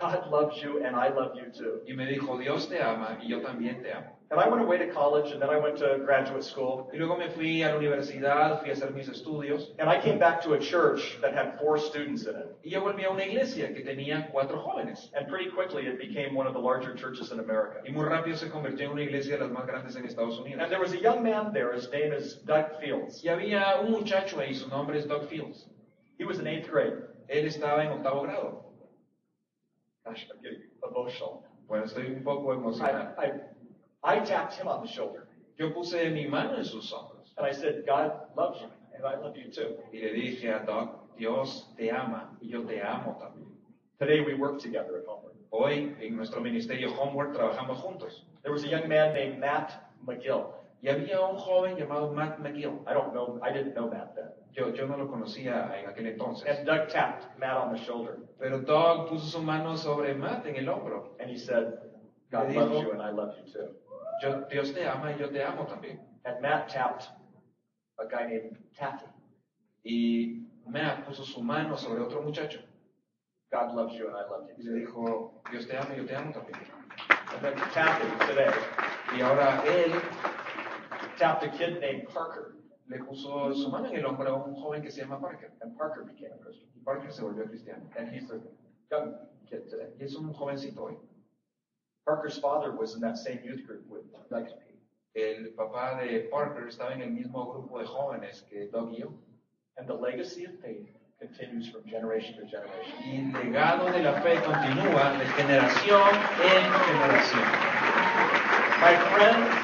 God 0.00 0.28
loves 0.28 0.60
you 0.60 0.84
and 0.84 0.96
I 0.96 1.08
love 1.08 1.36
you 1.36 1.52
too. 1.56 1.80
y 1.86 1.94
me 1.94 2.04
dijo, 2.06 2.36
Dios 2.38 2.66
te 2.66 2.78
ama 2.80 3.16
y 3.22 3.28
yo 3.28 3.40
también 3.40 3.80
te 3.82 3.90
amo. 3.92 4.10
And 4.30 4.40
I 4.40 4.48
went 4.48 4.62
away 4.62 4.78
to 4.78 4.88
college 4.92 5.30
and 5.30 5.40
then 5.40 5.50
I 5.50 5.58
went 5.58 5.76
to 5.78 5.98
graduate 6.04 6.42
school. 6.42 6.90
Y 6.92 6.98
luego 6.98 7.16
me 7.16 7.28
fui 7.28 7.62
a 7.62 7.68
la 7.68 7.78
universidad, 7.78 8.60
fui 8.60 8.70
a 8.70 8.72
hacer 8.72 8.90
mis 8.92 9.08
estudios 9.08 9.68
And 9.78 9.88
I 9.88 10.00
came 10.00 10.18
back 10.18 10.42
to 10.42 10.54
a 10.54 10.58
church 10.58 11.18
that 11.20 11.32
had 11.32 11.56
four 11.60 11.78
students 11.78 12.24
in 12.26 12.34
it. 12.34 12.46
y 12.64 12.70
yo 12.70 12.80
volví 12.80 13.04
a 13.04 13.10
una 13.10 13.22
iglesia 13.24 13.72
que 13.72 13.84
tenía 13.84 14.28
cuatro 14.32 14.58
jóvenes. 14.58 15.10
And 15.14 15.28
pretty 15.28 15.50
quickly 15.50 15.86
it 15.86 15.98
became 15.98 16.34
one 16.34 16.48
of 16.48 16.54
the 16.54 16.60
larger 16.60 16.94
churches 16.96 17.30
in 17.30 17.38
America. 17.38 17.80
Y 17.86 17.92
muy 17.92 18.04
rápido 18.04 18.36
se 18.36 18.48
convirtió 18.48 18.86
en 18.86 18.92
una 18.92 19.02
iglesia 19.02 19.36
de 19.38 19.44
las 19.44 19.52
más 19.52 19.66
grandes 19.66 19.94
en 19.94 20.04
Estados 20.06 20.40
Unidos. 20.40 20.60
And 20.60 20.70
there 20.72 20.80
was 20.80 20.92
a 20.92 20.98
young 21.00 21.22
man 21.22 21.52
there, 21.52 21.72
his 21.72 21.88
name 21.92 22.12
is 22.12 22.40
Doug 22.44 22.80
Fields. 22.80 23.22
Y 23.22 23.28
había 23.28 23.80
un 23.80 23.92
muchacho 23.92 24.40
ahí, 24.40 24.54
su 24.54 24.68
nombre 24.68 24.98
es 24.98 25.06
Doug 25.06 25.28
Fields. 25.28 25.68
He 26.18 26.24
was 26.24 26.40
in 26.40 26.48
eighth 26.48 26.68
grade. 26.68 26.94
Él 27.28 27.46
estaba 27.46 27.84
en 27.84 27.92
octavo 27.92 28.22
grado. 28.22 28.64
Gosh, 30.04 30.26
I'm 30.30 30.42
getting 30.42 30.62
emotional. 30.88 31.44
Bueno, 31.66 31.84
estoy 31.84 32.06
un 32.14 32.22
poco 32.22 32.52
I, 32.52 32.56
emocionado. 32.56 33.14
I, 33.18 34.16
I 34.16 34.20
tapped 34.20 34.54
him 34.54 34.68
on 34.68 34.84
the 34.84 34.88
shoulder 34.92 35.26
Yo 35.56 35.72
puse 35.72 36.10
mi 36.12 36.26
mano 36.26 36.56
en 36.56 36.64
sus 36.64 36.92
hombros 36.92 37.32
and 37.38 37.46
I 37.46 37.52
said, 37.52 37.84
God 37.86 38.12
loves 38.36 38.60
you 38.60 38.68
and 38.94 39.04
I 39.06 39.16
love 39.16 39.36
you 39.36 39.50
too. 39.50 39.76
y 39.92 39.98
le 40.00 40.12
dije 40.12 40.52
a 40.52 40.64
Doug, 40.66 41.16
Dios 41.16 41.68
te 41.76 41.90
ama 41.90 42.36
y 42.42 42.48
yo 42.48 42.64
te 42.64 42.80
amo 42.82 43.16
también. 43.20 43.48
Today 43.98 44.20
we 44.20 44.34
work 44.34 44.58
together 44.60 44.98
at 44.98 45.06
Homework. 45.06 45.34
Hoy 45.50 45.96
en 46.00 46.16
nuestro 46.16 46.40
ministerio 46.40 46.90
Homework 46.92 47.32
trabajamos 47.32 47.78
juntos. 47.78 48.24
There 48.42 48.52
was 48.52 48.64
a 48.64 48.68
young 48.68 48.88
man 48.88 49.14
named 49.14 49.38
Matt 49.38 49.72
McGill. 50.04 50.52
Y 50.84 50.88
había 50.90 51.18
un 51.20 51.38
joven 51.38 51.76
llamado 51.76 52.12
Matt 52.12 52.38
McGill. 52.40 52.82
I 52.86 52.92
don't 52.92 53.12
know, 53.14 53.40
I 53.42 53.50
didn't 53.50 53.72
know 53.74 53.88
Matt 53.88 54.14
then. 54.14 54.26
Yo, 54.52 54.68
yo 54.74 54.86
no 54.86 54.98
lo 54.98 55.08
conocía 55.08 55.72
en 55.78 55.88
aquel 55.88 56.06
entonces. 56.08 56.46
And 56.46 56.66
Doug 56.66 56.88
tapped 56.88 57.38
Matt 57.38 57.56
on 57.56 57.72
the 57.72 57.78
shoulder 57.78 58.18
Pero 58.38 58.58
Doug 58.60 59.08
puso 59.08 59.26
su 59.26 59.40
mano 59.42 59.76
sobre 59.78 60.14
Matt 60.14 60.44
en 60.46 60.56
el 60.56 60.66
hombro. 60.68 61.16
and 61.18 61.30
he 61.30 61.38
said, 61.38 61.72
God 62.30 62.48
Le 62.50 62.54
loves 62.60 62.70
dijo- 62.72 62.82
you 62.82 62.92
and 62.92 63.00
I 63.02 63.10
love 63.12 63.34
you 63.38 63.50
too. 63.50 63.68
Yo, 64.22 64.44
Dios 64.50 64.72
te 64.74 64.84
ama 64.86 65.10
y 65.12 65.18
yo 65.18 65.30
te 65.30 65.42
amo 65.42 65.64
también. 65.64 65.98
And 66.26 66.42
Matt 66.42 66.68
tapped 66.68 67.08
a 67.98 68.04
guy 68.06 68.26
named 68.28 68.58
Taffy. 68.78 69.06
Y 69.84 70.42
Matt 70.66 71.06
puso 71.06 71.24
su 71.24 71.42
mano 71.42 71.76
sobre 71.78 72.02
otro 72.02 72.20
muchacho 72.20 72.60
God 73.50 73.74
loves 73.74 73.94
you 73.94 74.08
and 74.08 74.16
I 74.16 74.28
love 74.30 74.50
y 74.58 74.62
you 74.62 74.70
le 74.70 74.80
too. 74.80 74.86
dijo, 74.86 75.42
Dios 75.50 75.66
te 75.66 75.76
ama 75.78 75.94
y 75.94 75.98
yo 75.98 76.04
te 76.06 76.14
amo 76.14 76.30
también. 76.32 76.60
And 77.32 77.40
then 77.42 77.54
Taffy 77.72 78.06
today 78.28 78.50
Y 79.16 79.22
ahora 79.22 79.62
él 79.66 79.92
tapped 81.24 81.44
a 81.44 81.48
kid 81.58 81.80
named 81.80 82.06
Parker. 82.12 82.54
le 82.86 82.98
puso 82.98 83.54
su 83.54 83.70
mano 83.70 83.88
en 83.88 83.96
el 83.96 84.04
hombro 84.04 84.28
a 84.28 84.44
un 84.44 84.54
joven 84.54 84.82
que 84.82 84.90
se 84.90 85.00
llama 85.00 85.18
Parker. 85.18 85.50
And 85.62 85.76
Parker 85.76 86.04
became 86.04 86.32
a 86.32 86.44
Christian. 86.44 86.68
Y 86.76 86.80
Parker 86.84 87.10
se 87.10 87.22
volvió 87.22 87.48
cristiano. 87.48 87.82
And 87.96 88.12
he's 88.12 88.30
a 88.30 88.40
young 88.90 89.14
kid 89.48 89.70
today. 89.70 89.88
Y 89.98 90.04
es 90.04 90.14
un 90.16 90.34
jovencito 90.34 90.82
hoy. 90.82 90.96
Parker's 92.04 92.38
father 92.38 92.72
was 92.72 92.94
in 92.94 93.00
that 93.00 93.16
same 93.16 93.40
youth 93.42 93.66
group 93.66 93.84
with 93.88 94.02
Doug. 94.28 94.48
El 95.14 95.52
papá 95.56 95.98
de 96.02 96.28
Parker 96.30 96.68
estaba 96.68 96.92
en 96.92 97.00
el 97.00 97.10
mismo 97.10 97.46
grupo 97.52 97.78
de 97.78 97.86
jóvenes 97.86 98.44
que 98.50 98.68
Doug 98.70 98.92
y 98.92 98.98
yo. 98.98 99.14
And 99.78 99.88
the 99.88 99.94
legacy 99.94 100.44
of 100.44 100.52
faith 100.60 100.86
continues 101.18 101.70
from 101.70 101.84
generation 101.84 102.36
to 102.36 102.44
generation. 102.46 102.98
Y 103.02 103.16
el 103.16 103.32
legado 103.32 103.90
de 103.90 104.02
la 104.02 104.20
fe 104.20 104.34
continúa 104.42 105.16
de 105.18 105.24
generación 105.24 106.10
en 106.42 106.72
generación. 106.84 107.44
My 108.82 108.96
friends, 109.14 109.63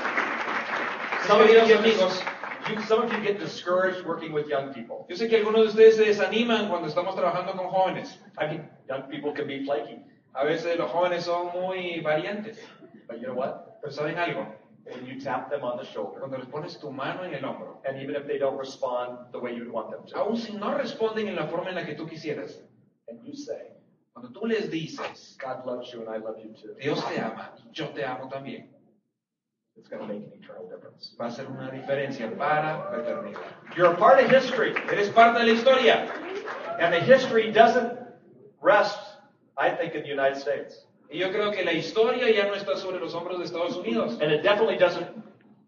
some 1.27 1.41
of, 1.41 1.49
you 1.49 1.77
amigos, 1.77 2.21
you, 2.69 2.81
some 2.83 3.03
of 3.03 3.13
you 3.13 3.21
get 3.21 3.39
discouraged 3.39 4.05
working 4.07 4.33
with 4.33 4.49
young 4.49 4.73
people. 4.73 5.07
yo 5.09 5.17
sé 5.17 5.29
que 5.29 5.39
algunos 5.39 5.63
de 5.63 5.69
ustedes 5.69 5.97
se 5.97 6.05
desaniman 6.05 6.69
cuando 6.69 6.89
estamos 6.89 7.15
trabajando 7.15 7.57
con 7.57 7.69
jóvenes. 7.71 8.19
I 8.39 8.47
mean, 8.47 8.69
young 8.89 9.03
people 9.11 9.33
can 9.33 9.47
be 9.47 9.65
flaky. 9.65 10.01
A 10.35 10.45
veces 10.45 10.79
los 10.79 10.91
jóvenes 10.91 11.25
son 11.25 11.51
muy 11.53 12.01
variantes, 12.01 12.59
But 13.09 13.21
you 13.21 13.27
know 13.27 13.35
what? 13.35 13.81
pero 13.81 13.93
¿saben 13.93 14.19
algo? 14.19 14.47
When 14.85 15.07
you 15.07 15.21
tap 15.21 15.51
them 15.51 15.63
on 15.63 15.77
the 15.77 15.85
shoulder, 15.85 16.21
Cuando 16.21 16.39
les 16.39 16.47
pones 16.47 16.79
tu 16.79 16.91
mano 16.91 17.25
en 17.25 17.35
el 17.35 17.43
hombro, 17.45 17.81
and 17.85 18.01
even 18.01 18.15
if 18.17 18.27
they 18.27 18.39
don't 18.39 18.57
respond 18.59 19.19
the 19.33 19.39
way 19.39 19.55
you'd 19.55 19.71
want 19.71 19.91
them 19.91 20.05
to, 20.07 20.17
aun 20.17 20.37
si 20.37 20.53
no 20.53 20.75
responden 20.75 21.29
en 21.29 21.37
la 21.37 21.47
forma 21.47 21.69
en 21.71 21.75
la 21.77 21.85
que 21.85 21.95
tú 21.95 22.09
quisieras, 22.09 22.61
and 23.09 23.21
you 23.25 23.35
say, 23.35 23.73
cuando 24.13 24.31
tú 24.33 24.47
les 24.47 24.71
dices, 24.71 25.37
God 25.41 25.67
loves 25.67 25.93
you 25.93 26.01
and 26.01 26.09
I 26.09 26.19
love 26.19 26.39
you 26.39 26.55
too, 26.55 26.75
Dios 26.81 27.05
te 27.05 27.21
ama 27.21 27.53
y 27.59 27.71
yo 27.73 27.89
te 27.89 28.05
amo 28.05 28.29
también, 28.29 28.71
it's 29.81 29.89
going 29.89 30.03
to 30.03 30.09
make 30.13 30.23
an 30.27 30.33
eternal 30.43 30.69
difference. 30.69 31.15
va 31.19 31.27
a 31.27 31.31
ser 31.31 31.47
una 31.47 31.71
diferencia 31.71 32.31
para 32.37 32.91
la 32.93 32.99
eternidad. 32.99 33.41
You're 33.77 33.93
a 33.93 33.97
part 33.97 34.23
of 34.23 34.31
history, 34.31 34.75
Eres 34.93 35.09
parte 35.09 35.39
de 35.41 35.47
la 35.47 35.53
historia 35.53 36.13
and 36.79 36.93
the 36.93 37.01
history 37.01 37.51
doesn't 37.51 37.99
rest, 38.61 38.99
I 39.57 39.71
think, 39.71 39.95
in 39.95 40.03
the 40.03 40.09
United 40.09 40.37
States. 40.37 40.85
y 41.11 41.19
yo 41.19 41.31
creo 41.31 41.51
que 41.51 41.65
la 41.65 41.73
historia 41.73 42.31
ya 42.31 42.47
no 42.47 42.55
está 42.55 42.77
sobre 42.77 43.01
los 43.01 43.15
hombros 43.15 43.39
de 43.39 43.45
Estados 43.45 43.77
Unidos 43.77 44.19
And 44.21 44.31
it 44.31 44.43
definitely 44.43 44.77
doesn't 44.77 45.09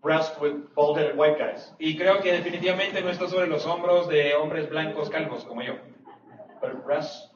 rest 0.03 0.38
with 0.40 0.75
bald 0.75 0.98
headed 0.98 1.16
white 1.16 1.38
guys, 1.38 1.72
y 1.79 1.96
creo 1.96 2.20
que 2.20 2.33
definitivamente 2.33 3.01
no 3.01 3.09
está 3.09 3.29
sobre 3.29 3.46
los 3.46 3.64
hombros 3.64 4.09
de 4.09 4.35
hombres 4.35 4.68
blancos 4.68 5.09
calvos 5.09 5.44
como 5.44 5.62
yo, 5.62 5.79
but 6.61 6.70
it 6.70 6.85
rests 6.85 7.29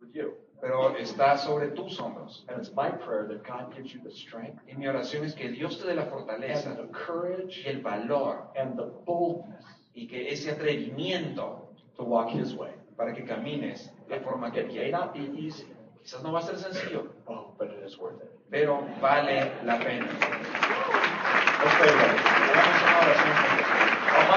with 0.00 0.14
you. 0.14 0.34
Pero 0.62 0.96
está 0.96 1.36
sobre 1.36 1.68
tus 1.74 1.98
hombros. 1.98 2.44
And 2.48 2.56
it's 2.58 2.72
my 2.74 2.88
prayer 2.88 3.26
that 3.26 3.42
God 3.44 3.74
gives 3.74 3.92
you 3.92 4.00
the 4.02 4.12
strength 4.12 4.62
Y 4.70 4.76
mi 4.76 4.86
oración 4.86 5.24
es 5.24 5.34
que 5.34 5.48
Dios 5.50 5.78
te 5.80 5.86
dé 5.88 5.94
la 5.96 6.04
fortaleza 6.06 6.70
and 6.70 6.78
the 6.78 6.86
courage 6.92 7.64
y 7.66 7.68
el 7.68 7.82
valor 7.82 8.44
and 8.56 8.76
the 8.76 8.86
boldness 9.04 9.64
y 9.94 10.06
que 10.06 10.28
ese 10.32 10.52
atrevimiento 10.52 11.66
to 11.96 12.04
walk 12.04 12.30
His 12.30 12.54
way. 12.54 12.70
para 12.96 13.12
que 13.12 13.24
camines 13.24 13.90
de 14.08 14.20
forma 14.20 14.52
que 14.52 14.60
It 14.60 14.72
may 14.72 14.90
not 14.92 15.12
be 15.12 15.28
easy, 15.36 15.66
Quizás 16.04 16.22
no 16.22 16.32
va 16.32 16.38
a 16.38 16.42
ser 16.42 16.56
sencillo, 16.58 17.08
oh, 17.26 17.52
but 17.58 17.68
it 17.68 17.82
is 17.84 17.98
worth 17.98 18.22
it. 18.22 18.30
pero 18.48 18.86
vale 19.00 19.50
la 19.64 19.78
pena. 19.78 20.06
Let's 21.62 21.74
pray 21.76 21.90
together. 21.90 22.18
Hagamos 22.18 22.82
una 22.82 22.98
oración 22.98 23.61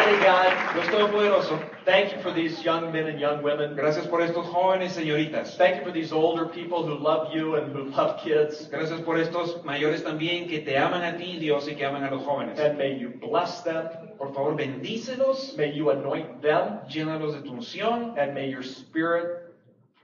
Almighty 0.05 0.23
God, 0.23 0.73
Dios 0.75 0.87
Todopoderoso, 0.89 1.69
thank 1.83 2.13
you 2.13 2.21
for 2.21 2.31
these 2.31 2.63
young 2.63 2.91
men 2.91 3.07
and 3.07 3.19
young 3.19 3.41
women. 3.41 3.75
gracias 3.75 4.05
por 4.05 4.21
estos 4.21 4.45
jóvenes 4.45 4.91
señoritas. 4.91 5.57
Thank 5.57 5.77
you 5.77 5.83
for 5.83 5.91
these 5.91 6.11
older 6.11 6.45
people 6.45 6.85
who 6.85 6.93
love 6.93 7.33
you 7.33 7.55
and 7.55 7.75
who 7.75 7.85
love 7.85 8.21
kids. 8.21 8.67
Gracias 8.69 9.01
por 9.01 9.17
estos 9.17 9.63
mayores 9.65 10.03
también 10.03 10.47
que 10.47 10.59
te 10.59 10.77
aman 10.77 11.03
a 11.03 11.17
ti, 11.17 11.39
Dios, 11.39 11.67
y 11.67 11.73
que 11.73 11.85
aman 11.87 12.03
a 12.03 12.11
los 12.11 12.23
jóvenes. 12.23 12.59
And 12.59 12.77
may 12.77 12.95
you 12.95 13.13
bless 13.19 13.63
them. 13.63 13.87
Por 14.19 14.31
favor, 14.31 14.55
bendícelos, 14.55 15.57
May 15.57 15.73
you 15.73 15.89
anoint 15.89 16.39
them. 16.39 16.81
llénalos 16.87 17.33
de 17.33 17.41
tu 17.41 17.53
unción 17.53 18.15
And 18.15 18.35
may 18.35 18.47
your 18.47 18.61
spirit 18.63 19.44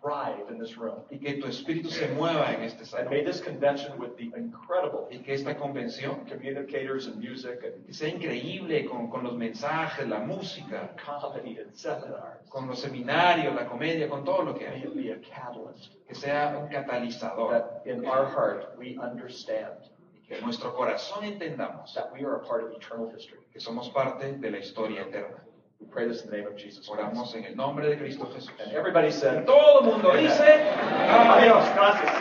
thrive 0.02 0.50
in 0.50 0.58
this 0.60 0.76
room. 0.78 1.04
y 1.12 1.18
que 1.20 1.34
tu 1.36 1.48
espíritu 1.48 1.90
se 1.90 2.08
mueva 2.10 2.52
en 2.54 2.64
este 2.64 2.84
And 2.98 3.10
may 3.10 3.20
salón. 3.22 3.26
this 3.26 3.42
convention 3.42 4.00
with 4.00 4.16
the 4.18 4.32
incredible 4.36 5.08
Y 5.12 5.20
que 5.20 5.34
esta 5.36 5.56
convención 5.56 6.26
communicators 6.28 7.08
and 7.08 7.18
music 7.18 7.64
and 7.64 7.86
que 7.86 7.94
sea 7.94 8.10
increíble 8.10 8.86
con, 8.86 9.10
con 9.10 9.24
los 9.24 9.34
mensajes, 9.36 10.08
la 10.08 10.20
música, 10.20 10.96
comedy 11.06 11.60
and 11.60 11.74
seminars, 11.76 12.50
con 12.50 12.68
los 12.68 12.80
seminarios, 12.80 13.54
la 13.56 13.68
comedia, 13.68 14.10
con 14.10 14.24
todo 14.24 14.42
lo 14.44 14.54
que 14.56 14.66
may 14.68 14.82
hay. 14.82 14.84
it 14.84 14.96
be 14.96 15.12
a 15.12 15.18
catalyst 15.20 15.94
Que 16.08 16.16
sea 16.16 16.58
un 16.60 16.68
catalizador. 16.70 17.52
that 17.52 17.82
in 17.86 18.04
our 18.06 18.26
heart 18.26 18.76
we 18.78 18.98
understand 18.98 19.78
Y 20.24 20.28
que 20.28 20.38
en 20.40 20.46
nuestro 20.46 20.74
corazón 20.74 21.24
entendamos 21.26 21.94
that 21.94 22.12
we 22.14 22.24
are 22.26 22.36
a 22.38 22.40
part 22.48 22.64
of 22.64 22.72
eternal 22.72 23.10
history. 23.16 23.40
que 23.54 23.60
somos 23.60 23.90
parte 23.90 24.32
de 24.34 24.50
la 24.50 24.58
historia 24.58 25.02
eterna. 25.04 25.44
We 25.82 25.88
pray 25.88 26.08
this 26.08 26.22
in 26.24 26.30
the 26.30 26.38
name 26.38 26.48
of 26.48 26.56
Jesus. 26.56 26.88
Oramos 26.88 27.34
en 27.34 27.44
el 27.44 27.56
nombre 27.56 27.90
de 27.90 27.98
Cristo 27.98 28.30
Jesús. 28.36 28.52
And 28.64 28.72
everybody 28.74 29.12
said, 29.12 29.46
Todo 29.46 29.80
el 29.80 29.86
mundo 29.88 30.12
dice, 30.16 30.44
Adiós, 31.10 31.66
gracias. 31.76 32.12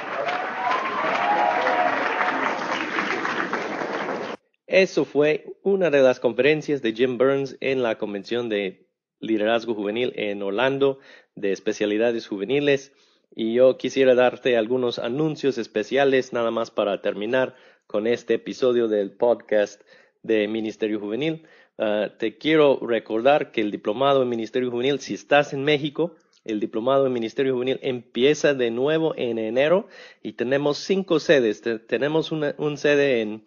Eso 4.66 5.04
fue 5.04 5.44
una 5.62 5.90
de 5.90 6.00
las 6.00 6.20
conferencias 6.20 6.80
de 6.80 6.94
Jim 6.94 7.18
Burns 7.18 7.58
en 7.60 7.82
la 7.82 7.98
Convención 7.98 8.48
de 8.48 8.88
Liderazgo 9.18 9.74
Juvenil 9.74 10.12
en 10.16 10.42
Orlando 10.42 10.98
de 11.34 11.52
especialidades 11.52 12.28
juveniles. 12.28 12.92
Y 13.34 13.52
yo 13.52 13.76
quisiera 13.76 14.14
darte 14.14 14.56
algunos 14.56 14.98
anuncios 14.98 15.58
especiales 15.58 16.32
nada 16.32 16.50
más 16.50 16.70
para 16.70 17.02
terminar 17.02 17.56
con 17.86 18.06
este 18.06 18.34
episodio 18.34 18.88
del 18.88 19.10
podcast 19.10 19.82
de 20.22 20.48
Ministerio 20.48 20.98
Juvenil. 20.98 21.46
Ah, 21.82 22.10
te 22.18 22.36
quiero 22.36 22.78
recordar 22.82 23.52
que 23.52 23.62
el 23.62 23.70
diplomado 23.70 24.22
en 24.22 24.28
Ministerio 24.28 24.70
Juvenil, 24.70 25.00
si 25.00 25.14
estás 25.14 25.54
en 25.54 25.64
México, 25.64 26.14
el 26.44 26.60
diplomado 26.60 27.06
en 27.06 27.12
Ministerio 27.14 27.54
Juvenil 27.54 27.78
empieza 27.82 28.52
de 28.52 28.70
nuevo 28.70 29.14
en 29.16 29.38
enero 29.38 29.88
y 30.22 30.34
tenemos 30.34 30.76
cinco 30.76 31.18
sedes. 31.20 31.62
Te- 31.62 31.78
tenemos 31.78 32.32
una, 32.32 32.54
un 32.58 32.76
sede 32.76 33.22
en, 33.22 33.44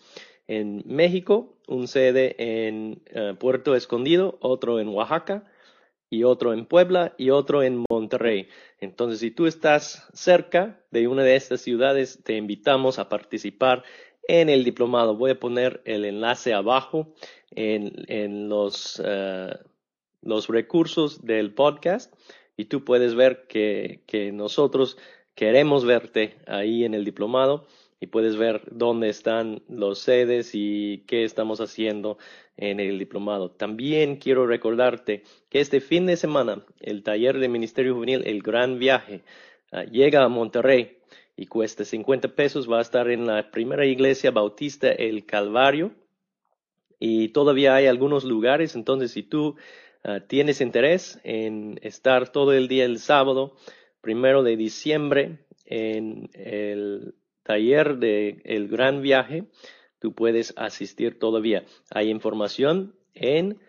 en 0.47 0.81
México, 0.87 1.59
un 1.67 1.87
sede 1.87 2.35
en 2.39 3.03
eh, 3.05 3.35
Puerto 3.39 3.75
Escondido, 3.75 4.39
otro 4.41 4.79
en 4.79 4.87
Oaxaca 4.87 5.45
y 6.09 6.23
otro 6.23 6.53
en 6.53 6.65
Puebla 6.65 7.13
y 7.19 7.29
otro 7.29 7.61
en 7.61 7.85
Monterrey. 7.87 8.47
Entonces, 8.79 9.19
si 9.19 9.29
tú 9.29 9.45
estás 9.45 10.07
cerca 10.13 10.83
de 10.89 11.07
una 11.07 11.21
de 11.23 11.35
estas 11.35 11.61
ciudades, 11.61 12.19
te 12.23 12.35
invitamos 12.35 12.97
a 12.97 13.09
participar 13.09 13.83
en 14.27 14.49
el 14.49 14.63
diplomado. 14.63 15.15
Voy 15.17 15.31
a 15.31 15.39
poner 15.39 15.81
el 15.85 16.05
enlace 16.05 16.53
abajo 16.53 17.13
en, 17.55 18.49
los, 18.49 19.01
eh, 19.03 19.55
los 20.21 20.47
recursos 20.47 21.25
del 21.25 21.53
podcast 21.53 22.13
y 22.57 22.65
tú 22.65 22.83
puedes 22.83 23.15
ver 23.15 23.45
que, 23.47 24.01
que 24.05 24.31
nosotros 24.31 24.97
queremos 25.35 25.85
verte 25.85 26.35
ahí 26.47 26.85
en 26.85 26.93
el 26.93 27.05
diplomado 27.05 27.65
y 28.03 28.07
puedes 28.07 28.35
ver 28.35 28.63
dónde 28.69 29.07
están 29.07 29.61
los 29.69 29.99
sedes 29.99 30.51
y 30.53 31.05
qué 31.07 31.23
estamos 31.23 31.61
haciendo 31.61 32.17
en 32.57 32.81
el 32.81 32.99
diplomado. 32.99 33.49
También 33.49 34.17
quiero 34.17 34.45
recordarte 34.45 35.23
que 35.49 35.61
este 35.61 35.79
fin 35.79 36.05
de 36.05 36.17
semana 36.17 36.65
el 36.81 37.01
taller 37.01 37.39
de 37.39 37.47
Ministerio 37.47 37.95
Juvenil, 37.95 38.23
el 38.25 38.41
Gran 38.41 38.77
Viaje, 38.77 39.23
ah, 39.71 39.85
llega 39.85 40.23
a 40.23 40.27
Monterrey 40.27 40.97
y 41.37 41.45
cuesta 41.45 41.85
50 41.85 42.35
pesos. 42.35 42.69
Va 42.69 42.79
a 42.79 42.81
estar 42.81 43.09
en 43.09 43.25
la 43.25 43.51
primera 43.51 43.85
iglesia 43.85 44.31
bautista 44.31 44.91
El 44.91 45.25
Calvario 45.25 45.91
y 47.05 47.27
todavía 47.29 47.75
hay 47.75 47.87
algunos 47.87 48.23
lugares. 48.23 48.75
Entonces, 48.75 49.11
si 49.11 49.23
tú 49.23 49.57
ah, 50.05 50.21
tienes 50.25 50.61
interés 50.61 51.19
en 51.25 51.77
estar 51.81 52.31
todo 52.31 52.53
el 52.53 52.69
día 52.69 52.85
el 52.85 52.99
sábado, 52.99 53.57
primero 53.99 54.41
de 54.41 54.55
diciembre, 54.55 55.39
en 55.65 56.29
el 56.33 57.15
taller 57.43 57.97
de 57.97 58.41
El 58.45 58.69
Gran 58.69 59.01
Viaje, 59.01 59.43
tú 59.99 60.13
puedes 60.13 60.53
asistir 60.55 61.19
todavía. 61.19 61.65
Hay 61.91 62.09
información 62.09 62.95
en 63.13 63.59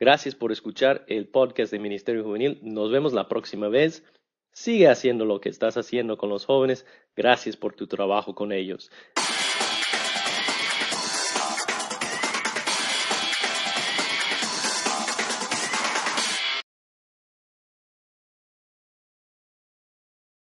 Gracias 0.00 0.36
por 0.36 0.52
escuchar 0.52 1.04
el 1.08 1.26
podcast 1.26 1.72
de 1.72 1.80
Ministerio 1.80 2.22
Juvenil. 2.22 2.60
Nos 2.62 2.92
vemos 2.92 3.12
la 3.12 3.26
próxima 3.26 3.68
vez. 3.68 4.04
Sigue 4.52 4.86
haciendo 4.86 5.24
lo 5.24 5.40
que 5.40 5.48
estás 5.48 5.76
haciendo 5.76 6.16
con 6.16 6.28
los 6.28 6.44
jóvenes. 6.44 6.86
Gracias 7.16 7.56
por 7.56 7.74
tu 7.74 7.88
trabajo 7.88 8.34
con 8.34 8.52
ellos. 8.52 8.92